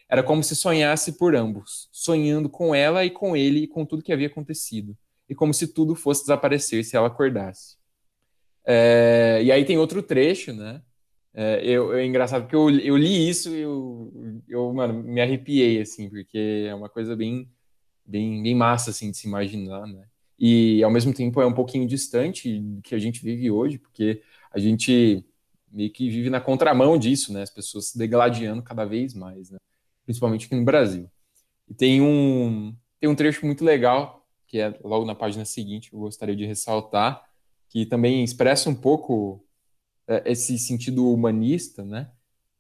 Era 0.09 0.23
como 0.23 0.43
se 0.43 0.55
sonhasse 0.55 1.13
por 1.13 1.35
ambos, 1.35 1.89
sonhando 1.91 2.49
com 2.49 2.75
ela 2.75 3.05
e 3.05 3.11
com 3.11 3.37
ele 3.37 3.61
e 3.61 3.67
com 3.67 3.85
tudo 3.85 4.03
que 4.03 4.13
havia 4.13 4.27
acontecido, 4.27 4.97
e 5.29 5.35
como 5.35 5.55
se 5.55 5.69
tudo 5.69 5.95
fosse 5.95 6.23
desaparecer 6.23 6.85
se 6.85 6.97
ela 6.97 7.09
acordasse. 7.09 7.77
É, 8.67 9.41
e 9.43 9.51
aí 9.53 9.65
tem 9.65 9.79
outro 9.79 10.03
trecho, 10.03 10.53
né? 10.53 10.83
É, 11.35 11.61
eu, 11.65 11.93
é 11.95 12.07
engraçado 12.07 12.43
porque 12.43 12.55
eu, 12.55 12.71
eu 12.71 12.97
li 12.97 13.29
isso 13.29 13.51
e 13.51 13.61
eu, 13.61 14.13
eu, 14.49 14.73
mano, 14.73 15.03
me 15.03 15.21
arrepiei, 15.21 15.81
assim, 15.81 16.09
porque 16.09 16.67
é 16.69 16.75
uma 16.75 16.89
coisa 16.89 17.17
bem, 17.17 17.51
bem, 18.07 18.43
bem 18.43 18.55
massa, 18.55 18.91
assim, 18.91 19.11
de 19.11 19.17
se 19.17 19.27
imaginar, 19.27 19.87
né? 19.87 20.07
E, 20.39 20.83
ao 20.83 20.91
mesmo 20.91 21.13
tempo, 21.13 21.41
é 21.41 21.47
um 21.47 21.53
pouquinho 21.53 21.87
distante 21.87 22.61
do 22.61 22.83
que 22.83 22.95
a 22.95 22.99
gente 22.99 23.23
vive 23.23 23.51
hoje, 23.51 23.79
porque 23.79 24.23
a 24.53 24.59
gente 24.59 25.25
meio 25.75 25.91
que 25.91 26.09
vive 26.09 26.31
na 26.31 26.41
contramão 26.41 26.97
disso, 26.97 27.33
né? 27.33 27.43
As 27.43 27.51
pessoas 27.51 27.89
se 27.89 27.99
degladiando 27.99 28.63
cada 28.63 28.85
vez 28.85 29.13
mais, 29.13 29.51
né? 29.51 29.59
principalmente 30.05 30.47
aqui 30.47 30.55
no 30.55 30.65
Brasil. 30.65 31.11
E 31.69 31.75
tem 31.75 32.01
um, 32.01 32.75
tem 33.01 33.09
um 33.09 33.15
trecho 33.15 33.45
muito 33.45 33.65
legal, 33.65 34.27
que 34.47 34.61
é 34.61 34.79
logo 34.85 35.05
na 35.05 35.15
página 35.15 35.45
seguinte, 35.45 35.93
eu 35.93 35.99
gostaria 35.99 36.37
de 36.37 36.47
ressaltar, 36.47 37.25
que 37.69 37.85
também 37.85 38.23
expressa 38.23 38.71
um 38.71 38.75
pouco 38.75 39.45
é, 40.07 40.31
esse 40.31 40.59
sentido 40.59 41.13
humanista, 41.13 41.85
né? 41.85 42.11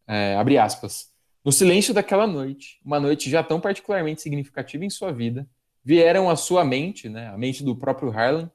É, 0.06 0.34
abre 0.36 0.58
aspas. 0.58 1.12
No 1.44 1.52
silêncio 1.52 1.94
daquela 1.94 2.26
noite, 2.26 2.80
uma 2.84 2.98
noite 2.98 3.30
já 3.30 3.42
tão 3.42 3.60
particularmente 3.60 4.22
significativa 4.22 4.84
em 4.84 4.90
sua 4.90 5.12
vida, 5.12 5.48
vieram 5.84 6.30
à 6.30 6.36
sua 6.36 6.64
mente, 6.64 7.08
né, 7.08 7.28
a 7.28 7.36
mente 7.36 7.62
do 7.62 7.76
próprio 7.76 8.10
Harlan, 8.10 8.50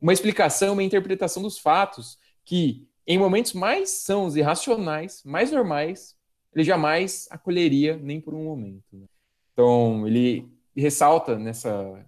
uma 0.00 0.12
explicação, 0.12 0.72
uma 0.72 0.82
interpretação 0.82 1.42
dos 1.42 1.58
fatos 1.58 2.18
que, 2.44 2.88
em 3.12 3.18
momentos 3.18 3.54
mais 3.54 3.90
sãos 3.90 4.36
e 4.36 4.40
racionais, 4.40 5.20
mais 5.24 5.50
normais, 5.50 6.14
ele 6.54 6.62
jamais 6.62 7.26
acolheria 7.28 7.96
nem 7.96 8.20
por 8.20 8.34
um 8.34 8.44
momento. 8.44 8.84
Né? 8.92 9.06
Então, 9.52 10.06
ele 10.06 10.48
ressalta 10.76 11.36
nessa, 11.36 12.06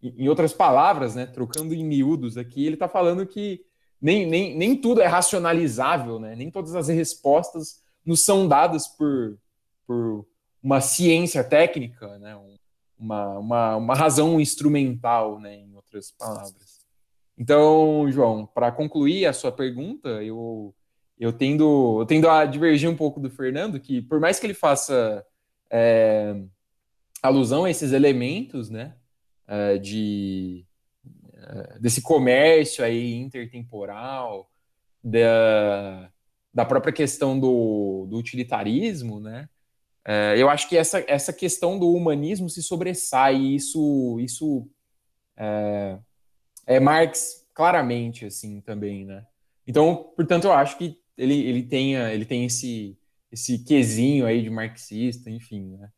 em 0.00 0.28
outras 0.28 0.52
palavras, 0.52 1.16
né, 1.16 1.26
trocando 1.26 1.74
em 1.74 1.84
miúdos 1.84 2.38
aqui, 2.38 2.64
ele 2.64 2.76
está 2.76 2.88
falando 2.88 3.26
que 3.26 3.64
nem, 4.00 4.26
nem, 4.26 4.56
nem 4.56 4.76
tudo 4.80 5.00
é 5.00 5.06
racionalizável, 5.06 6.20
né? 6.20 6.36
nem 6.36 6.52
todas 6.52 6.76
as 6.76 6.86
respostas 6.86 7.82
nos 8.06 8.24
são 8.24 8.46
dadas 8.46 8.86
por, 8.86 9.36
por 9.88 10.24
uma 10.62 10.80
ciência 10.80 11.42
técnica, 11.42 12.16
né? 12.18 12.38
uma, 12.96 13.38
uma, 13.38 13.76
uma 13.76 13.94
razão 13.96 14.40
instrumental, 14.40 15.40
né? 15.40 15.56
em 15.56 15.74
outras 15.74 16.12
palavras. 16.12 16.67
Então, 17.38 18.10
João, 18.10 18.46
para 18.46 18.72
concluir 18.72 19.24
a 19.26 19.32
sua 19.32 19.52
pergunta, 19.52 20.08
eu, 20.24 20.74
eu, 21.18 21.32
tendo, 21.32 22.00
eu 22.00 22.06
tendo 22.06 22.28
a 22.28 22.44
divergir 22.44 22.90
um 22.90 22.96
pouco 22.96 23.20
do 23.20 23.30
Fernando, 23.30 23.78
que 23.78 24.02
por 24.02 24.18
mais 24.18 24.40
que 24.40 24.46
ele 24.46 24.54
faça 24.54 25.24
é, 25.70 26.34
alusão 27.22 27.64
a 27.64 27.70
esses 27.70 27.92
elementos 27.92 28.68
né, 28.68 28.96
é, 29.46 29.78
de, 29.78 30.66
é, 31.32 31.78
desse 31.78 32.02
comércio 32.02 32.84
aí 32.84 33.14
intertemporal, 33.14 34.50
da, 35.02 36.10
da 36.52 36.64
própria 36.64 36.92
questão 36.92 37.38
do, 37.38 38.06
do 38.10 38.16
utilitarismo, 38.16 39.20
né? 39.20 39.48
É, 40.04 40.34
eu 40.38 40.48
acho 40.48 40.68
que 40.68 40.76
essa, 40.76 41.04
essa 41.06 41.32
questão 41.32 41.78
do 41.78 41.92
humanismo 41.92 42.48
se 42.48 42.62
sobressai, 42.62 43.36
e 43.36 43.54
isso, 43.54 44.18
isso 44.20 44.68
é, 45.36 45.98
é 46.68 46.78
Marx 46.78 47.48
claramente, 47.54 48.26
assim, 48.26 48.60
também, 48.60 49.04
né? 49.06 49.26
Então, 49.66 50.12
portanto, 50.14 50.44
eu 50.44 50.52
acho 50.52 50.76
que 50.76 51.00
ele, 51.16 51.34
ele, 51.46 51.62
tenha, 51.62 52.12
ele 52.12 52.26
tem 52.26 52.44
esse, 52.44 52.96
esse 53.32 53.64
quesinho 53.64 54.26
aí 54.26 54.42
de 54.42 54.50
marxista, 54.50 55.30
enfim, 55.30 55.76
né? 55.78 55.90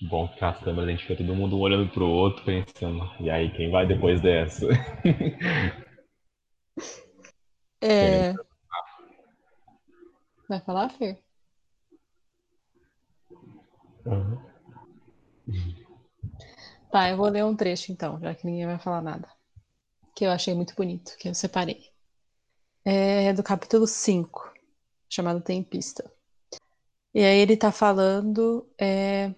Bom 0.00 0.28
que 0.28 0.44
as 0.44 0.58
câmeras 0.60 0.88
a 0.88 0.92
gente 0.92 1.02
fica 1.02 1.16
todo 1.16 1.34
mundo 1.34 1.58
olhando 1.58 1.90
pro 1.92 2.08
outro, 2.08 2.44
pensando, 2.44 3.08
e 3.20 3.28
aí, 3.28 3.50
quem 3.56 3.70
vai 3.70 3.86
depois 3.86 4.20
dessa? 4.20 4.66
É... 7.84 8.32
Vai 10.48 10.60
falar, 10.60 10.88
Fer? 10.90 11.18
Uhum. 14.06 14.52
Tá, 16.92 17.08
eu 17.08 17.16
vou 17.16 17.26
ler 17.26 17.42
um 17.42 17.56
trecho 17.56 17.90
então, 17.90 18.20
já 18.20 18.34
que 18.34 18.44
ninguém 18.44 18.66
vai 18.66 18.78
falar 18.78 19.00
nada. 19.00 19.26
Que 20.14 20.26
eu 20.26 20.30
achei 20.30 20.52
muito 20.52 20.74
bonito, 20.74 21.16
que 21.18 21.26
eu 21.26 21.34
separei. 21.34 21.90
É 22.84 23.32
do 23.32 23.42
capítulo 23.42 23.86
5, 23.86 24.52
chamado 25.08 25.40
Tempista. 25.40 26.04
E 27.14 27.24
aí 27.24 27.38
ele 27.38 27.56
tá 27.56 27.72
falando 27.72 28.68
é, 28.78 29.34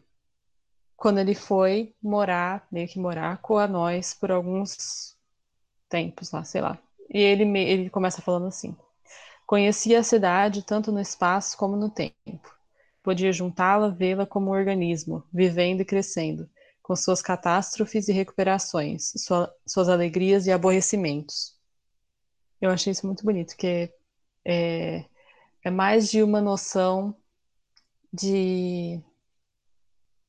quando 0.96 1.18
ele 1.18 1.32
foi 1.32 1.94
morar, 2.02 2.66
meio 2.72 2.88
que 2.88 2.98
morar 2.98 3.40
com 3.40 3.56
a 3.56 3.68
nós 3.68 4.12
por 4.14 4.32
alguns 4.32 5.16
tempos 5.88 6.32
lá, 6.32 6.42
sei 6.42 6.60
lá. 6.60 6.76
E 7.08 7.20
ele, 7.20 7.44
ele 7.56 7.88
começa 7.88 8.20
falando 8.20 8.48
assim: 8.48 8.76
Conhecia 9.46 10.00
a 10.00 10.02
cidade 10.02 10.66
tanto 10.66 10.90
no 10.90 11.00
espaço 11.00 11.56
como 11.56 11.76
no 11.76 11.88
tempo. 11.88 12.52
Podia 13.00 13.32
juntá-la, 13.32 13.90
vê-la 13.90 14.26
como 14.26 14.50
um 14.50 14.54
organismo, 14.54 15.22
vivendo 15.32 15.82
e 15.82 15.84
crescendo, 15.84 16.50
com 16.84 16.94
suas 16.94 17.22
catástrofes 17.22 18.08
e 18.08 18.12
recuperações, 18.12 19.14
sua, 19.16 19.50
suas 19.66 19.88
alegrias 19.88 20.46
e 20.46 20.52
aborrecimentos. 20.52 21.58
Eu 22.60 22.70
achei 22.70 22.92
isso 22.92 23.06
muito 23.06 23.24
bonito, 23.24 23.56
que 23.56 23.90
é, 24.44 25.06
é 25.64 25.70
mais 25.70 26.10
de 26.10 26.22
uma 26.22 26.42
noção 26.42 27.16
de. 28.12 29.02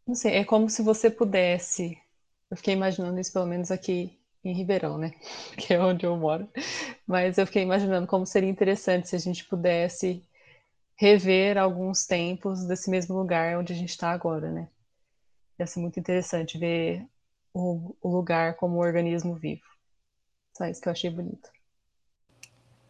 Não 0.07 0.15
sei, 0.15 0.35
é 0.35 0.45
como 0.45 0.69
se 0.69 0.81
você 0.81 1.11
pudesse. 1.11 1.97
Eu 2.49 2.55
fiquei 2.55 2.73
imaginando 2.73 3.19
isso, 3.19 3.33
pelo 3.33 3.47
menos 3.47 3.69
aqui 3.69 4.17
em 4.41 4.53
Ribeirão, 4.53 4.97
né? 4.97 5.11
Que 5.57 5.73
é 5.73 5.79
onde 5.79 6.05
eu 6.05 6.15
moro. 6.15 6.47
Mas 7.05 7.37
eu 7.37 7.45
fiquei 7.45 7.63
imaginando 7.63 8.07
como 8.07 8.25
seria 8.25 8.49
interessante 8.49 9.09
se 9.09 9.15
a 9.17 9.19
gente 9.19 9.43
pudesse 9.43 10.23
rever 10.95 11.57
alguns 11.57 12.05
tempos 12.05 12.65
desse 12.65 12.89
mesmo 12.89 13.17
lugar 13.17 13.57
onde 13.57 13.73
a 13.73 13.75
gente 13.75 13.89
está 13.89 14.11
agora, 14.11 14.49
né? 14.49 14.69
Ia 15.59 15.67
ser 15.67 15.79
muito 15.79 15.99
interessante 15.99 16.57
ver 16.57 17.05
o, 17.53 17.95
o, 18.01 18.09
lugar 18.09 18.55
como 18.55 18.75
um 18.75 18.79
organismo 18.79 19.35
vivo. 19.35 19.63
Só 20.57 20.65
isso 20.65 20.81
que 20.81 20.87
eu 20.87 20.91
achei 20.91 21.09
bonito. 21.09 21.49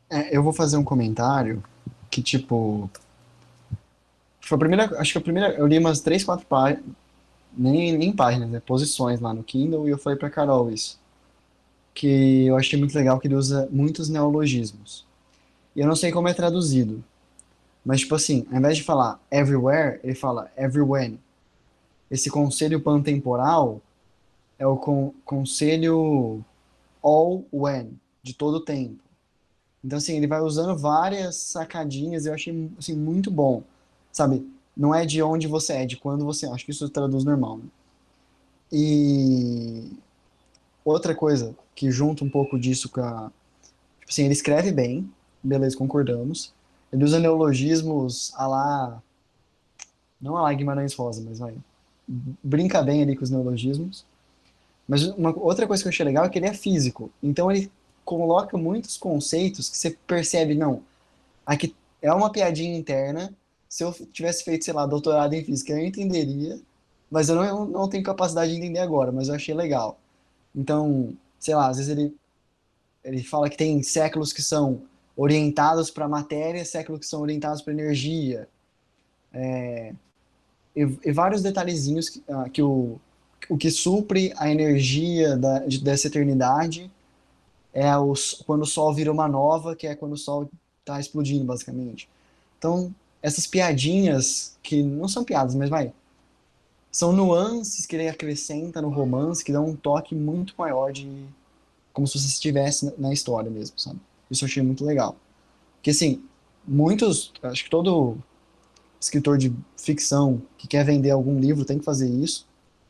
É, 0.09 0.35
eu 0.35 0.43
vou 0.43 0.53
fazer 0.53 0.77
um 0.77 0.83
comentário 0.83 1.63
que, 2.09 2.21
tipo. 2.21 2.89
Foi 4.41 4.55
a 4.55 4.59
primeira. 4.59 4.99
Acho 4.99 5.11
que 5.13 5.17
a 5.17 5.21
primeira. 5.21 5.53
Eu 5.53 5.67
li 5.67 5.77
umas 5.77 5.99
três, 5.99 6.23
quatro 6.23 6.45
páginas. 6.45 6.83
Nem, 7.57 7.97
nem 7.97 8.13
páginas, 8.13 8.49
né? 8.49 8.59
Posições 8.59 9.19
lá 9.19 9.33
no 9.33 9.43
Kindle, 9.43 9.87
e 9.87 9.91
eu 9.91 9.97
falei 9.97 10.19
pra 10.19 10.29
Carol 10.29 10.69
isso 10.69 10.99
que 11.95 12.45
eu 12.45 12.57
achei 12.57 12.77
muito 12.77 12.93
legal 12.93 13.19
que 13.19 13.27
ele 13.27 13.35
usa 13.35 13.67
muitos 13.71 14.09
neologismos. 14.09 15.05
E 15.73 15.79
eu 15.79 15.87
não 15.87 15.95
sei 15.95 16.11
como 16.11 16.27
é 16.27 16.33
traduzido. 16.33 17.01
Mas, 17.85 18.01
tipo 18.01 18.13
assim, 18.13 18.45
ao 18.51 18.57
invés 18.57 18.77
de 18.77 18.83
falar 18.83 19.19
everywhere, 19.31 19.99
ele 20.03 20.13
fala 20.13 20.51
everywhere. 20.57 21.17
Esse 22.15 22.29
conselho 22.29 22.79
pantemporal 22.79 23.81
é 24.57 24.65
o 24.65 24.77
con 24.77 25.13
conselho 25.25 26.41
all 27.03 27.43
when, 27.51 27.99
de 28.23 28.33
todo 28.33 28.63
tempo. 28.63 29.03
Então, 29.83 29.97
assim, 29.97 30.15
ele 30.15 30.25
vai 30.25 30.39
usando 30.39 30.77
várias 30.77 31.35
sacadinhas, 31.35 32.25
eu 32.25 32.33
achei, 32.33 32.71
assim, 32.79 32.95
muito 32.95 33.29
bom. 33.29 33.63
Sabe, 34.13 34.49
não 34.75 34.95
é 34.95 35.05
de 35.05 35.21
onde 35.21 35.45
você 35.45 35.73
é, 35.73 35.85
de 35.85 35.97
quando 35.97 36.23
você 36.23 36.45
é. 36.45 36.49
Acho 36.49 36.63
que 36.63 36.71
isso 36.71 36.87
traduz 36.89 37.25
normal, 37.25 37.57
né? 37.57 37.65
E 38.71 39.91
outra 40.85 41.13
coisa 41.13 41.53
que 41.75 41.91
junta 41.91 42.23
um 42.23 42.29
pouco 42.29 42.57
disso 42.57 42.87
com 42.87 43.01
a. 43.01 43.29
Tipo 43.99 44.11
assim, 44.11 44.23
ele 44.23 44.33
escreve 44.33 44.71
bem, 44.71 45.11
beleza, 45.43 45.75
concordamos. 45.77 46.53
Ele 46.93 47.03
usa 47.03 47.19
neologismos 47.19 48.33
a 48.35 48.47
lá. 48.47 49.03
Não 50.21 50.37
a 50.37 50.43
lá 50.43 50.53
Guimarães 50.53 50.93
Rosa, 50.93 51.21
mas 51.21 51.39
vai. 51.39 51.55
Brinca 52.07 52.81
bem 52.81 53.01
ali 53.01 53.15
com 53.15 53.23
os 53.23 53.29
neologismos. 53.29 54.05
Mas 54.87 55.03
uma 55.03 55.37
outra 55.37 55.65
coisa 55.65 55.81
que 55.81 55.87
eu 55.87 55.91
achei 55.91 56.05
legal 56.05 56.25
é 56.25 56.29
que 56.29 56.37
ele 56.37 56.47
é 56.47 56.53
físico. 56.53 57.11
Então 57.21 57.51
ele 57.51 57.71
coloca 58.03 58.57
muitos 58.57 58.97
conceitos 58.97 59.69
que 59.69 59.77
você 59.77 59.97
percebe, 60.05 60.53
não. 60.53 60.83
Aqui 61.45 61.75
é 62.01 62.13
uma 62.13 62.31
piadinha 62.31 62.77
interna. 62.77 63.33
Se 63.67 63.83
eu 63.83 63.91
tivesse 64.13 64.43
feito, 64.43 64.63
sei 64.63 64.73
lá, 64.73 64.85
doutorado 64.85 65.33
em 65.33 65.43
física, 65.43 65.73
eu 65.73 65.85
entenderia. 65.85 66.59
Mas 67.09 67.29
eu 67.29 67.35
não, 67.35 67.43
eu 67.43 67.65
não 67.65 67.89
tenho 67.89 68.03
capacidade 68.03 68.51
de 68.51 68.57
entender 68.57 68.79
agora, 68.79 69.11
mas 69.11 69.27
eu 69.27 69.35
achei 69.35 69.53
legal. 69.53 69.99
Então, 70.55 71.15
sei 71.39 71.55
lá, 71.55 71.67
às 71.67 71.77
vezes 71.77 71.91
ele, 71.91 72.15
ele 73.03 73.23
fala 73.23 73.49
que 73.49 73.57
tem 73.57 73.81
séculos 73.83 74.31
que 74.31 74.41
são 74.41 74.83
orientados 75.15 75.89
para 75.89 76.07
matéria, 76.07 76.63
séculos 76.65 76.99
que 76.99 77.05
são 77.05 77.21
orientados 77.21 77.61
para 77.61 77.73
energia. 77.73 78.47
É, 79.33 79.93
e, 80.75 80.81
e, 81.05 81.11
vários 81.11 81.41
detalhezinhos 81.41 82.09
que, 82.09 82.23
uh, 82.27 82.49
que 82.49 82.61
o, 82.61 82.99
o 83.49 83.57
que 83.57 83.71
supre 83.71 84.33
a 84.37 84.49
energia 84.49 85.37
da, 85.37 85.59
de, 85.59 85.81
dessa 85.83 86.07
eternidade 86.07 86.91
é 87.73 87.95
os, 87.97 88.43
quando 88.45 88.63
o 88.63 88.65
Sol 88.65 88.93
vira 88.93 89.11
uma 89.11 89.27
nova, 89.27 89.75
que 89.75 89.87
é 89.87 89.95
quando 89.95 90.13
o 90.13 90.17
Sol 90.17 90.49
está 90.79 90.99
explodindo, 90.99 91.43
basicamente. 91.45 92.09
Então, 92.57 92.93
essas 93.21 93.47
piadinhas, 93.47 94.57
que 94.61 94.81
não 94.81 95.07
são 95.07 95.23
piadas, 95.23 95.55
mas 95.55 95.69
vai, 95.69 95.93
são 96.91 97.11
nuances 97.11 97.85
que 97.85 97.95
ele 97.95 98.07
acrescenta 98.07 98.81
no 98.81 98.89
romance 98.89 99.43
que 99.43 99.51
dão 99.51 99.65
um 99.65 99.75
toque 99.75 100.15
muito 100.15 100.53
maior 100.57 100.93
de 100.93 101.09
como 101.91 102.07
se 102.07 102.17
você 102.17 102.27
estivesse 102.27 102.93
na 102.97 103.11
história 103.11 103.51
mesmo, 103.51 103.77
sabe? 103.77 103.99
Isso 104.31 104.45
eu 104.45 104.47
achei 104.47 104.63
muito 104.63 104.85
legal. 104.85 105.15
Porque 105.75 105.89
assim, 105.89 106.23
muitos, 106.65 107.33
acho 107.43 107.65
que 107.65 107.69
todo 107.69 108.17
escritor 109.05 109.37
de 109.37 109.55
ficção 109.77 110.41
que 110.57 110.67
quer 110.67 110.83
vender 110.83 111.11
algum 111.11 111.39
livro 111.39 111.63
tem 111.63 111.77
que 111.77 111.85
fazer 111.85 112.09
isso, 112.09 112.47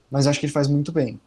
mas 0.10 0.26
acho 0.26 0.40
que 0.40 0.46
ele 0.46 0.54
faz 0.54 0.68
muito 0.68 0.92
bem. 0.92 1.20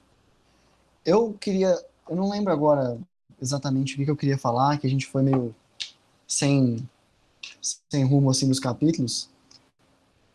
Eu 1.04 1.34
queria, 1.34 1.78
eu 2.08 2.16
não 2.16 2.30
lembro 2.30 2.52
agora 2.52 2.98
exatamente 3.40 3.94
o 3.94 4.04
que 4.04 4.10
eu 4.10 4.16
queria 4.16 4.38
falar, 4.38 4.78
que 4.78 4.86
a 4.86 4.90
gente 4.90 5.06
foi 5.06 5.22
meio 5.22 5.54
sem 6.26 6.88
sem 7.90 8.04
rumo 8.04 8.30
assim 8.30 8.46
nos 8.46 8.58
capítulos, 8.58 9.28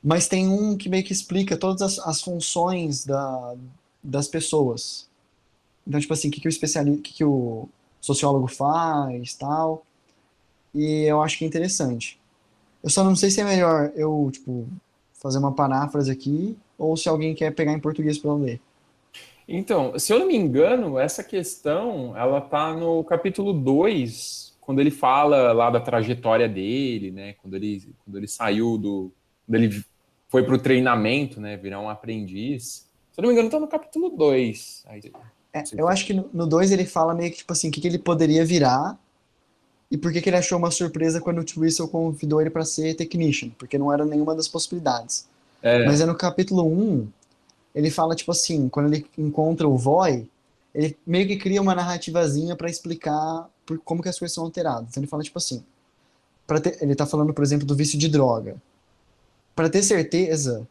mas 0.03 0.27
tem 0.27 0.47
um 0.47 0.77
que 0.77 0.89
meio 0.89 1.03
que 1.03 1.13
explica 1.13 1.57
todas 1.57 1.81
as, 1.81 1.99
as 1.99 2.21
funções 2.21 3.05
da, 3.05 3.55
das 4.03 4.27
pessoas. 4.27 5.09
Então, 5.87 5.99
tipo 5.99 6.13
assim, 6.13 6.29
o 6.29 6.31
que, 6.31 6.41
que 6.41 6.47
o 6.47 6.49
especialista, 6.49 7.01
que, 7.01 7.13
que 7.13 7.25
o 7.25 7.67
sociólogo 8.01 8.47
faz, 8.47 9.33
tal. 9.33 9.85
E 10.73 11.03
eu 11.03 11.21
acho 11.21 11.37
que 11.37 11.45
é 11.45 11.47
interessante. 11.47 12.19
Eu 12.83 12.89
só 12.89 13.03
não 13.03 13.15
sei 13.15 13.31
se 13.31 13.39
é 13.39 13.45
melhor 13.45 13.91
eu, 13.95 14.29
tipo, 14.31 14.67
fazer 15.13 15.37
uma 15.39 15.53
paráfrase 15.53 16.11
aqui, 16.11 16.57
ou 16.77 16.97
se 16.97 17.07
alguém 17.07 17.33
quer 17.33 17.55
pegar 17.55 17.71
em 17.71 17.79
português 17.79 18.17
para 18.17 18.33
ler. 18.33 18.59
Então, 19.47 19.97
se 19.97 20.11
eu 20.11 20.19
não 20.19 20.27
me 20.27 20.35
engano, 20.35 20.99
essa 20.99 21.23
questão, 21.23 22.15
ela 22.17 22.41
tá 22.41 22.73
no 22.73 23.03
capítulo 23.03 23.53
2, 23.53 24.53
quando 24.59 24.79
ele 24.79 24.91
fala 24.91 25.53
lá 25.53 25.69
da 25.69 25.79
trajetória 25.79 26.47
dele, 26.47 27.11
né? 27.11 27.33
Quando 27.41 27.55
ele, 27.55 27.83
quando 28.03 28.17
ele 28.17 28.27
saiu 28.27 28.77
do... 28.77 29.11
Quando 29.45 29.61
ele 29.61 29.83
foi 30.29 30.43
para 30.43 30.55
o 30.55 30.59
treinamento, 30.59 31.39
né? 31.39 31.55
Virar 31.57 31.79
um 31.79 31.89
aprendiz. 31.89 32.87
Se 33.11 33.19
eu 33.19 33.23
não 33.23 33.29
me 33.29 33.35
engano, 33.35 33.49
tá 33.49 33.59
no 33.59 33.67
capítulo 33.67 34.09
2. 34.09 34.85
É, 35.53 35.63
eu 35.77 35.87
acho 35.87 36.05
que 36.05 36.13
no 36.13 36.47
2 36.47 36.71
ele 36.71 36.85
fala 36.85 37.13
meio 37.13 37.29
que, 37.31 37.37
tipo 37.37 37.53
assim, 37.53 37.69
o 37.69 37.71
que, 37.71 37.79
que 37.79 37.87
ele 37.87 37.99
poderia 37.99 38.43
virar 38.45 38.97
e 39.93 39.97
por 39.97 40.11
que, 40.11 40.19
que 40.19 40.27
ele 40.27 40.37
achou 40.37 40.57
uma 40.57 40.71
surpresa 40.71 41.21
quando 41.21 41.37
o 41.37 41.43
Twistle 41.43 41.87
convidou 41.87 42.41
ele 42.41 42.49
para 42.49 42.65
ser 42.65 42.95
technician, 42.95 43.51
porque 43.59 43.77
não 43.77 43.93
era 43.93 44.03
nenhuma 44.03 44.33
das 44.33 44.47
possibilidades. 44.47 45.27
É. 45.61 45.85
Mas 45.85 46.01
é 46.01 46.05
no 46.07 46.15
capítulo 46.15 46.63
1, 46.63 46.81
um, 46.81 47.07
ele 47.75 47.91
fala, 47.91 48.15
tipo 48.15 48.31
assim, 48.31 48.67
quando 48.69 48.91
ele 48.91 49.05
encontra 49.15 49.67
o 49.67 49.77
Voy, 49.77 50.27
ele 50.73 50.97
meio 51.05 51.27
que 51.27 51.37
cria 51.37 51.61
uma 51.61 51.75
narrativazinha 51.75 52.55
para 52.55 52.71
explicar 52.71 53.47
por, 53.67 53.77
como 53.81 54.01
que 54.01 54.09
as 54.09 54.17
coisas 54.17 54.33
são 54.33 54.43
alteradas. 54.43 54.89
Então 54.89 55.03
ele 55.03 55.07
fala, 55.07 55.21
tipo 55.21 55.37
assim, 55.37 55.63
ter, 56.59 56.81
ele 56.81 56.95
tá 56.95 57.05
falando, 57.05 57.31
por 57.31 57.43
exemplo, 57.43 57.67
do 57.67 57.75
vício 57.75 57.99
de 57.99 58.09
droga. 58.09 58.55
Para 59.55 59.69
ter 59.69 59.83
certeza, 59.83 60.67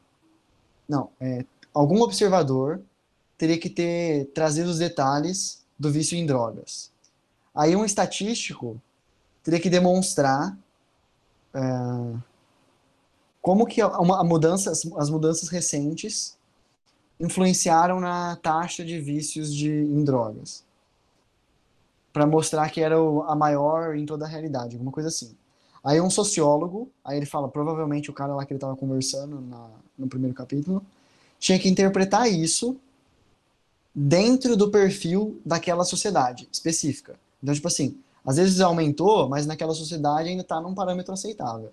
não, 0.88 1.10
é, 1.20 1.44
algum 1.72 2.02
observador 2.02 2.80
teria 3.38 3.56
que 3.56 3.70
ter 3.70 4.24
trazido 4.34 4.68
os 4.68 4.80
detalhes 4.80 5.62
do 5.78 5.92
vício 5.92 6.18
em 6.18 6.26
drogas. 6.26 6.90
Aí 7.54 7.76
um 7.76 7.84
estatístico 7.84 8.82
teria 9.42 9.60
que 9.60 9.70
demonstrar 9.70 10.56
é, 11.54 11.60
como 13.40 13.66
que 13.66 13.80
a, 13.80 13.86
a 13.86 14.24
mudança, 14.24 14.70
as 14.70 15.10
mudanças 15.10 15.48
recentes 15.48 16.36
influenciaram 17.18 18.00
na 18.00 18.36
taxa 18.36 18.84
de 18.84 19.00
vícios 19.00 19.54
de, 19.54 19.70
em 19.70 20.04
drogas. 20.04 20.64
Para 22.12 22.26
mostrar 22.26 22.68
que 22.70 22.80
era 22.80 23.00
o, 23.00 23.22
a 23.22 23.34
maior 23.34 23.96
em 23.96 24.04
toda 24.04 24.24
a 24.24 24.28
realidade, 24.28 24.74
alguma 24.74 24.92
coisa 24.92 25.08
assim. 25.08 25.34
Aí 25.84 26.00
um 26.00 26.10
sociólogo, 26.10 26.90
aí 27.04 27.16
ele 27.16 27.26
fala, 27.26 27.48
provavelmente 27.48 28.10
o 28.10 28.12
cara 28.12 28.34
lá 28.34 28.44
que 28.44 28.52
ele 28.52 28.58
estava 28.58 28.76
conversando 28.76 29.40
na, 29.40 29.68
no 29.98 30.06
primeiro 30.06 30.34
capítulo, 30.34 30.84
tinha 31.38 31.58
que 31.58 31.68
interpretar 31.68 32.30
isso 32.30 32.76
dentro 33.94 34.56
do 34.56 34.70
perfil 34.70 35.40
daquela 35.44 35.84
sociedade 35.84 36.48
específica. 36.52 37.16
Então, 37.42 37.54
tipo 37.54 37.66
assim, 37.66 37.98
às 38.24 38.36
vezes 38.36 38.60
aumentou, 38.60 39.28
mas 39.28 39.46
naquela 39.46 39.74
sociedade 39.74 40.28
ainda 40.28 40.42
está 40.42 40.60
num 40.60 40.74
parâmetro 40.74 41.12
aceitável. 41.12 41.72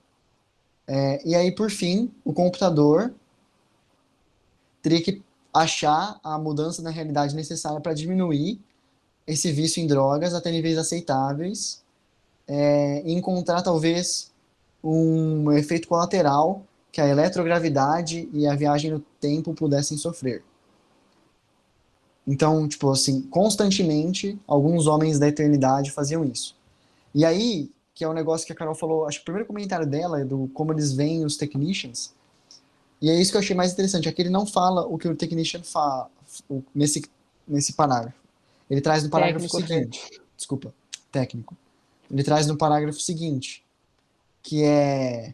É, 0.88 1.22
e 1.28 1.36
aí, 1.36 1.52
por 1.52 1.70
fim, 1.70 2.12
o 2.26 2.34
computador 2.34 3.14
teria 4.82 5.02
que 5.02 5.22
achar 5.54 6.20
a 6.24 6.38
mudança 6.38 6.82
na 6.82 6.90
realidade 6.90 7.36
necessária 7.36 7.80
para 7.80 7.94
diminuir 7.94 8.60
esse 9.28 9.52
vício 9.52 9.82
em 9.82 9.88
drogas 9.88 10.34
até 10.34 10.52
níveis 10.52 10.78
aceitáveis 10.78 11.84
é, 12.48 13.04
e 13.06 13.14
encontrar 13.14 13.62
talvez 13.62 14.32
um 14.84 15.52
efeito 15.52 15.88
colateral 15.88 16.64
que 16.92 17.00
a 17.00 17.08
eletrogravidade 17.08 18.28
e 18.34 18.48
a 18.48 18.56
viagem 18.56 18.92
no 18.92 19.00
tempo 19.20 19.54
pudessem 19.54 19.98
sofrer. 19.98 20.44
Então, 22.32 22.68
tipo 22.68 22.92
assim, 22.92 23.24
constantemente, 23.24 24.40
alguns 24.46 24.86
homens 24.86 25.18
da 25.18 25.28
eternidade 25.28 25.90
faziam 25.90 26.24
isso. 26.24 26.56
E 27.12 27.26
aí, 27.26 27.72
que 27.96 28.04
é 28.04 28.08
um 28.08 28.14
negócio 28.14 28.46
que 28.46 28.54
a 28.54 28.56
Carol 28.56 28.76
falou, 28.76 29.08
acho 29.08 29.18
que 29.18 29.24
o 29.24 29.26
primeiro 29.26 29.48
comentário 29.48 29.88
dela 29.88 30.22
é 30.22 30.24
do 30.24 30.48
como 30.54 30.72
eles 30.72 30.94
veem 30.94 31.26
os 31.26 31.38
technicians. 31.38 32.14
E 33.02 33.10
é 33.10 33.20
isso 33.20 33.32
que 33.32 33.38
eu 33.38 33.42
achei 33.42 33.56
mais 33.56 33.74
interessante, 33.74 34.08
é 34.08 34.12
que 34.12 34.22
ele 34.22 34.30
não 34.30 34.46
fala 34.46 34.86
o 34.86 34.96
que 34.96 35.08
o 35.08 35.16
technician 35.16 35.64
fala 35.64 36.08
nesse, 36.76 37.04
nesse 37.48 37.74
parágrafo. 37.74 38.16
Ele 38.70 38.80
traz 38.80 39.04
no 39.04 39.10
parágrafo 39.10 39.48
técnico, 39.48 39.68
seguinte. 39.68 40.12
Né? 40.12 40.20
Desculpa, 40.38 40.74
técnico. 41.12 41.58
Ele 42.12 42.24
traz 42.24 42.46
no 42.46 42.56
parágrafo 42.56 43.02
seguinte, 43.02 43.66
que 44.44 44.64
é 44.64 45.34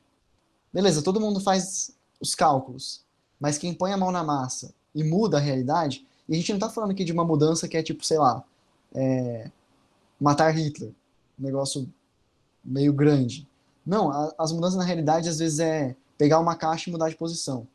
beleza, 0.71 1.01
todo 1.01 1.19
mundo 1.19 1.41
faz 1.41 1.91
os 2.21 2.33
cálculos, 2.33 3.01
mas 3.37 3.57
quem 3.57 3.73
põe 3.73 3.91
a 3.91 3.97
mão 3.97 4.13
na 4.13 4.23
massa 4.23 4.73
e 4.93 5.03
muda 5.03 5.35
a 5.35 5.41
realidade 5.41 6.05
e 6.27 6.33
a 6.33 6.37
gente 6.37 6.49
não 6.49 6.57
está 6.57 6.69
falando 6.69 6.91
aqui 6.91 7.03
de 7.03 7.11
uma 7.11 7.23
mudança 7.23 7.67
que 7.67 7.77
é 7.77 7.83
tipo, 7.83 8.05
sei 8.05 8.17
lá, 8.17 8.43
é, 8.93 9.49
matar 10.19 10.51
Hitler. 10.51 10.91
Um 11.39 11.43
negócio 11.43 11.87
meio 12.63 12.93
grande. 12.93 13.47
Não, 13.85 14.09
a, 14.11 14.33
as 14.37 14.51
mudanças 14.51 14.77
na 14.77 14.83
realidade 14.83 15.29
às 15.29 15.39
vezes 15.39 15.59
é 15.59 15.95
pegar 16.17 16.39
uma 16.39 16.55
caixa 16.55 16.89
e 16.89 16.91
mudar 16.91 17.09
de 17.09 17.15
posição. 17.15 17.67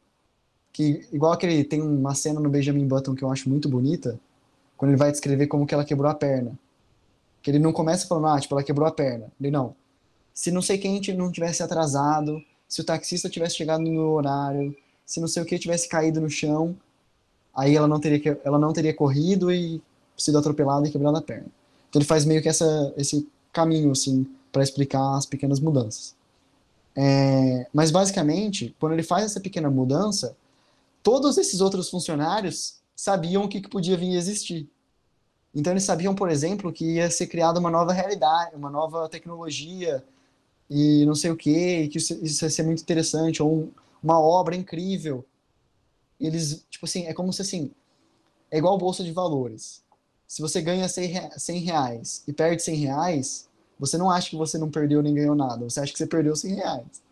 Que, 0.72 1.06
igual 1.12 1.32
aquele, 1.32 1.62
tem 1.64 1.80
uma 1.80 2.14
cena 2.14 2.40
no 2.40 2.48
Benjamin 2.48 2.86
Button 2.86 3.14
que 3.14 3.22
eu 3.22 3.30
acho 3.30 3.48
muito 3.48 3.68
bonita, 3.68 4.18
quando 4.76 4.90
ele 4.90 4.98
vai 4.98 5.10
descrever 5.10 5.46
como 5.46 5.66
que 5.66 5.74
ela 5.74 5.84
quebrou 5.84 6.10
a 6.10 6.14
perna. 6.14 6.58
Que 7.42 7.50
ele 7.50 7.58
não 7.58 7.72
começa 7.72 8.06
falando, 8.06 8.28
ah, 8.28 8.40
tipo, 8.40 8.54
ela 8.54 8.64
quebrou 8.64 8.86
a 8.86 8.92
perna. 8.92 9.30
Ele, 9.40 9.50
não. 9.50 9.74
Se 10.32 10.50
não 10.50 10.62
sei 10.62 10.78
quem 10.78 11.00
não 11.16 11.30
tivesse 11.30 11.62
atrasado, 11.62 12.42
se 12.68 12.80
o 12.80 12.84
taxista 12.84 13.28
tivesse 13.28 13.56
chegado 13.56 13.82
no 13.82 14.12
horário, 14.12 14.74
se 15.04 15.20
não 15.20 15.28
sei 15.28 15.42
o 15.42 15.46
que 15.46 15.58
tivesse 15.58 15.88
caído 15.88 16.20
no 16.20 16.30
chão, 16.30 16.76
aí 17.54 17.76
ela 17.76 17.88
não 17.88 18.00
teria, 18.00 18.40
ela 18.44 18.58
não 18.58 18.72
teria 18.72 18.94
corrido 18.94 19.52
e 19.52 19.82
sido 20.16 20.38
atropelada 20.38 20.86
e 20.86 20.90
quebrado 20.90 21.16
a 21.16 21.22
perna. 21.22 21.46
Então 21.88 22.00
ele 22.00 22.06
faz 22.06 22.24
meio 22.24 22.42
que 22.42 22.48
essa, 22.48 22.92
esse 22.96 23.26
caminho, 23.52 23.90
assim, 23.90 24.26
para 24.52 24.62
explicar 24.62 25.16
as 25.16 25.26
pequenas 25.26 25.60
mudanças. 25.60 26.14
É, 26.94 27.66
mas 27.72 27.90
basicamente, 27.90 28.74
quando 28.78 28.92
ele 28.92 29.02
faz 29.02 29.24
essa 29.24 29.40
pequena 29.40 29.70
mudança, 29.70 30.36
todos 31.02 31.38
esses 31.38 31.60
outros 31.60 31.88
funcionários 31.88 32.80
sabiam 32.94 33.44
o 33.44 33.48
que, 33.48 33.60
que 33.60 33.68
podia 33.68 33.96
vir 33.96 34.14
a 34.14 34.18
existir. 34.18 34.68
Então 35.54 35.72
eles 35.72 35.84
sabiam, 35.84 36.14
por 36.14 36.28
exemplo, 36.28 36.72
que 36.72 36.96
ia 36.96 37.10
ser 37.10 37.26
criada 37.26 37.58
uma 37.58 37.70
nova 37.70 37.92
realidade, 37.92 38.54
uma 38.54 38.70
nova 38.70 39.08
tecnologia 39.08 40.04
e 40.68 41.04
não 41.06 41.14
sei 41.14 41.30
o 41.30 41.36
que, 41.36 41.88
que 41.88 41.98
isso, 41.98 42.18
isso 42.22 42.44
ia 42.44 42.50
ser 42.50 42.62
muito 42.62 42.82
interessante, 42.82 43.42
ou 43.42 43.52
um, 43.52 43.70
uma 44.02 44.20
obra 44.20 44.54
incrível 44.54 45.24
eles, 46.26 46.64
tipo 46.70 46.84
assim, 46.84 47.06
é 47.06 47.14
como 47.14 47.32
se 47.32 47.42
assim, 47.42 47.70
é 48.50 48.58
igual 48.58 48.76
bolsa 48.76 49.02
de 49.02 49.12
valores. 49.12 49.82
Se 50.26 50.42
você 50.42 50.60
ganha 50.60 50.88
100 50.88 51.58
reais 51.58 52.22
e 52.26 52.32
perde 52.32 52.62
100 52.62 52.74
reais, 52.76 53.48
você 53.78 53.96
não 53.96 54.10
acha 54.10 54.30
que 54.30 54.36
você 54.36 54.58
não 54.58 54.70
perdeu 54.70 55.02
nem 55.02 55.14
ganhou 55.14 55.34
nada, 55.34 55.68
você 55.68 55.80
acha 55.80 55.92
que 55.92 55.98
você 55.98 56.06
perdeu 56.06 56.36
100 56.36 56.54
reais. 56.54 57.02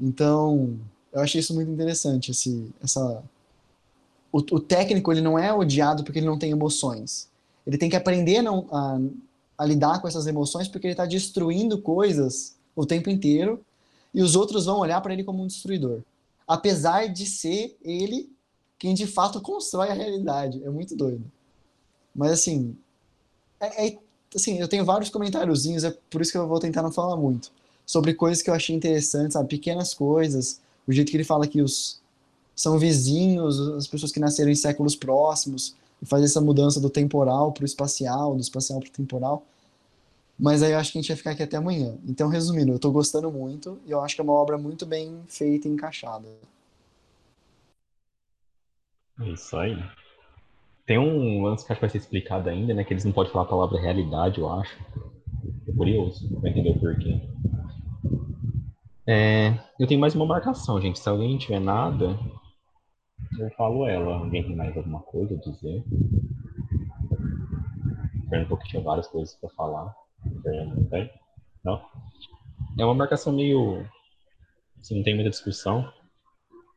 Então, 0.00 0.78
eu 1.12 1.20
achei 1.20 1.40
isso 1.40 1.54
muito 1.54 1.70
interessante, 1.70 2.30
esse, 2.30 2.72
essa... 2.82 3.22
O, 4.32 4.38
o 4.38 4.60
técnico, 4.60 5.12
ele 5.12 5.20
não 5.20 5.38
é 5.38 5.52
odiado 5.52 6.04
porque 6.04 6.20
ele 6.20 6.26
não 6.26 6.38
tem 6.38 6.52
emoções. 6.52 7.28
Ele 7.66 7.76
tem 7.76 7.90
que 7.90 7.96
aprender 7.96 8.38
a, 8.38 8.42
não, 8.42 8.66
a, 8.70 8.98
a 9.58 9.66
lidar 9.66 10.00
com 10.00 10.08
essas 10.08 10.26
emoções 10.26 10.68
porque 10.68 10.86
ele 10.86 10.94
está 10.94 11.04
destruindo 11.04 11.80
coisas 11.82 12.56
o 12.74 12.86
tempo 12.86 13.10
inteiro 13.10 13.60
e 14.14 14.22
os 14.22 14.36
outros 14.36 14.66
vão 14.66 14.78
olhar 14.78 15.00
para 15.00 15.12
ele 15.12 15.24
como 15.24 15.42
um 15.42 15.46
destruidor 15.46 16.02
apesar 16.50 17.06
de 17.06 17.26
ser 17.26 17.78
ele 17.80 18.28
quem 18.76 18.92
de 18.92 19.06
fato 19.06 19.40
constrói 19.40 19.88
a 19.88 19.94
realidade. 19.94 20.60
É 20.64 20.68
muito 20.68 20.96
doido. 20.96 21.22
Mas 22.12 22.32
assim, 22.32 22.76
é, 23.60 23.86
é, 23.86 23.98
assim, 24.34 24.58
eu 24.58 24.66
tenho 24.66 24.84
vários 24.84 25.10
comentáriozinhos, 25.10 25.84
é 25.84 25.96
por 26.10 26.20
isso 26.20 26.32
que 26.32 26.38
eu 26.38 26.48
vou 26.48 26.58
tentar 26.58 26.82
não 26.82 26.90
falar 26.90 27.16
muito. 27.16 27.52
Sobre 27.86 28.14
coisas 28.14 28.42
que 28.42 28.50
eu 28.50 28.54
achei 28.54 28.74
interessantes, 28.74 29.34
sabe? 29.34 29.48
Pequenas 29.48 29.94
coisas. 29.94 30.60
O 30.88 30.92
jeito 30.92 31.12
que 31.12 31.16
ele 31.16 31.22
fala 31.22 31.46
que 31.46 31.62
os 31.62 32.00
são 32.56 32.80
vizinhos, 32.80 33.60
as 33.76 33.86
pessoas 33.86 34.10
que 34.10 34.18
nasceram 34.18 34.50
em 34.50 34.56
séculos 34.56 34.96
próximos, 34.96 35.76
e 36.02 36.06
faz 36.06 36.24
essa 36.24 36.40
mudança 36.40 36.80
do 36.80 36.90
temporal 36.90 37.52
para 37.52 37.62
o 37.62 37.66
espacial, 37.66 38.34
do 38.34 38.40
espacial 38.40 38.80
para 38.80 38.88
o 38.88 38.92
temporal. 38.92 39.46
Mas 40.40 40.62
aí 40.62 40.72
eu 40.72 40.78
acho 40.78 40.90
que 40.90 40.98
a 40.98 41.02
gente 41.02 41.08
vai 41.08 41.16
ficar 41.18 41.30
aqui 41.32 41.42
até 41.42 41.58
amanhã. 41.58 41.98
Então, 42.08 42.30
resumindo, 42.30 42.72
eu 42.72 42.78
tô 42.78 42.90
gostando 42.90 43.30
muito 43.30 43.78
e 43.86 43.90
eu 43.90 44.00
acho 44.00 44.14
que 44.14 44.22
é 44.22 44.24
uma 44.24 44.32
obra 44.32 44.56
muito 44.56 44.86
bem 44.86 45.20
feita 45.28 45.68
e 45.68 45.70
encaixada. 45.70 46.26
É 49.20 49.28
isso 49.28 49.54
aí. 49.58 49.76
Tem 50.86 50.98
um 50.98 51.42
lance 51.42 51.66
que 51.66 51.72
acho 51.72 51.78
que 51.78 51.86
vai 51.86 51.90
ser 51.90 51.98
explicado 51.98 52.48
ainda, 52.48 52.72
né? 52.72 52.82
Que 52.82 52.94
eles 52.94 53.04
não 53.04 53.12
podem 53.12 53.30
falar 53.30 53.44
a 53.44 53.48
palavra 53.48 53.78
realidade, 53.78 54.40
eu 54.40 54.50
acho. 54.50 54.78
É 55.68 55.72
curioso, 55.76 56.40
vai 56.40 56.50
entender 56.50 56.70
o 56.70 56.80
porquê. 56.80 57.20
É, 59.06 59.58
eu 59.78 59.86
tenho 59.86 60.00
mais 60.00 60.14
uma 60.14 60.24
marcação, 60.24 60.80
gente. 60.80 60.98
Se 60.98 61.08
alguém 61.08 61.36
tiver 61.36 61.60
nada, 61.60 62.18
eu 63.38 63.50
falo 63.58 63.86
ela. 63.86 64.16
Alguém 64.16 64.42
tem 64.42 64.56
mais 64.56 64.74
alguma 64.74 65.00
coisa 65.00 65.34
a 65.34 65.38
dizer? 65.38 65.84
Fernando 68.30 68.56
que 68.56 68.68
tinha 68.68 68.82
várias 68.82 69.06
coisas 69.06 69.34
para 69.34 69.50
falar. 69.50 69.94
Não? 71.64 71.82
É 72.78 72.84
uma 72.84 72.94
marcação 72.94 73.32
meio. 73.32 73.86
Assim, 74.78 74.96
não 74.96 75.02
tem 75.02 75.14
muita 75.14 75.30
discussão. 75.30 75.90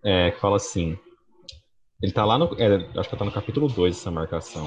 É, 0.04 0.32
que 0.32 0.40
fala 0.40 0.58
assim. 0.58 0.98
Ele 2.02 2.12
tá 2.12 2.26
lá 2.26 2.38
no. 2.38 2.46
É, 2.60 2.76
acho 3.00 3.10
que 3.10 3.16
tá 3.16 3.26
no 3.26 3.32
capítulo 3.32 3.68
2 3.68 3.98
essa 3.98 4.12
marcação. 4.12 4.66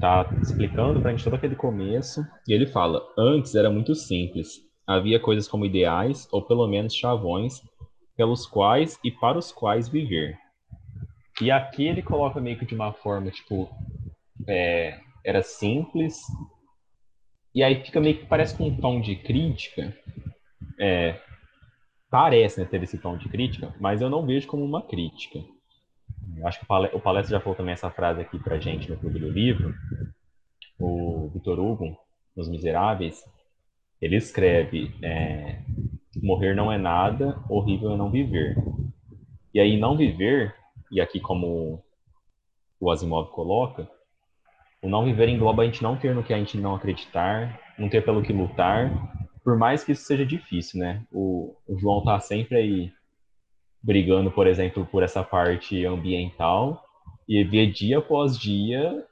Tá 0.00 0.28
explicando 0.42 1.00
pra 1.00 1.10
gente 1.10 1.24
todo 1.24 1.34
aquele 1.34 1.54
começo. 1.54 2.26
E 2.48 2.52
ele 2.52 2.66
fala: 2.66 3.00
Antes 3.16 3.54
era 3.54 3.70
muito 3.70 3.94
simples. 3.94 4.60
Havia 4.86 5.20
coisas 5.20 5.46
como 5.46 5.64
ideais, 5.64 6.28
ou 6.32 6.42
pelo 6.42 6.66
menos 6.66 6.94
chavões, 6.94 7.62
pelos 8.16 8.46
quais 8.46 8.98
e 9.04 9.10
para 9.10 9.38
os 9.38 9.52
quais 9.52 9.88
viver. 9.88 10.36
E 11.40 11.50
aqui 11.50 11.86
ele 11.86 12.02
coloca 12.02 12.40
meio 12.40 12.58
que 12.58 12.66
de 12.66 12.74
uma 12.74 12.92
forma, 12.92 13.30
tipo, 13.30 13.70
é, 14.46 14.98
era 15.24 15.42
simples, 15.42 16.20
e 17.54 17.62
aí 17.62 17.84
fica 17.84 18.00
meio 18.00 18.18
que 18.18 18.26
parece 18.26 18.56
com 18.56 18.68
um 18.68 18.76
tom 18.76 19.00
de 19.00 19.16
crítica, 19.16 19.96
é, 20.78 21.20
parece 22.10 22.60
né, 22.60 22.66
ter 22.66 22.82
esse 22.82 22.98
tom 22.98 23.16
de 23.16 23.28
crítica, 23.28 23.74
mas 23.80 24.00
eu 24.00 24.10
não 24.10 24.24
vejo 24.24 24.46
como 24.46 24.64
uma 24.64 24.82
crítica. 24.82 25.38
Eu 26.36 26.46
acho 26.46 26.60
que 26.60 26.66
o 26.94 27.00
Palestra 27.00 27.36
já 27.36 27.40
falou 27.40 27.56
também 27.56 27.72
essa 27.72 27.90
frase 27.90 28.20
aqui 28.20 28.38
pra 28.38 28.58
gente 28.58 28.90
no 28.90 28.96
Clube 28.96 29.18
do 29.18 29.30
Livro, 29.30 29.74
o 30.78 31.28
Vitor 31.28 31.58
Hugo, 31.58 31.96
nos 32.36 32.48
Miseráveis, 32.48 33.22
ele 34.00 34.16
escreve 34.16 34.94
é, 35.02 35.62
morrer 36.22 36.54
não 36.54 36.72
é 36.72 36.78
nada, 36.78 37.38
horrível 37.48 37.92
é 37.92 37.96
não 37.96 38.10
viver. 38.10 38.56
E 39.54 39.60
aí 39.60 39.78
não 39.78 39.96
viver, 39.96 40.54
e 40.90 41.00
aqui 41.00 41.20
como 41.20 41.82
o 42.80 42.90
Asimov 42.90 43.30
coloca, 43.30 43.88
o 44.82 44.88
não 44.88 45.04
viver 45.04 45.28
engloba 45.28 45.62
a 45.62 45.64
gente 45.64 45.82
não 45.82 45.96
ter 45.96 46.14
no 46.14 46.24
que 46.24 46.34
a 46.34 46.38
gente 46.38 46.58
não 46.58 46.74
acreditar, 46.74 47.60
não 47.78 47.88
ter 47.88 48.04
pelo 48.04 48.22
que 48.22 48.32
lutar, 48.32 48.90
por 49.44 49.56
mais 49.56 49.84
que 49.84 49.92
isso 49.92 50.02
seja 50.02 50.26
difícil, 50.26 50.80
né? 50.80 51.02
O, 51.12 51.54
o 51.68 51.78
João 51.78 52.02
tá 52.02 52.18
sempre 52.18 52.56
aí 52.56 52.92
brigando, 53.82 54.30
por 54.30 54.46
exemplo, 54.46 54.84
por 54.86 55.02
essa 55.02 55.22
parte 55.22 55.84
ambiental, 55.86 56.84
e 57.28 57.42
vê 57.44 57.66
dia 57.66 57.98
após 57.98 58.38
dia 58.38 59.04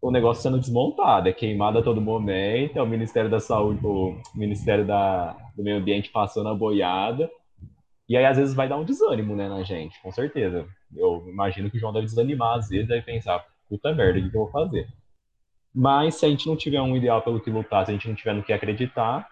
o 0.00 0.10
negócio 0.10 0.42
sendo 0.42 0.58
desmontado, 0.58 1.28
é 1.28 1.32
queimado 1.32 1.78
a 1.78 1.82
todo 1.82 2.00
momento, 2.00 2.78
é 2.78 2.82
o 2.82 2.86
Ministério 2.86 3.28
da 3.28 3.40
Saúde, 3.40 3.84
o 3.84 4.16
Ministério 4.34 4.86
da, 4.86 5.36
do 5.56 5.62
Meio 5.62 5.78
Ambiente 5.78 6.10
passando 6.10 6.48
a 6.48 6.54
boiada, 6.54 7.28
e 8.08 8.16
aí 8.16 8.24
às 8.24 8.36
vezes 8.36 8.54
vai 8.54 8.68
dar 8.68 8.76
um 8.76 8.84
desânimo, 8.84 9.34
né, 9.34 9.48
na 9.48 9.64
gente, 9.64 10.00
com 10.00 10.12
certeza. 10.12 10.66
Eu 10.94 11.24
imagino 11.28 11.68
que 11.70 11.76
o 11.76 11.80
João 11.80 11.92
deve 11.92 12.06
desanimar, 12.06 12.58
às 12.58 12.68
vezes 12.68 12.86
deve 12.86 13.02
pensar, 13.02 13.44
puta 13.68 13.92
merda, 13.92 14.20
o 14.20 14.30
que 14.30 14.36
eu 14.36 14.42
vou 14.42 14.50
fazer? 14.50 14.86
Mas 15.78 16.14
se 16.14 16.24
a 16.24 16.28
gente 16.30 16.46
não 16.46 16.56
tiver 16.56 16.80
um 16.80 16.96
ideal 16.96 17.20
pelo 17.20 17.38
que 17.38 17.50
lutar, 17.50 17.84
se 17.84 17.90
a 17.90 17.94
gente 17.94 18.08
não 18.08 18.14
tiver 18.14 18.32
no 18.32 18.42
que 18.42 18.50
acreditar, 18.50 19.28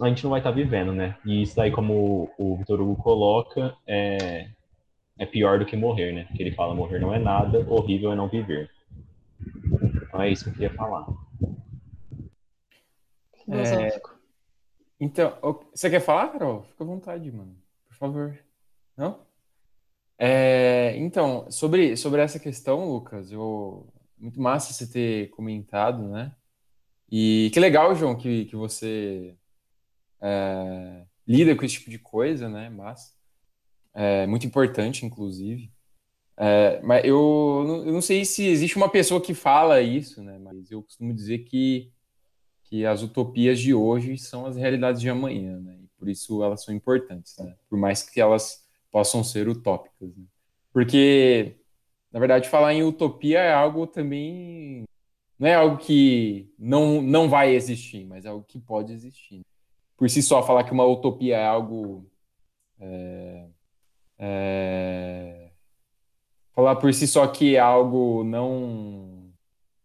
a 0.00 0.08
gente 0.08 0.22
não 0.22 0.30
vai 0.30 0.38
estar 0.38 0.50
tá 0.50 0.54
vivendo, 0.54 0.92
né? 0.92 1.18
E 1.24 1.42
isso 1.42 1.60
aí, 1.60 1.72
como 1.72 2.30
o 2.38 2.56
Vitor 2.56 2.80
Hugo 2.80 3.02
coloca, 3.02 3.76
é, 3.84 4.48
é 5.18 5.26
pior 5.26 5.58
do 5.58 5.66
que 5.66 5.76
morrer, 5.76 6.12
né? 6.12 6.28
Que 6.36 6.40
ele 6.40 6.54
fala, 6.54 6.72
morrer 6.72 7.00
não 7.00 7.12
é 7.12 7.18
nada, 7.18 7.66
horrível 7.68 8.12
é 8.12 8.14
não 8.14 8.28
viver. 8.28 8.70
Então 10.06 10.22
é 10.22 10.30
isso 10.30 10.44
que 10.44 10.50
eu 10.50 10.54
queria 10.54 10.72
falar. 10.72 11.04
É, 13.48 14.00
então, 15.00 15.36
você 15.74 15.90
quer 15.90 16.00
falar, 16.00 16.28
Carol? 16.28 16.62
Fica 16.62 16.84
à 16.84 16.86
vontade, 16.86 17.32
mano. 17.32 17.56
Por 17.88 17.96
favor. 17.96 18.38
Não? 18.96 19.18
É, 20.16 20.94
então, 20.96 21.50
sobre, 21.50 21.96
sobre 21.96 22.22
essa 22.22 22.38
questão, 22.38 22.88
Lucas, 22.88 23.32
eu, 23.32 23.86
muito 24.18 24.40
massa 24.40 24.72
você 24.72 24.86
ter 24.86 25.30
comentado, 25.30 26.08
né? 26.08 26.34
E 27.10 27.50
que 27.52 27.60
legal, 27.60 27.94
João, 27.94 28.16
que, 28.16 28.46
que 28.46 28.56
você 28.56 29.36
é, 30.20 31.04
lida 31.26 31.54
com 31.54 31.64
esse 31.64 31.74
tipo 31.74 31.90
de 31.90 31.98
coisa, 31.98 32.48
né? 32.48 32.68
Massa. 32.70 33.14
É 33.94 34.26
muito 34.26 34.46
importante, 34.46 35.06
inclusive. 35.06 35.72
É, 36.36 36.80
mas 36.82 37.04
eu, 37.04 37.82
eu 37.86 37.92
não 37.92 38.02
sei 38.02 38.24
se 38.24 38.46
existe 38.46 38.76
uma 38.76 38.90
pessoa 38.90 39.20
que 39.20 39.32
fala 39.32 39.80
isso, 39.80 40.22
né? 40.22 40.38
Mas 40.38 40.70
eu 40.70 40.82
costumo 40.82 41.14
dizer 41.14 41.38
que, 41.40 41.90
que 42.64 42.84
as 42.84 43.02
utopias 43.02 43.58
de 43.58 43.72
hoje 43.72 44.18
são 44.18 44.44
as 44.44 44.56
realidades 44.56 45.00
de 45.00 45.08
amanhã, 45.08 45.58
né? 45.58 45.78
E 45.82 45.88
por 45.98 46.08
isso 46.08 46.42
elas 46.42 46.62
são 46.62 46.74
importantes, 46.74 47.36
né? 47.38 47.56
Por 47.68 47.78
mais 47.78 48.02
que 48.02 48.20
elas 48.20 48.66
possam 48.90 49.24
ser 49.24 49.48
utópicas, 49.48 50.14
né? 50.14 50.24
Porque, 50.72 51.56
na 52.16 52.20
verdade, 52.20 52.48
falar 52.48 52.72
em 52.72 52.82
utopia 52.82 53.40
é 53.40 53.52
algo 53.52 53.86
também 53.86 54.84
não 55.38 55.46
é 55.46 55.54
algo 55.54 55.76
que 55.76 56.50
não, 56.58 57.02
não 57.02 57.28
vai 57.28 57.54
existir, 57.54 58.06
mas 58.06 58.24
é 58.24 58.30
algo 58.30 58.42
que 58.42 58.58
pode 58.58 58.90
existir. 58.90 59.42
Por 59.98 60.08
si 60.08 60.22
só, 60.22 60.42
falar 60.42 60.64
que 60.64 60.72
uma 60.72 60.86
utopia 60.86 61.36
é 61.36 61.46
algo 61.46 62.10
é, 62.80 63.48
é, 64.18 65.50
falar 66.54 66.76
por 66.76 66.94
si 66.94 67.06
só 67.06 67.26
que 67.26 67.54
é 67.54 67.58
algo 67.58 68.24
não 68.24 69.30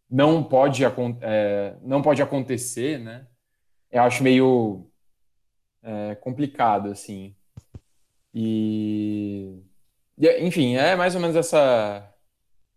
não 0.10 0.42
pode 0.42 0.86
é, 0.86 1.76
não 1.82 2.02
pode 2.02 2.22
acontecer, 2.22 2.98
né? 2.98 3.28
Eu 3.92 4.04
acho 4.04 4.24
meio 4.24 4.90
é, 5.84 6.16
complicado 6.16 6.92
assim. 6.92 7.36
E 8.34 9.62
enfim, 10.40 10.78
é 10.78 10.96
mais 10.96 11.14
ou 11.14 11.20
menos 11.20 11.36
essa 11.36 12.08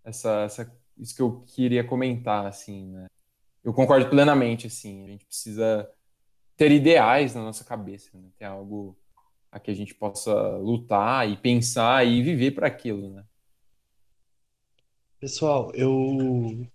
essa, 0.04 0.42
essa 0.42 0.78
isso 0.98 1.14
que 1.14 1.22
eu 1.22 1.42
queria 1.46 1.82
comentar 1.82 2.46
assim, 2.46 2.86
né? 2.86 3.06
Eu 3.62 3.72
concordo 3.72 4.08
plenamente 4.08 4.66
assim, 4.66 5.04
a 5.04 5.08
gente 5.08 5.24
precisa 5.24 5.90
ter 6.56 6.70
ideais 6.70 7.34
na 7.34 7.42
nossa 7.42 7.64
cabeça, 7.64 8.10
né? 8.14 8.28
ter 8.38 8.44
algo 8.44 8.96
a 9.50 9.58
que 9.58 9.70
a 9.70 9.74
gente 9.74 9.94
possa 9.94 10.32
lutar 10.58 11.28
e 11.28 11.36
pensar 11.36 12.06
e 12.06 12.22
viver 12.22 12.50
para 12.50 12.66
aquilo, 12.66 13.10
né? 13.10 13.24
Pessoal, 15.18 15.70
eu 15.74 16.66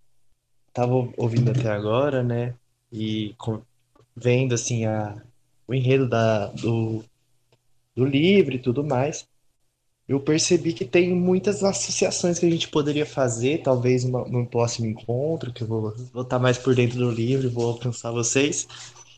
tava 0.74 0.94
ouvindo 1.18 1.52
até 1.52 1.70
agora, 1.70 2.24
né? 2.24 2.56
E 2.92 3.36
vendo 4.16 4.56
assim 4.56 4.86
a, 4.86 5.22
o 5.68 5.74
enredo 5.74 6.10
da, 6.10 6.48
do, 6.48 7.04
do 7.96 8.06
livro 8.06 8.56
e 8.56 8.60
tudo 8.60 8.84
mais, 8.84 9.29
eu 10.10 10.20
percebi 10.20 10.74
que 10.74 10.86
tem 10.86 11.14
muitas 11.14 11.64
associações 11.64 12.40
que 12.40 12.46
a 12.48 12.50
gente 12.50 12.68
poderia 12.68 13.06
fazer, 13.06 13.62
talvez 13.62 14.04
num 14.04 14.44
próximo 14.44 14.88
encontro, 14.88 15.54
que 15.54 15.62
eu 15.62 15.68
vou, 15.68 15.94
estar 16.24 16.40
mais 16.40 16.58
por 16.58 16.74
dentro 16.74 16.98
do 16.98 17.12
livro, 17.12 17.50
vou 17.52 17.68
alcançar 17.70 18.12
vocês, 18.12 18.68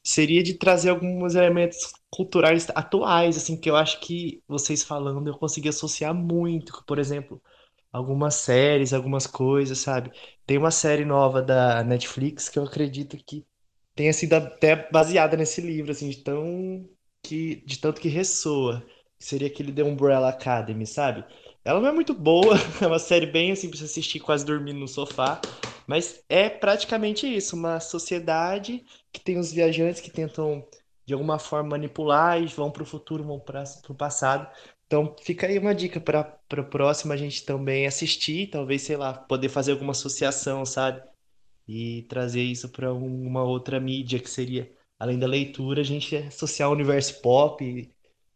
seria 0.03 0.43
de 0.43 0.55
trazer 0.55 0.89
alguns 0.89 1.33
elementos 1.35 1.93
culturais 2.09 2.67
atuais, 2.75 3.37
assim, 3.37 3.55
que 3.55 3.69
eu 3.69 3.77
acho 3.77 4.01
que 4.01 4.43
vocês 4.47 4.83
falando 4.83 5.27
eu 5.29 5.37
consegui 5.37 5.69
associar 5.69 6.13
muito, 6.13 6.83
por 6.85 6.99
exemplo, 6.99 7.41
algumas 7.91 8.35
séries, 8.35 8.91
algumas 8.93 9.25
coisas, 9.25 9.79
sabe? 9.79 10.11
Tem 10.45 10.57
uma 10.57 10.71
série 10.71 11.05
nova 11.05 11.41
da 11.41 11.83
Netflix 11.85 12.49
que 12.49 12.59
eu 12.59 12.63
acredito 12.63 13.17
que 13.25 13.45
tenha 13.95 14.11
sido 14.13 14.33
até 14.33 14.89
baseada 14.91 15.37
nesse 15.37 15.61
livro, 15.61 15.91
assim, 15.91 16.09
de 16.09 16.17
tão 16.17 16.85
que 17.23 17.63
de 17.65 17.79
tanto 17.79 18.01
que 18.01 18.09
ressoa. 18.09 18.83
Seria 19.21 19.47
aquele 19.47 19.71
The 19.71 19.83
Umbrella 19.83 20.29
Academy, 20.29 20.85
sabe? 20.85 21.23
Ela 21.63 21.79
não 21.79 21.89
é 21.89 21.91
muito 21.91 22.13
boa, 22.13 22.55
é 22.81 22.87
uma 22.87 22.99
série 22.99 23.27
bem 23.27 23.51
assim 23.51 23.69
pra 23.69 23.77
você 23.77 23.85
assistir 23.85 24.19
quase 24.19 24.45
dormindo 24.45 24.79
no 24.79 24.87
sofá, 24.87 25.39
mas 25.87 26.23
é 26.27 26.49
praticamente 26.49 27.27
isso, 27.27 27.55
uma 27.55 27.79
sociedade 27.79 28.83
que 29.13 29.19
tem 29.21 29.37
os 29.37 29.51
viajantes 29.51 30.01
que 30.01 30.09
tentam 30.11 30.67
de 31.05 31.13
alguma 31.13 31.37
forma 31.39 31.69
manipular 31.71 32.41
e 32.41 32.47
vão 32.47 32.71
para 32.71 32.83
o 32.83 32.85
futuro, 32.85 33.23
vão 33.23 33.39
para 33.39 33.63
o 33.89 33.95
passado. 33.95 34.47
Então, 34.87 35.15
fica 35.21 35.47
aí 35.47 35.57
uma 35.57 35.73
dica 35.75 35.99
para 35.99 36.61
o 36.61 36.69
próximo 36.69 37.13
a 37.13 37.17
gente 37.17 37.45
também 37.45 37.85
assistir, 37.87 38.49
talvez, 38.49 38.81
sei 38.81 38.97
lá, 38.97 39.13
poder 39.13 39.49
fazer 39.49 39.71
alguma 39.71 39.91
associação, 39.91 40.65
sabe? 40.65 41.01
E 41.67 42.03
trazer 42.03 42.43
isso 42.43 42.69
para 42.69 42.93
uma 42.93 43.43
outra 43.43 43.79
mídia 43.79 44.19
que 44.19 44.29
seria, 44.29 44.71
além 44.99 45.17
da 45.19 45.27
leitura, 45.27 45.81
a 45.81 45.83
gente 45.83 46.15
associar 46.17 46.69
o 46.69 46.73
universo 46.73 47.21
pop 47.21 47.91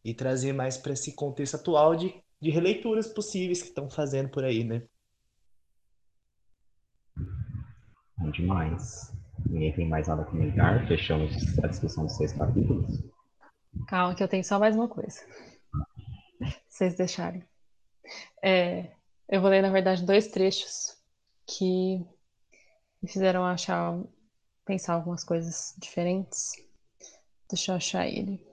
e, 0.06 0.14
trazer 0.14 0.53
mais 0.53 0.78
para 0.78 0.93
esse 0.93 1.14
contexto 1.14 1.56
atual 1.56 1.95
de, 1.95 2.14
de 2.39 2.49
releituras 2.49 3.08
possíveis 3.08 3.62
que 3.62 3.70
estão 3.70 3.89
fazendo 3.89 4.30
por 4.30 4.43
aí, 4.43 4.64
né? 4.64 4.84
Bom 8.18 8.30
demais. 8.32 9.12
Ninguém 9.49 9.74
tem 9.74 9.89
mais 9.89 10.08
nada 10.08 10.22
a 10.22 10.26
comentar? 10.26 10.88
Fechamos 10.88 11.34
a 11.64 11.68
discussão 11.68 12.06
dos 12.06 12.16
seis 12.16 12.32
capítulos. 12.32 13.03
Calma, 13.88 14.16
que 14.16 14.24
eu 14.24 14.28
tenho 14.28 14.43
só 14.43 14.58
mais 14.58 14.76
uma 14.76 14.88
coisa 14.88 15.22
vocês 16.76 16.95
deixarem. 16.95 17.43
É, 18.43 18.91
eu 19.30 19.39
vou 19.39 19.49
ler, 19.49 19.62
na 19.62 19.72
verdade, 19.72 20.06
dois 20.06 20.28
trechos 20.28 20.97
que 21.47 22.06
me 23.01 23.10
fizeram 23.10 23.45
achar, 23.45 23.97
pensar 24.66 24.93
algumas 24.93 25.24
coisas 25.24 25.74
diferentes. 25.78 26.51
Deixa 27.49 27.72
eu 27.72 27.76
achar 27.78 28.08
ele. 28.08 28.45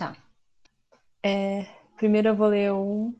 Tá. 0.00 0.16
É, 1.22 1.66
primeiro 1.98 2.28
eu 2.28 2.34
vou 2.34 2.46
ler 2.46 2.72
um 2.72 3.14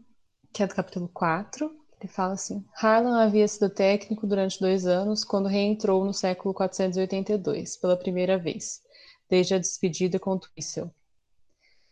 que 0.50 0.62
é 0.62 0.66
do 0.66 0.74
capítulo 0.74 1.10
4. 1.12 1.70
Ele 2.00 2.10
fala 2.10 2.32
assim: 2.32 2.64
Harlan 2.74 3.22
havia 3.22 3.46
sido 3.46 3.68
técnico 3.68 4.26
durante 4.26 4.58
dois 4.58 4.86
anos 4.86 5.22
quando 5.22 5.46
reentrou 5.46 6.02
no 6.06 6.14
século 6.14 6.54
482, 6.54 7.76
pela 7.76 7.98
primeira 7.98 8.38
vez, 8.38 8.80
desde 9.28 9.52
a 9.52 9.58
despedida 9.58 10.18
com 10.18 10.38
Twissel. 10.38 10.90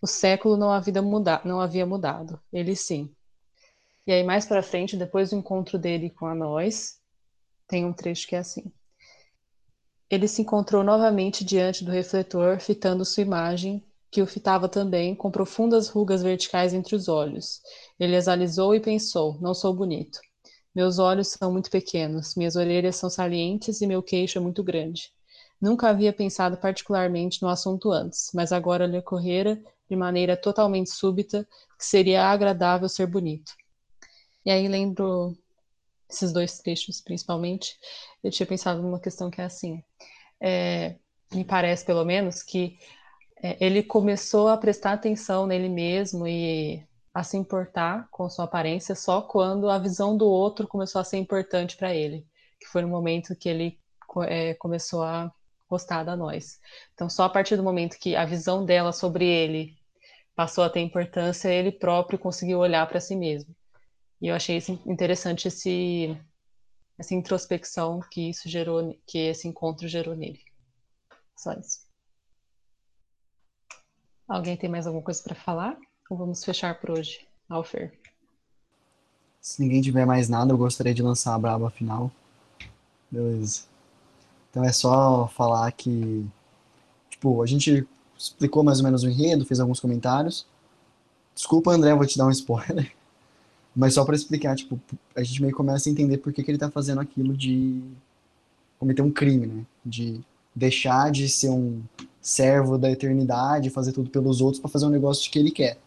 O 0.01 0.07
século 0.07 0.57
não 0.57 0.73
havia, 0.73 1.03
muda 1.03 1.43
não 1.45 1.61
havia 1.61 1.85
mudado, 1.85 2.41
ele 2.51 2.75
sim. 2.75 3.15
E 4.07 4.13
aí, 4.13 4.25
mais 4.25 4.47
para 4.47 4.63
frente, 4.63 4.97
depois 4.97 5.29
do 5.29 5.37
encontro 5.37 5.79
dele 5.79 6.09
com 6.09 6.25
a 6.25 6.35
nós, 6.35 6.99
tem 7.67 7.85
um 7.85 7.93
trecho 7.93 8.27
que 8.27 8.35
é 8.35 8.39
assim. 8.39 8.73
Ele 10.09 10.27
se 10.27 10.41
encontrou 10.41 10.83
novamente 10.83 11.45
diante 11.45 11.85
do 11.85 11.91
refletor, 11.91 12.59
fitando 12.59 13.05
sua 13.05 13.23
imagem 13.23 13.85
que 14.11 14.23
o 14.23 14.27
fitava 14.27 14.69
também, 14.69 15.15
com 15.15 15.31
profundas 15.31 15.89
rugas 15.89 16.23
verticais 16.23 16.73
entre 16.73 16.95
os 16.97 17.09
olhos. 17.09 17.61
Ele 17.99 18.17
as 18.17 18.29
alisou 18.29 18.75
e 18.75 18.81
pensou: 18.81 19.39
não 19.41 19.55
sou 19.55 19.75
bonito. 19.75 20.19
Meus 20.75 20.99
olhos 20.99 21.29
são 21.29 21.53
muito 21.53 21.71
pequenos, 21.71 22.35
minhas 22.37 22.55
orelhas 22.57 22.97
são 22.97 23.11
salientes 23.11 23.81
e 23.81 23.87
meu 23.87 24.03
queixo 24.03 24.39
é 24.39 24.41
muito 24.41 24.63
grande. 24.63 25.11
Nunca 25.61 25.89
havia 25.89 26.13
pensado 26.13 26.57
particularmente 26.57 27.43
no 27.43 27.49
assunto 27.49 27.91
antes, 27.91 28.31
mas 28.33 28.53
agora 28.53 28.87
lhe 28.87 28.99
ocorrera 28.99 29.61
de 29.91 29.97
maneira 29.97 30.37
totalmente 30.37 30.91
súbita 30.91 31.47
que 31.77 31.85
seria 31.85 32.27
agradável 32.27 32.89
ser 32.89 33.07
bonito. 33.07 33.53
E 34.45 34.51
aí 34.51 34.69
lembro 34.69 35.37
esses 36.09 36.33
dois 36.33 36.59
trechos, 36.59 37.01
principalmente, 37.01 37.77
eu 38.23 38.31
tinha 38.31 38.47
pensado 38.47 38.81
numa 38.81 39.01
questão 39.01 39.31
que 39.31 39.41
é 39.41 39.45
assim, 39.45 39.83
é, 40.41 40.97
me 41.33 41.45
parece 41.45 41.85
pelo 41.85 42.05
menos 42.05 42.43
que 42.43 42.79
ele 43.43 43.83
começou 43.83 44.49
a 44.49 44.57
prestar 44.57 44.93
atenção 44.93 45.47
nele 45.47 45.69
mesmo 45.69 46.27
e 46.27 46.85
a 47.15 47.23
se 47.23 47.37
importar 47.37 48.09
com 48.11 48.29
sua 48.29 48.45
aparência 48.45 48.95
só 48.95 49.23
quando 49.23 49.69
a 49.69 49.79
visão 49.79 50.17
do 50.17 50.27
outro 50.27 50.69
começou 50.69 51.01
a 51.01 51.05
ser 51.05 51.17
importante 51.19 51.77
para 51.77 51.95
ele, 51.95 52.27
que 52.61 52.67
foi 52.69 52.83
no 52.83 52.89
momento 52.89 53.35
que 53.37 53.49
ele 53.49 53.79
é, 54.27 54.55
começou 54.55 55.03
a 55.03 55.33
gostar 55.69 56.05
da 56.05 56.17
nós. 56.17 56.61
Então, 56.95 57.09
só 57.11 57.25
a 57.25 57.29
partir 57.29 57.57
do 57.57 57.63
momento 57.63 57.99
que 57.99 58.17
a 58.17 58.25
visão 58.25 58.65
dela 58.65 58.93
sobre 58.93 59.27
ele 59.27 59.77
passou 60.35 60.65
a 60.65 60.71
ter 60.71 60.81
importância, 60.81 61.49
ele 61.49 61.73
próprio 61.73 62.19
conseguiu 62.19 62.59
olhar 62.61 62.87
para 62.87 63.01
si 63.01 63.17
mesmo. 63.17 63.55
E 64.21 64.29
eu 64.29 64.35
achei 64.35 64.63
interessante 64.87 65.49
esse, 65.49 66.17
essa 66.99 67.15
introspecção 67.15 68.01
que 68.11 68.31
isso 68.31 68.49
gerou, 68.49 68.97
que 69.07 69.19
esse 69.19 69.47
encontro 69.47 69.87
gerou 69.87 70.15
nele. 70.15 70.41
Só 71.37 71.53
isso. 71.53 71.88
Alguém 74.29 74.59
tem 74.59 74.69
mais 74.69 74.87
alguma 74.87 75.03
coisa 75.03 75.23
para 75.23 75.35
falar? 75.35 75.75
Ou 76.11 76.17
vamos 76.17 76.45
fechar 76.45 76.79
por 76.79 76.91
hoje, 76.91 77.27
Alfer? 77.49 77.99
Se 79.41 79.63
ninguém 79.63 79.81
tiver 79.81 80.05
mais 80.05 80.29
nada, 80.29 80.53
eu 80.53 80.59
gostaria 80.59 80.93
de 80.93 81.03
lançar 81.03 81.35
a 81.35 81.39
braba 81.39 81.71
final. 81.71 82.13
Beleza. 83.11 83.63
Então 84.51 84.63
é 84.63 84.71
só 84.71 85.29
falar 85.29 85.73
que, 85.73 86.27
tipo, 87.09 87.43
a 87.43 87.47
gente 87.47 87.89
explicou 88.19 88.63
mais 88.63 88.81
ou 88.81 88.85
menos 88.85 89.03
o 89.03 89.09
enredo, 89.09 89.47
fez 89.47 89.61
alguns 89.61 89.81
comentários. 89.81 90.47
Desculpa, 91.35 91.71
André, 91.71 91.95
vou 91.95 92.07
te 92.07 92.19
dar 92.19 92.27
um 92.27 92.31
spoiler. 92.31 92.93
Mas 93.75 93.95
só 93.95 94.05
para 94.05 94.17
explicar, 94.17 94.57
tipo, 94.57 94.79
a 95.17 95.23
gente 95.23 95.41
meio 95.41 95.55
começa 95.55 95.89
a 95.89 95.93
entender 95.93 96.19
por 96.19 96.35
que, 96.35 96.43
que 96.43 96.51
ele 96.51 96.59
tá 96.59 96.71
fazendo 96.71 97.01
aquilo 97.01 97.35
de 97.35 97.83
cometer 98.79 99.01
um 99.01 99.11
crime, 99.11 99.47
né? 99.47 99.67
De 99.87 100.21
deixar 100.55 101.11
de 101.11 101.29
ser 101.29 101.49
um 101.49 101.83
servo 102.29 102.77
da 102.77 102.91
eternidade, 102.91 103.71
fazer 103.71 103.93
tudo 103.93 104.11
pelos 104.11 104.43
outros 104.43 104.61
para 104.61 104.71
fazer 104.71 104.85
um 104.85 104.91
negócio 104.91 105.31
que 105.31 105.39
ele 105.39 105.51
quer. 105.51 105.79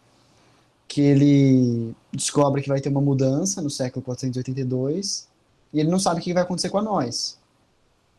Que 0.88 1.00
ele 1.00 1.94
descobre 2.12 2.60
que 2.60 2.68
vai 2.68 2.80
ter 2.80 2.88
uma 2.88 3.00
mudança 3.00 3.62
no 3.62 3.70
século 3.70 4.04
482 4.04 5.28
e 5.72 5.78
ele 5.80 5.88
não 5.90 6.00
sabe 6.00 6.20
o 6.20 6.22
que 6.22 6.34
vai 6.34 6.42
acontecer 6.42 6.68
com 6.68 6.78
a 6.78 6.82
nós. 6.82 7.38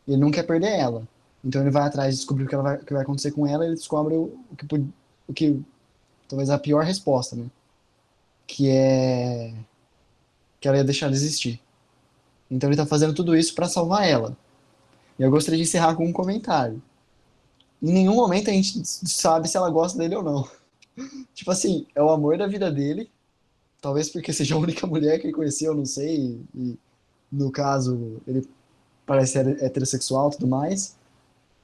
Ele 0.08 0.18
não 0.18 0.32
quer 0.32 0.44
perder 0.44 0.72
ela. 0.72 1.06
Então 1.44 1.62
ele 1.62 1.70
vai 1.70 1.84
atrás 1.84 2.14
de 2.14 2.22
descobrir 2.22 2.46
o 2.46 2.48
que, 2.48 2.56
vai, 2.56 2.78
o 2.78 2.86
que 2.86 2.94
vai 2.94 3.02
acontecer 3.04 3.32
com 3.32 3.46
ela 3.46 3.66
e 3.66 3.68
ele 3.68 3.76
descobre 3.76 4.16
o, 4.16 4.40
o, 4.52 4.56
que, 4.56 4.86
o 5.28 5.34
que 5.34 5.62
talvez 6.28 6.50
a 6.50 6.58
pior 6.58 6.86
resposta, 6.86 7.36
né? 7.36 7.46
que 8.48 8.70
é 8.70 9.54
que 10.62 10.68
ela 10.68 10.78
ia 10.78 10.84
deixar 10.84 11.10
de 11.10 11.16
existir. 11.16 11.60
Então 12.50 12.70
ele 12.70 12.76
está 12.76 12.86
fazendo 12.86 13.14
tudo 13.14 13.36
isso 13.36 13.54
para 13.54 13.68
salvar 13.68 14.08
ela. 14.08 14.38
E 15.20 15.24
eu 15.24 15.30
gostaria 15.30 15.58
de 15.58 15.64
encerrar 15.64 15.96
com 15.96 16.06
um 16.06 16.14
comentário. 16.14 16.82
Em 17.84 17.92
nenhum 17.92 18.16
momento 18.16 18.50
a 18.50 18.54
gente 18.54 18.82
sabe 18.86 19.50
se 19.50 19.58
ela 19.58 19.70
gosta 19.70 20.00
dele 20.00 20.16
ou 20.16 20.24
não. 20.24 20.48
tipo 21.36 21.52
assim, 21.52 21.86
é 21.94 22.02
o 22.02 22.10
amor 22.10 22.38
da 22.38 22.48
vida 22.48 22.72
dele. 22.72 23.12
Talvez 23.82 24.10
porque 24.10 24.32
seja 24.32 24.56
a 24.56 24.58
única 24.58 24.88
mulher 24.88 25.20
que 25.20 25.28
ele 25.28 25.34
conheceu, 25.34 25.74
eu 25.74 25.78
não 25.78 25.86
sei. 25.86 26.40
E, 26.56 26.80
no 27.30 27.52
caso, 27.52 28.22
ele 28.26 28.48
parece 29.06 29.38
heterossexual 29.38 30.30
e 30.30 30.32
tudo 30.32 30.48
mais. 30.48 30.96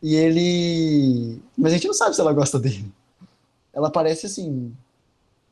E 0.04 0.16
ele. 0.16 1.42
Mas 1.58 1.72
a 1.72 1.76
gente 1.76 1.88
não 1.88 1.94
sabe 1.94 2.14
se 2.14 2.20
ela 2.20 2.34
gosta 2.34 2.60
dele. 2.60 2.92
Ela 3.72 3.90
parece 3.90 4.26
assim, 4.26 4.76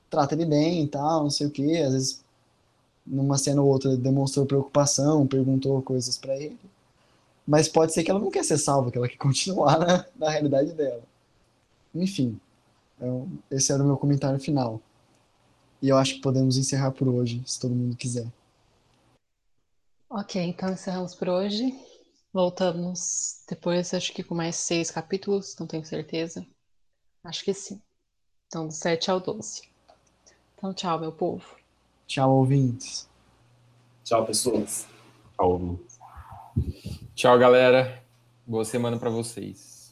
trata 0.09 0.35
ele 0.35 0.45
bem 0.45 0.83
e 0.83 0.87
tal, 0.87 1.23
não 1.23 1.29
sei 1.29 1.47
o 1.47 1.51
quê. 1.51 1.81
Às 1.85 1.93
vezes, 1.93 2.25
numa 3.05 3.37
cena 3.37 3.61
ou 3.61 3.69
outra, 3.69 3.95
demonstrou 3.95 4.45
preocupação, 4.45 5.25
perguntou 5.25 5.81
coisas 5.81 6.17
para 6.17 6.35
ele. 6.35 6.59
Mas 7.47 7.69
pode 7.69 7.93
ser 7.93 8.03
que 8.03 8.11
ela 8.11 8.19
não 8.19 8.29
quer 8.29 8.43
ser 8.43 8.57
salva, 8.57 8.91
que 8.91 8.97
ela 8.97 9.07
quer 9.07 9.15
continuar 9.17 9.79
na, 9.79 10.05
na 10.15 10.29
realidade 10.29 10.73
dela. 10.73 11.01
Enfim, 11.95 12.39
então, 12.97 13.29
esse 13.49 13.71
era 13.71 13.81
o 13.81 13.85
meu 13.85 13.97
comentário 13.97 14.39
final. 14.39 14.81
E 15.81 15.89
eu 15.89 15.97
acho 15.97 16.15
que 16.15 16.21
podemos 16.21 16.57
encerrar 16.57 16.91
por 16.91 17.07
hoje, 17.07 17.41
se 17.45 17.59
todo 17.59 17.73
mundo 17.73 17.95
quiser. 17.95 18.27
Ok, 20.09 20.41
então 20.41 20.71
encerramos 20.71 21.13
por 21.13 21.29
hoje. 21.29 21.73
Voltamos 22.33 23.43
depois, 23.47 23.93
acho 23.93 24.13
que 24.13 24.23
com 24.23 24.35
mais 24.35 24.55
seis 24.55 24.91
capítulos, 24.91 25.55
não 25.59 25.67
tenho 25.67 25.85
certeza. 25.85 26.45
Acho 27.23 27.43
que 27.43 27.53
sim. 27.53 27.81
Então, 28.47 28.67
do 28.67 28.73
7 28.73 29.11
ao 29.11 29.19
12. 29.19 29.63
Então, 30.55 30.73
tchau, 30.73 30.99
meu 30.99 31.11
povo. 31.11 31.45
Tchau, 32.07 32.31
ouvintes. 32.37 33.07
Tchau, 34.03 34.25
pessoas. 34.25 34.87
Tchau, 35.35 35.51
ouvintes. 35.51 35.99
Tchau, 37.17 37.35
galera. 37.39 38.03
Boa 38.45 38.63
semana 38.63 38.95
para 38.99 39.09
vocês. 39.09 39.91